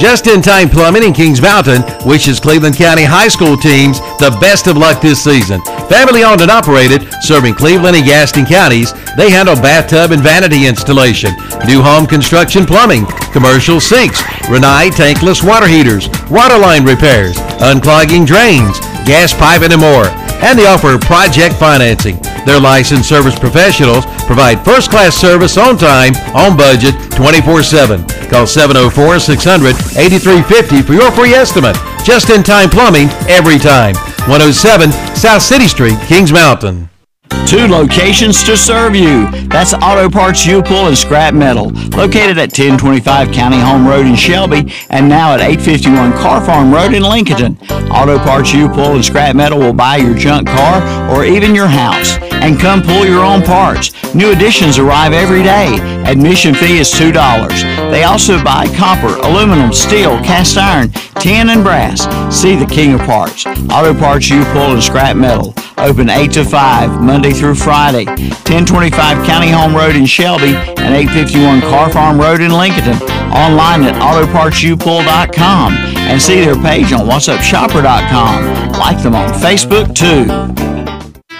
Just 0.00 0.26
in 0.28 0.40
Time 0.40 0.70
Plumbing 0.70 1.02
in 1.02 1.12
Kings 1.12 1.42
Mountain 1.42 1.82
wishes 2.06 2.40
Cleveland 2.40 2.74
County 2.74 3.04
High 3.04 3.28
School 3.28 3.54
teams 3.54 4.00
the 4.16 4.34
best 4.40 4.66
of 4.66 4.78
luck 4.78 5.02
this 5.02 5.22
season. 5.22 5.60
Family 5.92 6.24
owned 6.24 6.40
and 6.40 6.50
operated, 6.50 7.12
serving 7.20 7.52
Cleveland 7.52 7.96
and 7.96 8.06
Gaston 8.06 8.46
counties, 8.46 8.94
they 9.18 9.28
handle 9.28 9.56
bathtub 9.56 10.12
and 10.12 10.22
vanity 10.22 10.66
installation, 10.66 11.36
new 11.66 11.82
home 11.82 12.06
construction 12.06 12.64
plumbing, 12.64 13.04
commercial 13.36 13.78
sinks, 13.78 14.22
Rinnai 14.48 14.88
tankless 14.88 15.46
water 15.46 15.68
heaters, 15.68 16.08
water 16.30 16.56
line 16.56 16.86
repairs, 16.86 17.36
unclogging 17.60 18.24
drains, 18.24 18.80
gas 19.04 19.34
piping, 19.34 19.70
and 19.70 19.82
more. 19.82 20.08
And 20.42 20.58
they 20.58 20.66
offer 20.66 20.98
project 20.98 21.56
financing. 21.56 22.18
Their 22.44 22.60
licensed 22.60 23.08
service 23.08 23.38
professionals 23.38 24.04
provide 24.26 24.64
first 24.64 24.90
class 24.90 25.14
service 25.14 25.56
on 25.56 25.76
time, 25.76 26.14
on 26.34 26.56
budget, 26.56 26.94
24 27.12 27.62
7. 27.62 28.04
Call 28.28 28.46
704 28.46 29.18
600 29.20 29.74
8350 29.96 30.82
for 30.82 30.92
your 30.92 31.10
free 31.12 31.32
estimate. 31.32 31.76
Just 32.04 32.30
in 32.30 32.42
time 32.42 32.70
plumbing 32.70 33.08
every 33.28 33.58
time. 33.58 33.94
107 34.28 34.92
South 35.14 35.42
City 35.42 35.68
Street, 35.68 35.98
Kings 36.08 36.32
Mountain. 36.32 36.89
Two 37.50 37.66
locations 37.66 38.44
to 38.44 38.56
serve 38.56 38.94
you. 38.94 39.28
That's 39.48 39.74
Auto 39.74 40.08
Parts 40.08 40.46
U-Pull 40.46 40.86
and 40.86 40.96
Scrap 40.96 41.34
Metal, 41.34 41.70
located 41.96 42.38
at 42.38 42.56
1025 42.56 43.32
County 43.32 43.58
Home 43.58 43.86
Road 43.86 44.06
in 44.06 44.14
Shelby 44.14 44.72
and 44.88 45.08
now 45.08 45.34
at 45.34 45.40
851 45.40 46.12
Car 46.12 46.44
Farm 46.44 46.72
Road 46.72 46.94
in 46.94 47.02
Lincoln. 47.02 47.58
Auto 47.90 48.18
Parts 48.18 48.54
U-Pull 48.54 48.94
and 48.94 49.04
Scrap 49.04 49.34
Metal 49.34 49.58
will 49.58 49.72
buy 49.72 49.96
your 49.96 50.14
junk 50.14 50.46
car 50.46 51.10
or 51.10 51.24
even 51.24 51.54
your 51.54 51.66
house 51.66 52.18
and 52.40 52.58
come 52.58 52.82
pull 52.82 53.04
your 53.04 53.24
own 53.24 53.42
parts. 53.42 53.92
New 54.14 54.30
additions 54.30 54.78
arrive 54.78 55.12
every 55.12 55.42
day. 55.42 55.78
Admission 56.06 56.54
fee 56.54 56.78
is 56.78 56.90
$2. 56.92 57.12
They 57.90 58.04
also 58.04 58.42
buy 58.44 58.66
copper, 58.76 59.16
aluminum, 59.26 59.72
steel, 59.72 60.18
cast 60.20 60.56
iron, 60.56 60.90
tin, 61.18 61.48
and 61.48 61.64
brass. 61.64 62.02
See 62.32 62.54
the 62.54 62.66
king 62.66 62.94
of 62.94 63.00
parts. 63.00 63.44
Auto 63.46 63.92
Parts 63.92 64.30
U-Pull 64.30 64.72
and 64.72 64.82
Scrap 64.82 65.16
Metal. 65.16 65.52
Open 65.80 66.10
8 66.10 66.32
to 66.32 66.44
5, 66.44 67.02
Monday 67.02 67.32
through 67.32 67.54
Friday. 67.54 68.04
1025 68.04 69.26
County 69.26 69.50
Home 69.50 69.74
Road 69.74 69.96
in 69.96 70.04
Shelby 70.04 70.54
and 70.54 70.94
851 70.94 71.60
Car 71.62 71.90
Farm 71.90 72.20
Road 72.20 72.40
in 72.40 72.52
Lincoln. 72.52 72.88
Online 73.32 73.84
at 73.84 73.94
autopartsupull.com 73.94 75.72
and 75.72 76.20
see 76.20 76.44
their 76.44 76.56
page 76.56 76.92
on 76.92 77.06
whatsupshopper.com. 77.06 78.72
Like 78.78 79.02
them 79.02 79.14
on 79.14 79.30
Facebook 79.34 79.94
too. 79.94 80.69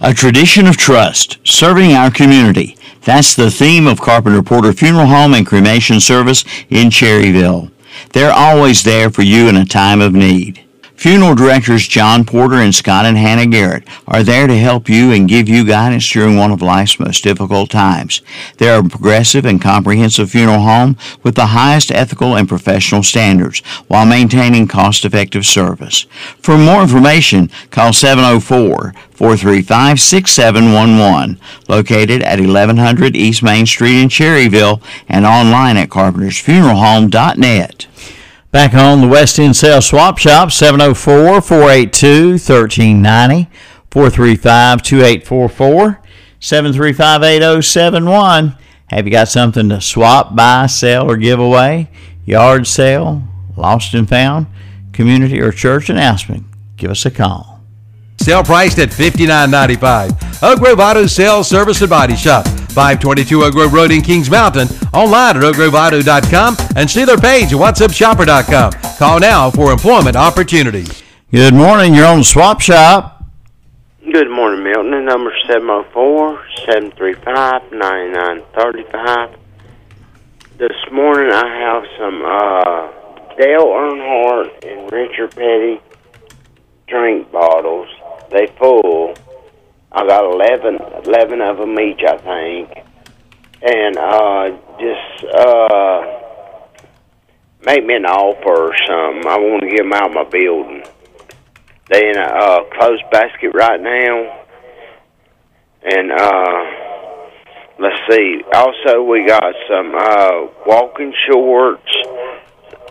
A 0.00 0.14
tradition 0.14 0.68
of 0.68 0.76
trust, 0.76 1.38
serving 1.42 1.92
our 1.92 2.08
community. 2.10 2.76
That's 3.04 3.34
the 3.34 3.50
theme 3.50 3.88
of 3.88 4.00
Carpenter 4.00 4.42
Porter 4.42 4.72
Funeral 4.72 5.06
Home 5.06 5.34
and 5.34 5.44
Cremation 5.44 5.98
Service 5.98 6.44
in 6.70 6.90
Cherryville. 6.90 7.72
They're 8.12 8.32
always 8.32 8.84
there 8.84 9.10
for 9.10 9.22
you 9.22 9.48
in 9.48 9.56
a 9.56 9.64
time 9.64 10.00
of 10.00 10.14
need. 10.14 10.64
Funeral 10.98 11.36
directors 11.36 11.86
John 11.86 12.24
Porter 12.24 12.56
and 12.56 12.74
Scott 12.74 13.06
and 13.06 13.16
Hannah 13.16 13.46
Garrett 13.46 13.86
are 14.08 14.24
there 14.24 14.48
to 14.48 14.58
help 14.58 14.88
you 14.88 15.12
and 15.12 15.28
give 15.28 15.48
you 15.48 15.64
guidance 15.64 16.10
during 16.10 16.36
one 16.36 16.50
of 16.50 16.60
life's 16.60 16.98
most 16.98 17.22
difficult 17.22 17.70
times. 17.70 18.20
They're 18.56 18.80
a 18.80 18.82
progressive 18.82 19.46
and 19.46 19.62
comprehensive 19.62 20.32
funeral 20.32 20.58
home 20.58 20.96
with 21.22 21.36
the 21.36 21.46
highest 21.46 21.92
ethical 21.92 22.36
and 22.36 22.48
professional 22.48 23.04
standards 23.04 23.60
while 23.86 24.06
maintaining 24.06 24.66
cost-effective 24.66 25.46
service. 25.46 26.06
For 26.40 26.58
more 26.58 26.82
information, 26.82 27.48
call 27.70 27.92
704 27.92 28.92
435 29.12 30.00
6711, 30.00 31.38
located 31.68 32.24
at 32.24 32.40
1100 32.40 33.14
East 33.14 33.44
Main 33.44 33.66
Street 33.66 34.02
in 34.02 34.08
Cherryville 34.08 34.82
and 35.08 35.24
online 35.24 35.76
at 35.76 35.90
carpentersfuneralhome.net. 35.90 37.86
Back 38.58 38.74
on 38.74 39.00
the 39.00 39.06
West 39.06 39.38
End 39.38 39.54
Sales 39.54 39.86
Swap 39.86 40.18
Shop, 40.18 40.50
704 40.50 41.40
482 41.40 42.30
1390, 42.30 43.48
435 43.88 44.82
2844, 44.82 46.02
735 46.40 47.22
8071. 47.22 48.56
Have 48.88 49.06
you 49.06 49.12
got 49.12 49.28
something 49.28 49.68
to 49.68 49.80
swap, 49.80 50.34
buy, 50.34 50.66
sell, 50.66 51.08
or 51.08 51.16
give 51.16 51.38
away? 51.38 51.88
Yard 52.26 52.66
sale, 52.66 53.22
lost 53.56 53.94
and 53.94 54.08
found, 54.08 54.48
community 54.92 55.40
or 55.40 55.52
church 55.52 55.88
announcement? 55.88 56.44
Give 56.76 56.90
us 56.90 57.06
a 57.06 57.12
call. 57.12 57.60
Sale 58.20 58.42
priced 58.42 58.80
at 58.80 58.88
$59.95. 58.88 60.42
Oak 60.42 60.58
Grove 60.58 60.80
Auto 60.80 61.06
Sales 61.06 61.48
Service 61.48 61.80
and 61.80 61.90
Body 61.90 62.16
Shop. 62.16 62.44
522 62.70 63.42
Oak 63.44 63.52
Grove 63.54 63.72
Road 63.72 63.90
in 63.90 64.02
Kings 64.02 64.30
Mountain. 64.30 64.68
Online 64.92 65.36
at 65.36 65.42
oakgroveauto.com 65.42 66.56
and 66.76 66.88
see 66.90 67.04
their 67.04 67.16
page 67.18 67.52
at 67.52 67.58
whatsupshopper.com. 67.58 68.72
Call 68.98 69.20
now 69.20 69.50
for 69.50 69.72
employment 69.72 70.16
opportunities. 70.16 71.02
Good 71.30 71.54
morning. 71.54 71.94
You're 71.94 72.06
on 72.06 72.18
the 72.18 72.24
Swap 72.24 72.60
Shop. 72.60 73.14
Good 74.10 74.30
morning, 74.30 74.64
Milton. 74.64 74.90
The 74.90 75.00
number 75.02 75.30
704-735-9935. 76.66 79.36
This 80.56 80.72
morning 80.90 81.30
I 81.32 81.46
have 81.60 81.84
some 81.98 82.24
uh, 82.24 82.88
Dale 83.36 83.66
Earnhardt 83.66 84.64
and 84.66 84.90
Richard 84.90 85.32
Petty 85.36 85.78
drink 86.88 87.30
bottles. 87.30 87.88
They 88.30 88.46
full. 88.58 89.14
I 89.90 90.06
got 90.06 90.24
11, 90.24 90.78
11 91.06 91.40
of 91.40 91.56
them 91.58 91.80
each, 91.80 92.02
I 92.06 92.18
think. 92.18 92.84
And 93.62 93.96
uh, 93.96 94.50
just 94.78 95.34
uh, 95.34 96.18
make 97.64 97.84
me 97.84 97.94
an 97.94 98.04
offer 98.04 98.68
or 98.68 98.74
something. 98.86 99.26
I 99.26 99.38
want 99.38 99.62
to 99.62 99.68
get 99.68 99.78
them 99.78 99.92
out 99.92 100.10
of 100.10 100.14
my 100.14 100.24
building. 100.24 100.84
They 101.90 102.10
in 102.10 102.18
a 102.18 102.22
uh, 102.22 102.64
closed 102.78 103.04
basket 103.10 103.52
right 103.54 103.80
now. 103.80 104.44
And 105.82 106.12
uh, 106.12 106.64
let's 107.78 107.98
see. 108.10 108.42
Also, 108.54 109.02
we 109.02 109.26
got 109.26 109.54
some 109.68 109.94
uh, 109.94 110.48
walking 110.66 111.14
shorts 111.30 111.90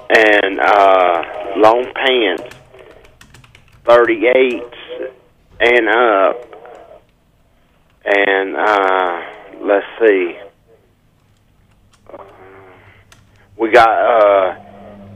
and 0.09 0.59
uh, 0.59 1.23
long 1.57 1.85
pants, 1.93 2.55
38s 3.85 5.11
and 5.59 5.89
up. 5.89 6.46
And 8.09 8.55
uh, 8.55 9.21
let's 9.63 9.85
see. 9.99 10.39
We 13.57 13.69
got 13.71 13.89
uh, 13.89 14.55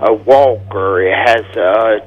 a 0.07 0.13
walker. 0.13 1.01
It 1.01 1.13
has 1.13 1.45
a 1.55 1.99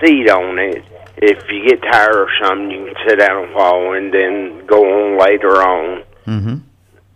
seat 0.00 0.30
on 0.30 0.58
it. 0.60 0.84
If 1.16 1.42
you 1.50 1.66
get 1.66 1.82
tired 1.90 2.14
or 2.14 2.28
something, 2.40 2.70
you 2.70 2.84
can 2.84 2.94
sit 3.08 3.18
down 3.18 3.44
and 3.44 3.52
follow 3.52 3.94
and 3.94 4.14
then 4.14 4.66
go 4.66 4.84
on 4.84 5.18
later 5.18 5.56
on. 5.60 6.04
Mm-hmm. 6.26 6.56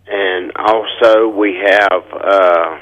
And 0.07 0.51
also, 0.57 1.29
we 1.29 1.63
have 1.63 2.03
uh, 2.13 2.79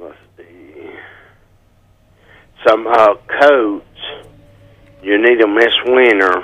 let's 0.00 0.18
see, 0.36 0.90
some 2.66 2.86
uh, 2.88 3.14
coats. 3.40 3.84
You 5.02 5.16
need 5.20 5.40
them 5.40 5.54
this 5.54 5.72
winter. 5.84 6.42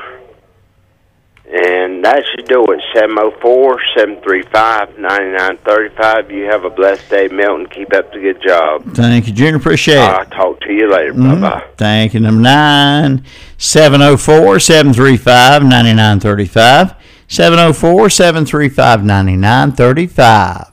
And 1.46 2.02
that 2.04 2.24
should 2.34 2.46
do 2.48 2.64
it. 2.72 2.80
704 2.94 3.78
735 3.98 4.98
9935. 4.98 6.30
You 6.30 6.44
have 6.46 6.64
a 6.64 6.70
blessed 6.70 7.08
day, 7.10 7.28
Milton. 7.28 7.66
Keep 7.66 7.92
up 7.92 8.10
the 8.12 8.18
good 8.18 8.40
job. 8.42 8.82
Thank 8.94 9.26
you, 9.26 9.32
Junior. 9.34 9.56
Appreciate 9.56 9.96
it. 9.96 10.00
I'll 10.00 10.24
talk 10.26 10.60
to 10.62 10.72
you 10.72 10.90
later. 10.90 11.12
Mhm. 11.12 11.40
Bye 11.42 11.50
bye. 11.50 11.62
Thank 11.76 12.14
you. 12.14 12.20
Number 12.20 12.40
nine, 12.40 13.24
704 13.58 14.58
735 14.58 15.62
9935. 15.64 16.94
704 17.28 18.08
735 18.10 19.04
9935. 19.04 20.66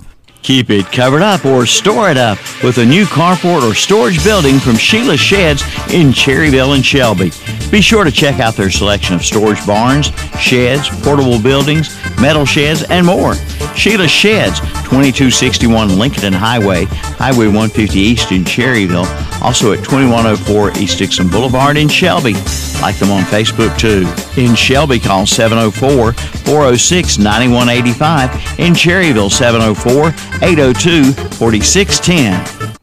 Keep 0.43 0.71
it 0.71 0.91
covered 0.91 1.21
up 1.21 1.45
or 1.45 1.67
store 1.67 2.09
it 2.09 2.17
up 2.17 2.39
with 2.63 2.79
a 2.79 2.85
new 2.85 3.05
carport 3.05 3.61
or 3.61 3.75
storage 3.75 4.23
building 4.23 4.59
from 4.59 4.75
Sheila 4.75 5.15
Sheds 5.15 5.61
in 5.93 6.11
Cherryville 6.11 6.73
and 6.73 6.83
Shelby. 6.83 7.31
Be 7.69 7.79
sure 7.79 8.03
to 8.03 8.11
check 8.11 8.39
out 8.39 8.55
their 8.55 8.71
selection 8.71 9.15
of 9.15 9.23
storage 9.23 9.63
barns, 9.67 10.07
sheds, 10.39 10.89
portable 11.03 11.39
buildings, 11.39 11.95
metal 12.19 12.45
sheds, 12.45 12.83
and 12.83 13.05
more. 13.05 13.35
Sheila 13.75 14.07
Sheds, 14.07 14.59
2261 14.59 15.97
Lincoln 15.97 16.33
Highway, 16.33 16.85
Highway 16.85 17.45
150 17.45 17.99
East 17.99 18.31
in 18.31 18.43
Cherryville, 18.43 19.05
also 19.41 19.71
at 19.73 19.83
2104 19.83 20.77
East 20.77 20.97
Dixon 20.97 21.29
Boulevard 21.29 21.77
in 21.77 21.87
Shelby. 21.87 22.33
Like 22.81 22.97
them 22.97 23.11
on 23.11 23.23
Facebook 23.23 23.77
too. 23.77 24.07
In 24.41 24.55
Shelby, 24.55 24.99
call 24.99 25.25
704 25.27 26.13
406 26.13 27.17
9185. 27.19 28.59
In 28.59 28.73
Cherryville, 28.73 29.31
704 29.31 30.11
802 30.39 31.13
4610. 31.36 32.75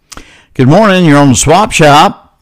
Good 0.54 0.68
morning. 0.68 1.04
You're 1.04 1.18
on 1.18 1.30
the 1.30 1.34
Swap 1.34 1.72
Shop. 1.72 2.38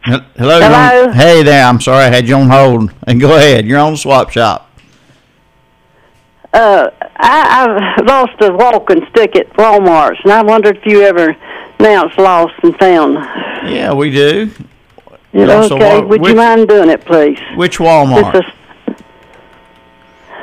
Hel- 0.00 0.24
Hello. 0.36 0.56
on- 0.56 0.62
Hello. 0.62 1.10
Hey 1.12 1.42
there. 1.42 1.64
I'm 1.64 1.80
sorry 1.80 2.04
I 2.04 2.08
had 2.10 2.28
you 2.28 2.34
on 2.36 2.48
hold. 2.48 2.92
And 3.06 3.20
go 3.20 3.36
ahead. 3.36 3.66
You're 3.66 3.78
on 3.78 3.92
the 3.92 3.98
Swap 3.98 4.30
Shop. 4.30 4.70
Uh, 6.52 6.90
I, 7.16 7.96
I 7.98 8.02
lost 8.02 8.32
a 8.40 8.52
walking 8.52 9.06
stick 9.10 9.36
at 9.36 9.50
Walmart's, 9.54 10.18
and 10.24 10.32
I 10.32 10.42
wondered 10.42 10.78
if 10.78 10.86
you 10.86 11.02
ever 11.02 11.36
announced 11.78 12.18
lost 12.18 12.54
and 12.62 12.76
found. 12.78 13.14
Yeah, 13.70 13.92
we 13.92 14.10
do. 14.10 14.50
Also 15.32 15.76
okay, 15.76 16.00
would 16.02 16.20
which, 16.20 16.30
you 16.30 16.34
mind 16.36 16.66
doing 16.68 16.90
it, 16.90 17.04
please? 17.04 17.38
Which 17.54 17.78
Walmart? 17.78 18.52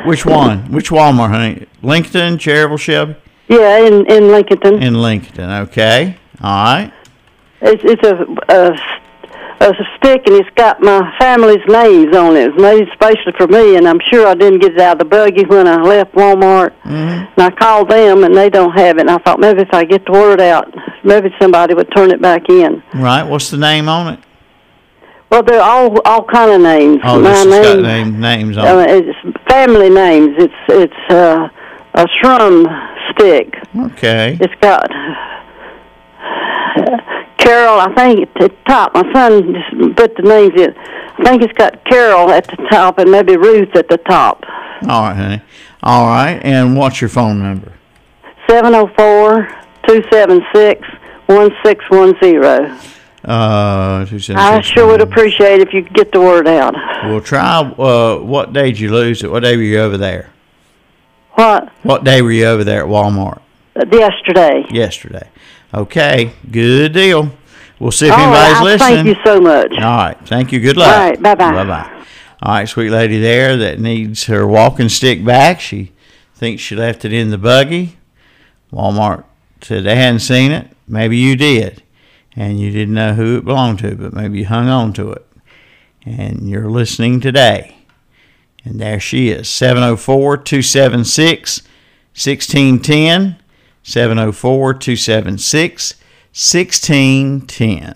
Which 0.05 0.25
one? 0.25 0.71
Which 0.71 0.89
Walmart, 0.89 1.29
honey? 1.29 1.67
Lincoln, 1.81 2.37
Cherryville, 2.37 2.79
Shelby? 2.79 3.15
Yeah, 3.47 3.79
in 3.79 4.05
in 4.11 4.29
Lincoln. 4.29 4.81
In 4.81 5.01
Lincoln. 5.01 5.49
Okay. 5.49 6.17
All 6.41 6.63
right. 6.63 6.93
It's 7.61 7.81
it's 7.83 8.07
a, 8.07 8.25
a 8.53 8.77
a 9.59 9.73
stick 9.97 10.21
and 10.27 10.35
it's 10.35 10.49
got 10.55 10.81
my 10.81 11.13
family's 11.17 11.65
names 11.67 12.15
on 12.15 12.35
it. 12.35 12.49
It's 12.49 12.61
made 12.61 12.87
especially 12.89 13.33
for 13.37 13.47
me, 13.47 13.75
and 13.75 13.87
I'm 13.87 13.99
sure 14.11 14.27
I 14.27 14.35
didn't 14.35 14.59
get 14.59 14.73
it 14.73 14.79
out 14.79 14.93
of 14.93 14.99
the 14.99 15.05
buggy 15.05 15.45
when 15.45 15.67
I 15.67 15.81
left 15.81 16.13
Walmart. 16.13 16.71
Mm-hmm. 16.83 16.89
And 16.89 17.39
I 17.39 17.49
called 17.51 17.89
them, 17.89 18.23
and 18.23 18.35
they 18.35 18.49
don't 18.49 18.77
have 18.77 18.97
it. 18.97 19.01
And 19.01 19.09
I 19.09 19.17
thought 19.17 19.39
maybe 19.39 19.61
if 19.61 19.73
I 19.73 19.83
get 19.83 20.05
the 20.05 20.11
word 20.11 20.41
out, 20.41 20.73
maybe 21.03 21.33
somebody 21.41 21.73
would 21.73 21.89
turn 21.95 22.11
it 22.11 22.21
back 22.21 22.49
in. 22.49 22.83
Right. 22.93 23.23
What's 23.23 23.49
the 23.49 23.57
name 23.57 23.89
on 23.89 24.13
it? 24.13 24.19
Well, 25.29 25.43
they're 25.43 25.61
all 25.61 25.99
all 26.01 26.23
kind 26.23 26.51
of 26.51 26.61
names. 26.61 27.01
Oh, 27.03 27.19
my 27.19 27.29
this 27.29 27.45
has 27.45 27.65
got 27.65 27.81
name, 27.81 28.11
name, 28.11 28.19
names 28.19 28.57
on 28.57 28.65
uh, 28.65 28.85
it's 28.87 29.17
family 29.49 29.89
names. 29.89 30.35
It's 30.37 30.53
it's 30.69 31.11
uh, 31.11 31.49
a 31.95 32.05
Schrum 32.05 32.65
stick. 33.11 33.53
Okay. 33.91 34.37
It's 34.39 34.55
got 34.61 34.89
Carol. 37.37 37.79
I 37.79 37.93
think 37.95 38.29
at 38.29 38.33
the 38.35 38.55
top. 38.67 38.93
My 38.93 39.03
son 39.13 39.53
just 39.53 39.95
put 39.97 40.15
the 40.15 40.23
names 40.23 40.53
in. 40.59 40.73
I 40.77 41.23
think 41.23 41.41
it's 41.41 41.53
got 41.53 41.83
Carol 41.85 42.29
at 42.31 42.47
the 42.47 42.67
top 42.69 42.99
and 42.99 43.11
maybe 43.11 43.35
Ruth 43.35 43.75
at 43.75 43.89
the 43.89 43.97
top. 43.97 44.43
All 44.83 45.01
right, 45.01 45.15
honey. 45.15 45.41
All 45.83 46.05
right. 46.05 46.39
And 46.43 46.77
what's 46.77 47.01
your 47.01 47.09
phone 47.09 47.39
number? 47.41 47.73
Seven 48.49 48.71
zero 48.71 48.89
four 48.95 49.49
two 49.87 50.03
seven 50.11 50.41
six 50.53 50.87
one 51.25 51.51
six 51.65 51.83
one 51.89 52.13
zero. 52.23 52.77
Uh, 53.27 54.05
I 54.35 54.61
sure 54.61 54.87
would 54.87 55.01
appreciate 55.01 55.59
if 55.59 55.73
you 55.73 55.83
could 55.83 55.93
get 55.93 56.11
the 56.13 56.21
word 56.21 56.47
out. 56.47 56.73
We'll 57.03 57.19
try. 57.19 57.59
Uh, 57.59 58.19
what 58.19 58.53
day 58.53 58.71
did 58.71 58.79
you 58.79 58.91
lose 58.91 59.21
it? 59.21 59.29
What 59.29 59.41
day 59.43 59.57
were 59.57 59.63
you 59.63 59.79
over 59.79 59.97
there? 59.97 60.31
What? 61.33 61.69
What 61.83 62.05
day 62.05 62.21
were 62.21 62.31
you 62.31 62.45
over 62.45 62.63
there 62.63 62.83
at 62.83 62.87
Walmart? 62.87 63.41
Yesterday. 63.91 64.65
Yesterday. 64.69 65.29
Okay. 65.73 66.31
Good 66.49 66.93
deal. 66.93 67.31
We'll 67.79 67.91
see 67.91 68.07
if 68.07 68.13
All 68.13 68.17
right, 68.17 68.45
anybody's 68.45 68.57
I 68.57 68.63
listening. 68.63 69.05
Thank 69.05 69.17
you 69.17 69.23
so 69.25 69.41
much. 69.41 69.71
All 69.73 69.97
right. 69.97 70.17
Thank 70.25 70.51
you. 70.53 70.59
Good 70.61 70.77
luck. 70.77 70.95
All 70.95 71.09
right, 71.09 71.21
bye-bye. 71.21 71.51
Bye 71.51 71.63
bye. 71.65 72.05
All 72.41 72.53
right, 72.53 72.69
sweet 72.69 72.89
lady 72.89 73.19
there 73.19 73.57
that 73.57 73.79
needs 73.79 74.25
her 74.25 74.47
walking 74.47 74.89
stick 74.89 75.25
back. 75.25 75.59
She 75.59 75.91
thinks 76.33 76.61
she 76.61 76.75
left 76.75 77.03
it 77.03 77.11
in 77.11 77.29
the 77.29 77.37
buggy. 77.37 77.97
Walmart 78.71 79.25
said 79.61 79.83
they 79.83 79.95
hadn't 79.95 80.19
seen 80.19 80.51
it. 80.51 80.69
Maybe 80.87 81.17
you 81.17 81.35
did. 81.35 81.83
And 82.37 82.59
you 82.59 82.69
didn't 82.71 82.93
know 82.93 83.15
who 83.15 83.37
it 83.37 83.45
belonged 83.45 83.79
to, 83.79 83.95
but 83.95 84.13
maybe 84.13 84.39
you 84.39 84.45
hung 84.45 84.69
on 84.69 84.93
to 84.93 85.11
it. 85.11 85.25
And 86.05 86.47
you're 86.47 86.69
listening 86.69 87.19
today. 87.19 87.77
And 88.63 88.79
there 88.79 88.99
she 88.99 89.29
is 89.29 89.49
704 89.49 90.37
276 90.37 91.61
1610. 92.13 93.37
704 93.81 94.73
276 94.73 95.93
1610. 96.31 97.95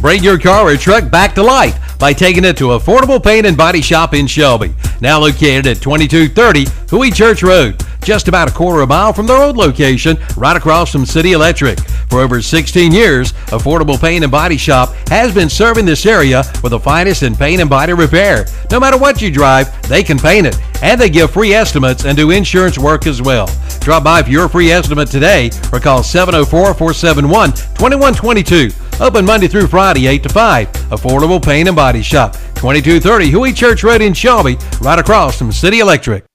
Bring 0.00 0.22
your 0.22 0.38
car 0.38 0.68
or 0.68 0.76
truck 0.76 1.10
back 1.10 1.34
to 1.34 1.42
life 1.42 1.98
by 1.98 2.12
taking 2.12 2.44
it 2.44 2.56
to 2.58 2.66
Affordable 2.66 3.22
Paint 3.22 3.46
and 3.46 3.56
Body 3.56 3.80
Shop 3.80 4.14
in 4.14 4.28
Shelby. 4.28 4.72
Now 5.00 5.18
located 5.18 5.66
at 5.66 5.82
2230 5.82 6.66
Huey 6.88 7.10
Church 7.10 7.42
Road, 7.42 7.82
just 8.08 8.26
about 8.26 8.48
a 8.48 8.54
quarter 8.54 8.80
of 8.80 8.84
a 8.84 8.86
mile 8.86 9.12
from 9.12 9.26
their 9.26 9.36
old 9.36 9.58
location, 9.58 10.16
right 10.34 10.56
across 10.56 10.90
from 10.90 11.04
City 11.04 11.32
Electric. 11.32 11.78
For 12.08 12.20
over 12.20 12.40
16 12.40 12.90
years, 12.90 13.34
Affordable 13.52 14.00
Paint 14.00 14.24
and 14.24 14.32
Body 14.32 14.56
Shop 14.56 14.94
has 15.08 15.34
been 15.34 15.50
serving 15.50 15.84
this 15.84 16.06
area 16.06 16.42
with 16.62 16.70
the 16.70 16.80
finest 16.80 17.22
in 17.22 17.36
paint 17.36 17.60
and 17.60 17.68
body 17.68 17.92
repair. 17.92 18.46
No 18.70 18.80
matter 18.80 18.96
what 18.96 19.20
you 19.20 19.30
drive, 19.30 19.68
they 19.90 20.02
can 20.02 20.18
paint 20.18 20.46
it, 20.46 20.58
and 20.80 20.98
they 20.98 21.10
give 21.10 21.32
free 21.32 21.52
estimates 21.52 22.06
and 22.06 22.16
do 22.16 22.30
insurance 22.30 22.78
work 22.78 23.06
as 23.06 23.20
well. 23.20 23.46
Drop 23.80 24.04
by 24.04 24.22
for 24.22 24.30
your 24.30 24.48
free 24.48 24.70
estimate 24.70 25.10
today 25.10 25.50
or 25.70 25.78
call 25.78 26.02
704 26.02 26.72
471 26.72 27.50
2122. 27.50 28.70
Open 29.04 29.26
Monday 29.26 29.48
through 29.48 29.66
Friday, 29.66 30.06
8 30.06 30.22
to 30.22 30.28
5. 30.30 30.72
Affordable 30.72 31.44
Paint 31.44 31.68
and 31.68 31.76
Body 31.76 32.00
Shop, 32.00 32.32
2230 32.54 33.28
Huey 33.28 33.52
Church 33.52 33.84
Road 33.84 34.00
in 34.00 34.14
Shelby, 34.14 34.56
right 34.80 34.98
across 34.98 35.36
from 35.36 35.52
City 35.52 35.80
Electric. 35.80 36.27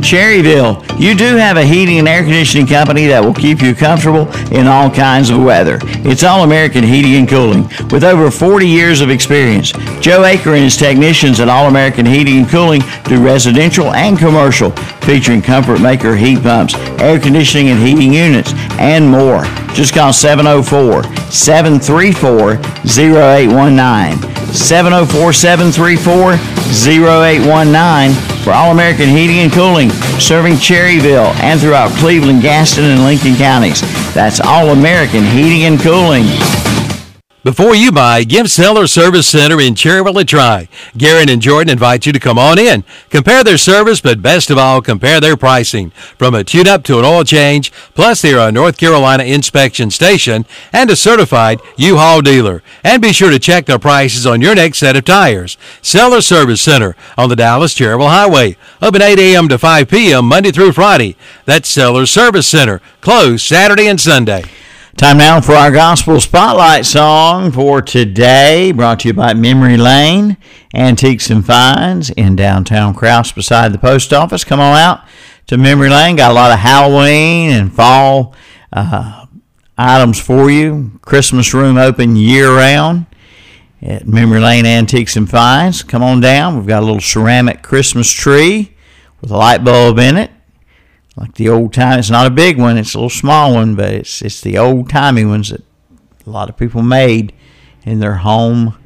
Cherryville, 0.00 0.82
you 0.98 1.14
do 1.14 1.36
have 1.36 1.56
a 1.56 1.64
heating 1.64 1.98
and 1.98 2.08
air 2.08 2.22
conditioning 2.22 2.66
company 2.66 3.06
that 3.06 3.22
will 3.22 3.34
keep 3.34 3.60
you 3.60 3.74
comfortable 3.74 4.32
in 4.52 4.66
all 4.66 4.90
kinds 4.90 5.28
of 5.28 5.42
weather. 5.42 5.78
It's 5.82 6.24
All 6.24 6.44
American 6.44 6.84
Heating 6.84 7.16
and 7.16 7.28
Cooling. 7.28 7.64
With 7.90 8.04
over 8.04 8.30
40 8.30 8.66
years 8.66 9.00
of 9.00 9.10
experience, 9.10 9.72
Joe 10.00 10.22
Aker 10.22 10.54
and 10.54 10.64
his 10.64 10.76
technicians 10.76 11.40
at 11.40 11.48
All 11.48 11.68
American 11.68 12.06
Heating 12.06 12.38
and 12.38 12.48
Cooling 12.48 12.82
do 13.04 13.22
residential 13.22 13.92
and 13.92 14.18
commercial, 14.18 14.70
featuring 15.02 15.42
Comfort 15.42 15.80
Maker 15.80 16.16
heat 16.16 16.42
pumps, 16.42 16.74
air 17.00 17.20
conditioning 17.20 17.68
and 17.68 17.80
heating 17.80 18.14
units, 18.14 18.52
and 18.78 19.06
more. 19.06 19.44
Just 19.74 19.94
call 19.94 20.12
704 20.12 21.02
734 21.30 22.52
0819. 22.86 24.54
704 24.54 25.32
734 25.32 26.32
0819 26.32 28.37
for 28.48 28.54
All 28.54 28.70
American 28.70 29.10
Heating 29.10 29.40
and 29.40 29.52
Cooling, 29.52 29.90
serving 30.18 30.54
Cherryville 30.54 31.34
and 31.42 31.60
throughout 31.60 31.90
Cleveland, 31.98 32.40
Gaston, 32.40 32.84
and 32.84 33.04
Lincoln 33.04 33.34
counties. 33.34 33.82
That's 34.14 34.40
All 34.40 34.70
American 34.70 35.22
Heating 35.22 35.64
and 35.64 35.78
Cooling. 35.78 36.24
Before 37.48 37.74
you 37.74 37.90
buy, 37.90 38.24
give 38.24 38.50
Seller 38.50 38.86
Service 38.86 39.26
Center 39.26 39.58
in 39.58 39.72
Cherryville 39.72 40.20
a 40.20 40.24
try. 40.26 40.68
Garen 40.98 41.30
and 41.30 41.40
Jordan 41.40 41.72
invite 41.72 42.04
you 42.04 42.12
to 42.12 42.20
come 42.20 42.38
on 42.38 42.58
in. 42.58 42.84
Compare 43.08 43.42
their 43.42 43.56
service, 43.56 44.02
but 44.02 44.20
best 44.20 44.50
of 44.50 44.58
all, 44.58 44.82
compare 44.82 45.18
their 45.18 45.34
pricing. 45.34 45.88
From 46.18 46.34
a 46.34 46.44
tune-up 46.44 46.84
to 46.84 46.98
an 46.98 47.06
oil 47.06 47.24
change, 47.24 47.72
plus 47.94 48.20
they're 48.20 48.38
a 48.38 48.52
North 48.52 48.76
Carolina 48.76 49.24
inspection 49.24 49.90
station 49.90 50.44
and 50.74 50.90
a 50.90 50.94
certified 50.94 51.62
U-Haul 51.78 52.20
dealer. 52.20 52.62
And 52.84 53.00
be 53.00 53.14
sure 53.14 53.30
to 53.30 53.38
check 53.38 53.64
their 53.64 53.78
prices 53.78 54.26
on 54.26 54.42
your 54.42 54.54
next 54.54 54.76
set 54.76 54.94
of 54.94 55.06
tires. 55.06 55.56
Seller 55.80 56.20
Service 56.20 56.60
Center 56.60 56.96
on 57.16 57.30
the 57.30 57.36
Dallas 57.36 57.74
Cherryville 57.74 58.10
Highway. 58.10 58.58
Open 58.82 59.00
8 59.00 59.18
a.m. 59.18 59.48
to 59.48 59.56
5 59.56 59.88
p.m. 59.88 60.26
Monday 60.26 60.52
through 60.52 60.72
Friday. 60.72 61.16
That's 61.46 61.70
Seller 61.70 62.04
Service 62.04 62.46
Center. 62.46 62.82
Closed 63.00 63.42
Saturday 63.42 63.88
and 63.88 63.98
Sunday. 63.98 64.44
Time 64.98 65.18
now 65.18 65.40
for 65.40 65.52
our 65.52 65.70
gospel 65.70 66.20
spotlight 66.20 66.84
song 66.84 67.52
for 67.52 67.80
today, 67.80 68.72
brought 68.72 68.98
to 68.98 69.08
you 69.08 69.14
by 69.14 69.32
Memory 69.32 69.76
Lane 69.76 70.36
Antiques 70.74 71.30
and 71.30 71.46
Finds 71.46 72.10
in 72.10 72.34
downtown 72.34 72.94
Crouse 72.94 73.30
beside 73.30 73.72
the 73.72 73.78
post 73.78 74.12
office. 74.12 74.42
Come 74.42 74.58
on 74.58 74.76
out 74.76 75.06
to 75.46 75.56
Memory 75.56 75.88
Lane. 75.88 76.16
Got 76.16 76.32
a 76.32 76.34
lot 76.34 76.50
of 76.50 76.58
Halloween 76.58 77.52
and 77.52 77.72
fall 77.72 78.34
uh, 78.72 79.26
items 79.78 80.20
for 80.20 80.50
you. 80.50 80.98
Christmas 81.02 81.54
room 81.54 81.76
open 81.76 82.16
year 82.16 82.52
round 82.52 83.06
at 83.80 84.08
Memory 84.08 84.40
Lane 84.40 84.66
Antiques 84.66 85.14
and 85.14 85.30
Finds. 85.30 85.84
Come 85.84 86.02
on 86.02 86.18
down. 86.18 86.56
We've 86.56 86.66
got 86.66 86.82
a 86.82 86.86
little 86.86 87.00
ceramic 87.00 87.62
Christmas 87.62 88.10
tree 88.10 88.74
with 89.20 89.30
a 89.30 89.36
light 89.36 89.62
bulb 89.62 90.00
in 90.00 90.16
it 90.16 90.32
like 91.18 91.34
the 91.34 91.48
old 91.48 91.72
time. 91.72 91.98
It's 91.98 92.10
not 92.10 92.26
a 92.26 92.30
big 92.30 92.58
one; 92.58 92.78
it's 92.78 92.94
a 92.94 92.98
little 92.98 93.10
small 93.10 93.54
one, 93.54 93.74
but 93.74 93.92
it's 93.92 94.22
it's 94.22 94.40
the 94.40 94.56
old 94.56 94.88
timey 94.88 95.24
ones 95.24 95.50
that 95.50 95.62
a 96.26 96.30
lot 96.30 96.48
of 96.48 96.56
people 96.56 96.82
made 96.82 97.32
in 97.84 97.98
their 97.98 98.16
home 98.16 98.78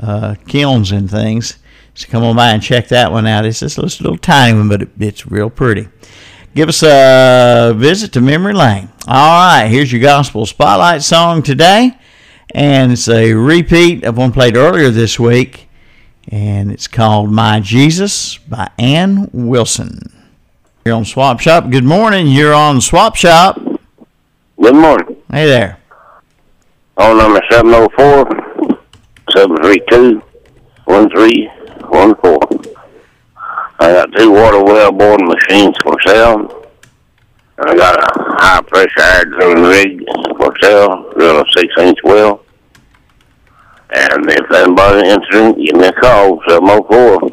uh, 0.00 0.34
kilns 0.46 0.90
and 0.90 1.10
things. 1.10 1.58
So 1.94 2.08
come 2.08 2.24
on 2.24 2.36
by 2.36 2.50
and 2.50 2.62
check 2.62 2.88
that 2.88 3.12
one 3.12 3.26
out. 3.26 3.46
It's 3.46 3.60
just 3.60 3.78
a 3.78 3.82
little 3.82 4.18
tiny 4.18 4.56
one, 4.56 4.68
but 4.68 4.82
it, 4.82 4.88
it's 4.98 5.26
real 5.26 5.48
pretty. 5.48 5.88
Give 6.54 6.68
us 6.68 6.82
a 6.82 7.72
visit 7.76 8.12
to 8.14 8.20
Memory 8.20 8.54
Lane. 8.54 8.88
All 9.06 9.46
right, 9.46 9.68
here's 9.68 9.92
your 9.92 10.02
gospel 10.02 10.44
spotlight 10.46 11.02
song 11.02 11.42
today, 11.42 11.96
and 12.54 12.92
it's 12.92 13.08
a 13.08 13.34
repeat 13.34 14.04
of 14.04 14.16
one 14.16 14.32
played 14.32 14.56
earlier 14.56 14.90
this 14.90 15.20
week, 15.20 15.68
and 16.28 16.72
it's 16.72 16.88
called 16.88 17.30
"My 17.30 17.60
Jesus" 17.60 18.38
by 18.38 18.70
Anne 18.78 19.30
Wilson. 19.32 20.15
You're 20.86 20.94
on 20.94 21.04
Swap 21.04 21.40
Shop. 21.40 21.68
Good 21.68 21.82
morning. 21.82 22.28
You're 22.28 22.54
on 22.54 22.80
Swap 22.80 23.16
Shop. 23.16 23.60
Good 24.62 24.76
morning. 24.76 25.16
Hey 25.32 25.44
there. 25.44 25.78
On 26.96 27.18
number 27.18 27.42
704 27.50 28.24
732 29.34 30.22
1314. 30.84 32.74
I 33.80 33.92
got 33.94 34.12
two 34.16 34.30
water 34.30 34.62
well 34.62 34.92
boring 34.92 35.26
machines 35.26 35.74
for 35.82 35.96
sale. 36.06 36.68
I 37.58 37.74
got 37.74 37.98
a 37.98 38.06
high 38.38 38.60
pressure 38.60 39.00
air 39.00 39.24
drilling 39.24 39.64
rig 39.64 40.04
for 40.38 40.54
sale, 40.62 41.12
drilling 41.16 41.44
a 41.44 41.58
six 41.58 41.66
inch 41.80 41.98
well. 42.04 42.44
And 43.90 44.24
if 44.30 44.52
anybody's 44.52 45.12
interested, 45.12 45.66
give 45.66 45.80
me 45.80 45.88
a 45.88 45.92
call, 45.94 46.40
704 46.46 47.28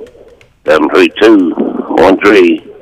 732 0.66 1.54
1314. 1.54 2.73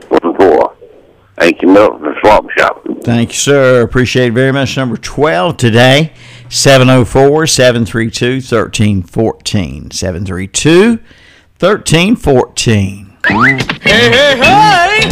Thank 1.41 1.63
you, 1.63 1.69
Milton, 1.69 2.03
the 2.03 2.13
swap 2.21 2.47
shop. 2.51 2.85
Thank 3.01 3.29
you, 3.29 3.35
sir. 3.35 3.81
Appreciate 3.81 4.27
it 4.27 4.33
very 4.33 4.51
much. 4.51 4.77
Number 4.77 4.95
12 4.95 5.57
today, 5.57 6.13
704 6.49 7.47
732 7.47 8.33
1314. 8.35 9.89
732 9.89 10.99
1314. 11.59 13.17
Hey, 13.25 13.57
hey, 13.81 14.37
hey! 14.37 15.09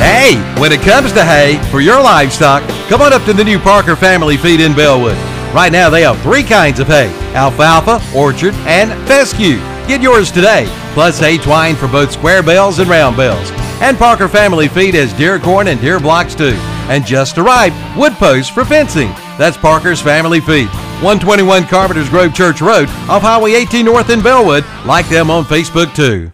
Hey, 0.00 0.60
when 0.60 0.70
it 0.70 0.82
comes 0.82 1.12
to 1.12 1.24
hay 1.24 1.56
for 1.70 1.80
your 1.80 2.02
livestock, 2.02 2.62
come 2.90 3.00
on 3.00 3.14
up 3.14 3.24
to 3.24 3.32
the 3.32 3.44
new 3.44 3.58
Parker 3.58 3.96
Family 3.96 4.36
Feed 4.36 4.60
in 4.60 4.74
Belwood. 4.74 5.16
Right 5.54 5.72
now, 5.72 5.88
they 5.88 6.02
have 6.02 6.20
three 6.20 6.42
kinds 6.42 6.78
of 6.78 6.88
hay 6.88 7.08
alfalfa, 7.34 8.02
orchard, 8.14 8.52
and 8.66 8.90
fescue. 9.08 9.56
Get 9.88 10.02
yours 10.02 10.30
today, 10.30 10.66
plus 10.92 11.18
hay 11.18 11.38
twine 11.38 11.74
for 11.74 11.88
both 11.88 12.12
square 12.12 12.42
bales 12.42 12.80
and 12.80 12.90
round 12.90 13.16
bales. 13.16 13.50
And 13.80 13.96
Parker 13.96 14.28
Family 14.28 14.68
Feed 14.68 14.94
has 14.94 15.12
deer 15.14 15.38
corn 15.38 15.68
and 15.68 15.80
deer 15.80 15.98
blocks 15.98 16.34
too. 16.34 16.54
And 16.90 17.04
just 17.06 17.38
arrived, 17.38 17.74
wood 17.96 18.12
posts 18.14 18.52
for 18.52 18.64
fencing. 18.64 19.08
That's 19.38 19.56
Parker's 19.56 20.02
Family 20.02 20.40
Feed. 20.40 20.68
121 21.00 21.64
Carpenters 21.64 22.10
Grove 22.10 22.34
Church 22.34 22.60
Road 22.60 22.88
off 23.08 23.22
Highway 23.22 23.54
18 23.54 23.86
North 23.86 24.10
in 24.10 24.20
Belwood. 24.20 24.64
Like 24.84 25.08
them 25.08 25.30
on 25.30 25.44
Facebook 25.44 25.94
too. 25.94 26.30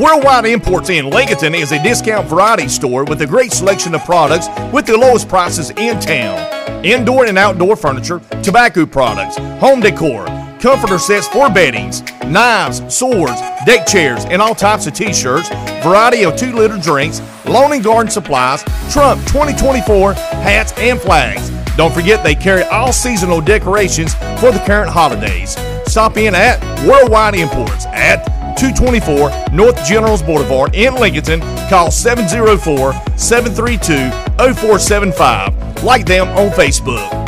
Worldwide 0.00 0.46
Imports 0.46 0.88
in 0.88 1.06
Lincolnton 1.06 1.54
is 1.60 1.72
a 1.72 1.82
discount 1.82 2.28
variety 2.28 2.68
store 2.68 3.02
with 3.04 3.22
a 3.22 3.26
great 3.26 3.52
selection 3.52 3.92
of 3.94 4.04
products 4.04 4.46
with 4.72 4.86
the 4.86 4.96
lowest 4.96 5.28
prices 5.28 5.70
in 5.70 5.98
town. 5.98 6.84
Indoor 6.84 7.26
and 7.26 7.36
outdoor 7.36 7.74
furniture, 7.74 8.20
tobacco 8.42 8.86
products, 8.86 9.36
home 9.60 9.80
decor, 9.80 10.26
comforter 10.60 10.98
sets 10.98 11.26
for 11.26 11.48
beddings, 11.50 12.02
knives, 12.26 12.82
swords, 12.94 13.40
deck 13.64 13.86
chairs, 13.86 14.24
and 14.26 14.42
all 14.42 14.54
types 14.54 14.86
of 14.86 14.92
t-shirts, 14.92 15.48
variety 15.82 16.24
of 16.24 16.34
2-liter 16.34 16.78
drinks, 16.78 17.20
lawn 17.46 17.72
and 17.72 17.82
garden 17.82 18.10
supplies, 18.10 18.62
Trump 18.92 19.20
2024 19.26 20.12
hats 20.14 20.72
and 20.78 21.00
flags. 21.00 21.50
Don't 21.76 21.94
forget 21.94 22.22
they 22.22 22.34
carry 22.34 22.62
all 22.64 22.92
seasonal 22.92 23.40
decorations 23.40 24.14
for 24.38 24.52
the 24.52 24.62
current 24.66 24.90
holidays. 24.90 25.56
Stop 25.86 26.16
in 26.16 26.34
at 26.34 26.60
Worldwide 26.86 27.34
Imports 27.34 27.86
at 27.86 28.24
224 28.58 29.56
North 29.56 29.82
Generals 29.86 30.22
Boulevard 30.22 30.74
in 30.74 30.94
Lincolnton. 30.94 31.40
Call 31.70 31.90
704 31.90 32.92
732 33.16 34.10
0475. 34.54 35.82
Like 35.82 36.04
them 36.04 36.28
on 36.28 36.50
Facebook. 36.50 37.19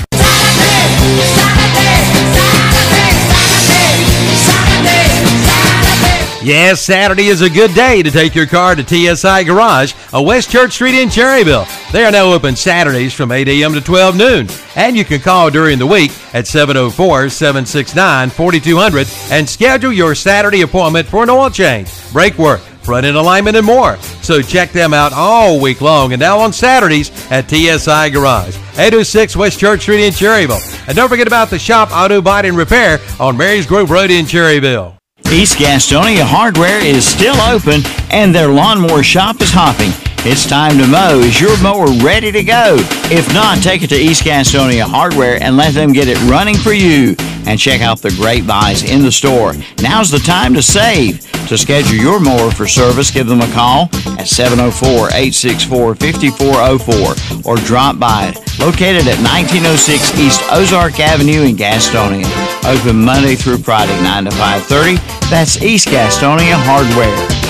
Yes, 6.44 6.82
Saturday 6.82 7.28
is 7.28 7.40
a 7.40 7.48
good 7.48 7.72
day 7.72 8.02
to 8.02 8.10
take 8.10 8.34
your 8.34 8.46
car 8.46 8.74
to 8.74 8.82
TSI 8.82 9.44
Garage 9.44 9.94
on 10.12 10.24
West 10.24 10.50
Church 10.50 10.72
Street 10.72 11.00
in 11.00 11.08
Cherryville. 11.08 11.68
They 11.92 12.04
are 12.04 12.10
now 12.10 12.32
open 12.32 12.56
Saturdays 12.56 13.14
from 13.14 13.30
8 13.30 13.46
a.m. 13.46 13.74
to 13.74 13.80
12 13.80 14.16
noon. 14.16 14.48
And 14.74 14.96
you 14.96 15.04
can 15.04 15.20
call 15.20 15.50
during 15.50 15.78
the 15.78 15.86
week 15.86 16.10
at 16.34 16.48
704 16.48 17.28
769 17.28 18.30
4200 18.30 19.06
and 19.30 19.48
schedule 19.48 19.92
your 19.92 20.16
Saturday 20.16 20.62
appointment 20.62 21.06
for 21.06 21.22
an 21.22 21.30
oil 21.30 21.48
change, 21.48 21.88
brake 22.12 22.36
work, 22.38 22.60
front 22.82 23.06
end 23.06 23.16
alignment, 23.16 23.56
and 23.56 23.64
more. 23.64 23.96
So 24.22 24.42
check 24.42 24.72
them 24.72 24.92
out 24.92 25.12
all 25.12 25.60
week 25.60 25.80
long 25.80 26.12
and 26.12 26.18
now 26.18 26.40
on 26.40 26.52
Saturdays 26.52 27.12
at 27.30 27.48
TSI 27.48 28.10
Garage, 28.10 28.56
806 28.72 29.36
West 29.36 29.60
Church 29.60 29.82
Street 29.82 30.04
in 30.04 30.12
Cherryville. 30.12 30.88
And 30.88 30.96
don't 30.96 31.08
forget 31.08 31.28
about 31.28 31.50
the 31.50 31.58
shop 31.60 31.92
Auto 31.92 32.20
Body 32.20 32.48
and 32.48 32.58
Repair 32.58 32.98
on 33.20 33.36
Marys 33.36 33.64
Grove 33.64 33.92
Road 33.92 34.10
in 34.10 34.24
Cherryville. 34.26 35.01
East 35.32 35.56
Gastonia 35.56 36.24
Hardware 36.24 36.84
is 36.84 37.06
still 37.08 37.40
open 37.40 37.80
and 38.10 38.34
their 38.34 38.48
lawnmower 38.48 39.02
shop 39.02 39.40
is 39.40 39.50
hopping. 39.50 39.90
It's 40.30 40.46
time 40.46 40.76
to 40.76 40.86
mow. 40.86 41.20
Is 41.20 41.40
your 41.40 41.60
mower 41.62 41.86
ready 42.04 42.30
to 42.30 42.44
go? 42.44 42.76
If 43.10 43.32
not, 43.32 43.62
take 43.62 43.82
it 43.82 43.88
to 43.88 43.96
East 43.96 44.24
Gastonia 44.24 44.82
Hardware 44.82 45.42
and 45.42 45.56
let 45.56 45.72
them 45.72 45.92
get 45.92 46.06
it 46.06 46.20
running 46.30 46.54
for 46.54 46.74
you. 46.74 47.16
And 47.46 47.58
check 47.58 47.80
out 47.80 48.02
the 48.02 48.10
great 48.10 48.46
buys 48.46 48.84
in 48.84 49.02
the 49.02 49.10
store. 49.10 49.54
Now's 49.80 50.10
the 50.10 50.18
time 50.18 50.52
to 50.52 50.62
save. 50.62 51.20
To 51.48 51.56
schedule 51.56 51.96
your 51.96 52.20
mower 52.20 52.50
for 52.50 52.68
service, 52.68 53.10
give 53.10 53.26
them 53.26 53.40
a 53.40 53.50
call 53.52 53.88
at 54.18 54.28
704 54.28 55.08
864 55.08 55.94
5404 55.94 57.50
or 57.50 57.56
drop 57.56 57.98
by. 57.98 58.34
Located 58.62 59.08
at 59.08 59.18
1906 59.18 60.16
East 60.20 60.40
Ozark 60.52 61.00
Avenue 61.00 61.42
in 61.42 61.56
Gastonia. 61.56 62.24
Open 62.64 63.04
Monday 63.04 63.34
through 63.34 63.58
Friday, 63.58 64.00
9 64.04 64.26
to 64.26 64.30
5.30. 64.30 65.28
That's 65.28 65.60
East 65.60 65.88
Gastonia 65.88 66.54
Hardware. 66.54 67.41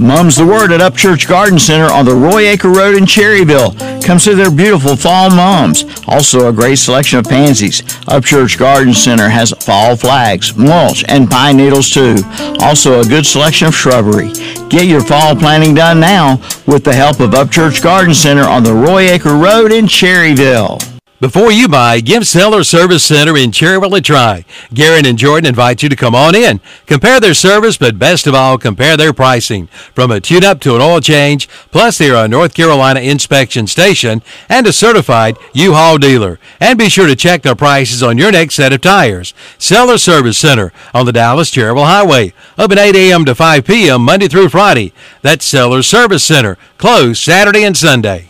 Mum's 0.00 0.36
the 0.36 0.46
word 0.46 0.72
at 0.72 0.80
Upchurch 0.80 1.28
Garden 1.28 1.58
Center 1.58 1.92
on 1.92 2.06
the 2.06 2.14
Roy 2.14 2.48
Acre 2.48 2.70
Road 2.70 2.96
in 2.96 3.04
Cherryville. 3.04 4.02
Come 4.02 4.18
see 4.18 4.32
their 4.34 4.50
beautiful 4.50 4.96
fall 4.96 5.28
mums. 5.28 5.84
Also 6.08 6.48
a 6.48 6.52
great 6.52 6.76
selection 6.76 7.18
of 7.18 7.26
pansies. 7.26 7.82
Upchurch 8.08 8.58
Garden 8.58 8.94
Center 8.94 9.28
has 9.28 9.52
fall 9.62 9.96
flags, 9.96 10.56
mulch, 10.56 11.04
and 11.06 11.30
pine 11.30 11.58
needles 11.58 11.90
too. 11.90 12.16
Also 12.60 13.00
a 13.00 13.04
good 13.04 13.26
selection 13.26 13.68
of 13.68 13.74
shrubbery. 13.74 14.32
Get 14.70 14.86
your 14.86 15.02
fall 15.02 15.36
planting 15.36 15.74
done 15.74 16.00
now 16.00 16.36
with 16.66 16.82
the 16.82 16.94
help 16.94 17.20
of 17.20 17.32
Upchurch 17.32 17.82
Garden 17.82 18.14
Center 18.14 18.44
on 18.44 18.64
the 18.64 18.74
Roy 18.74 19.02
Acre 19.02 19.36
Road 19.36 19.70
in 19.70 19.84
Cherryville. 19.84 20.89
Before 21.20 21.52
you 21.52 21.68
buy, 21.68 22.00
give 22.00 22.26
Seller 22.26 22.64
Service 22.64 23.04
Center 23.04 23.36
in 23.36 23.50
Cherryville 23.50 23.98
a 23.98 24.00
try. 24.00 24.46
Garen 24.72 25.04
and 25.04 25.18
Jordan 25.18 25.50
invite 25.50 25.82
you 25.82 25.90
to 25.90 25.94
come 25.96 26.14
on 26.14 26.34
in. 26.34 26.60
Compare 26.86 27.20
their 27.20 27.34
service, 27.34 27.76
but 27.76 27.98
best 27.98 28.26
of 28.26 28.34
all, 28.34 28.56
compare 28.56 28.96
their 28.96 29.12
pricing. 29.12 29.66
From 29.94 30.10
a 30.10 30.18
tune-up 30.18 30.60
to 30.60 30.76
an 30.76 30.80
oil 30.80 30.98
change, 31.02 31.46
plus 31.70 31.98
they 31.98 32.08
are 32.08 32.24
a 32.24 32.28
North 32.28 32.54
Carolina 32.54 33.00
inspection 33.00 33.66
station 33.66 34.22
and 34.48 34.66
a 34.66 34.72
certified 34.72 35.36
U-Haul 35.52 35.98
dealer. 35.98 36.40
And 36.58 36.78
be 36.78 36.88
sure 36.88 37.06
to 37.06 37.14
check 37.14 37.42
their 37.42 37.54
prices 37.54 38.02
on 38.02 38.16
your 38.16 38.32
next 38.32 38.54
set 38.54 38.72
of 38.72 38.80
tires. 38.80 39.34
Seller 39.58 39.98
Service 39.98 40.38
Center 40.38 40.72
on 40.94 41.04
the 41.04 41.12
Dallas 41.12 41.50
Cherryville 41.50 41.84
Highway. 41.84 42.32
Open 42.56 42.78
8 42.78 42.96
a.m. 42.96 43.26
to 43.26 43.34
5 43.34 43.66
p.m. 43.66 44.06
Monday 44.06 44.28
through 44.28 44.48
Friday. 44.48 44.94
That's 45.20 45.44
Seller 45.44 45.82
Service 45.82 46.24
Center. 46.24 46.56
Closed 46.78 47.22
Saturday 47.22 47.62
and 47.64 47.76
Sunday. 47.76 48.29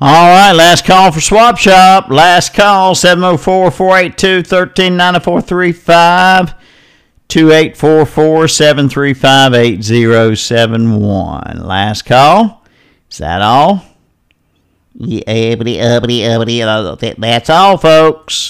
All 0.00 0.28
right, 0.28 0.52
last 0.52 0.84
call 0.84 1.10
for 1.10 1.20
Swap 1.20 1.58
Shop. 1.58 2.08
Last 2.08 2.54
call, 2.54 2.94
704 2.94 3.72
482 3.72 4.48
139435 4.48 6.54
2844 7.26 8.46
735 8.46 9.54
8071. 9.54 11.66
Last 11.66 12.02
call. 12.02 12.64
Is 13.10 13.18
that 13.18 13.42
all? 13.42 13.82
Yeah, 14.94 15.22
that's 17.18 17.50
all, 17.50 17.76
folks. 17.76 18.46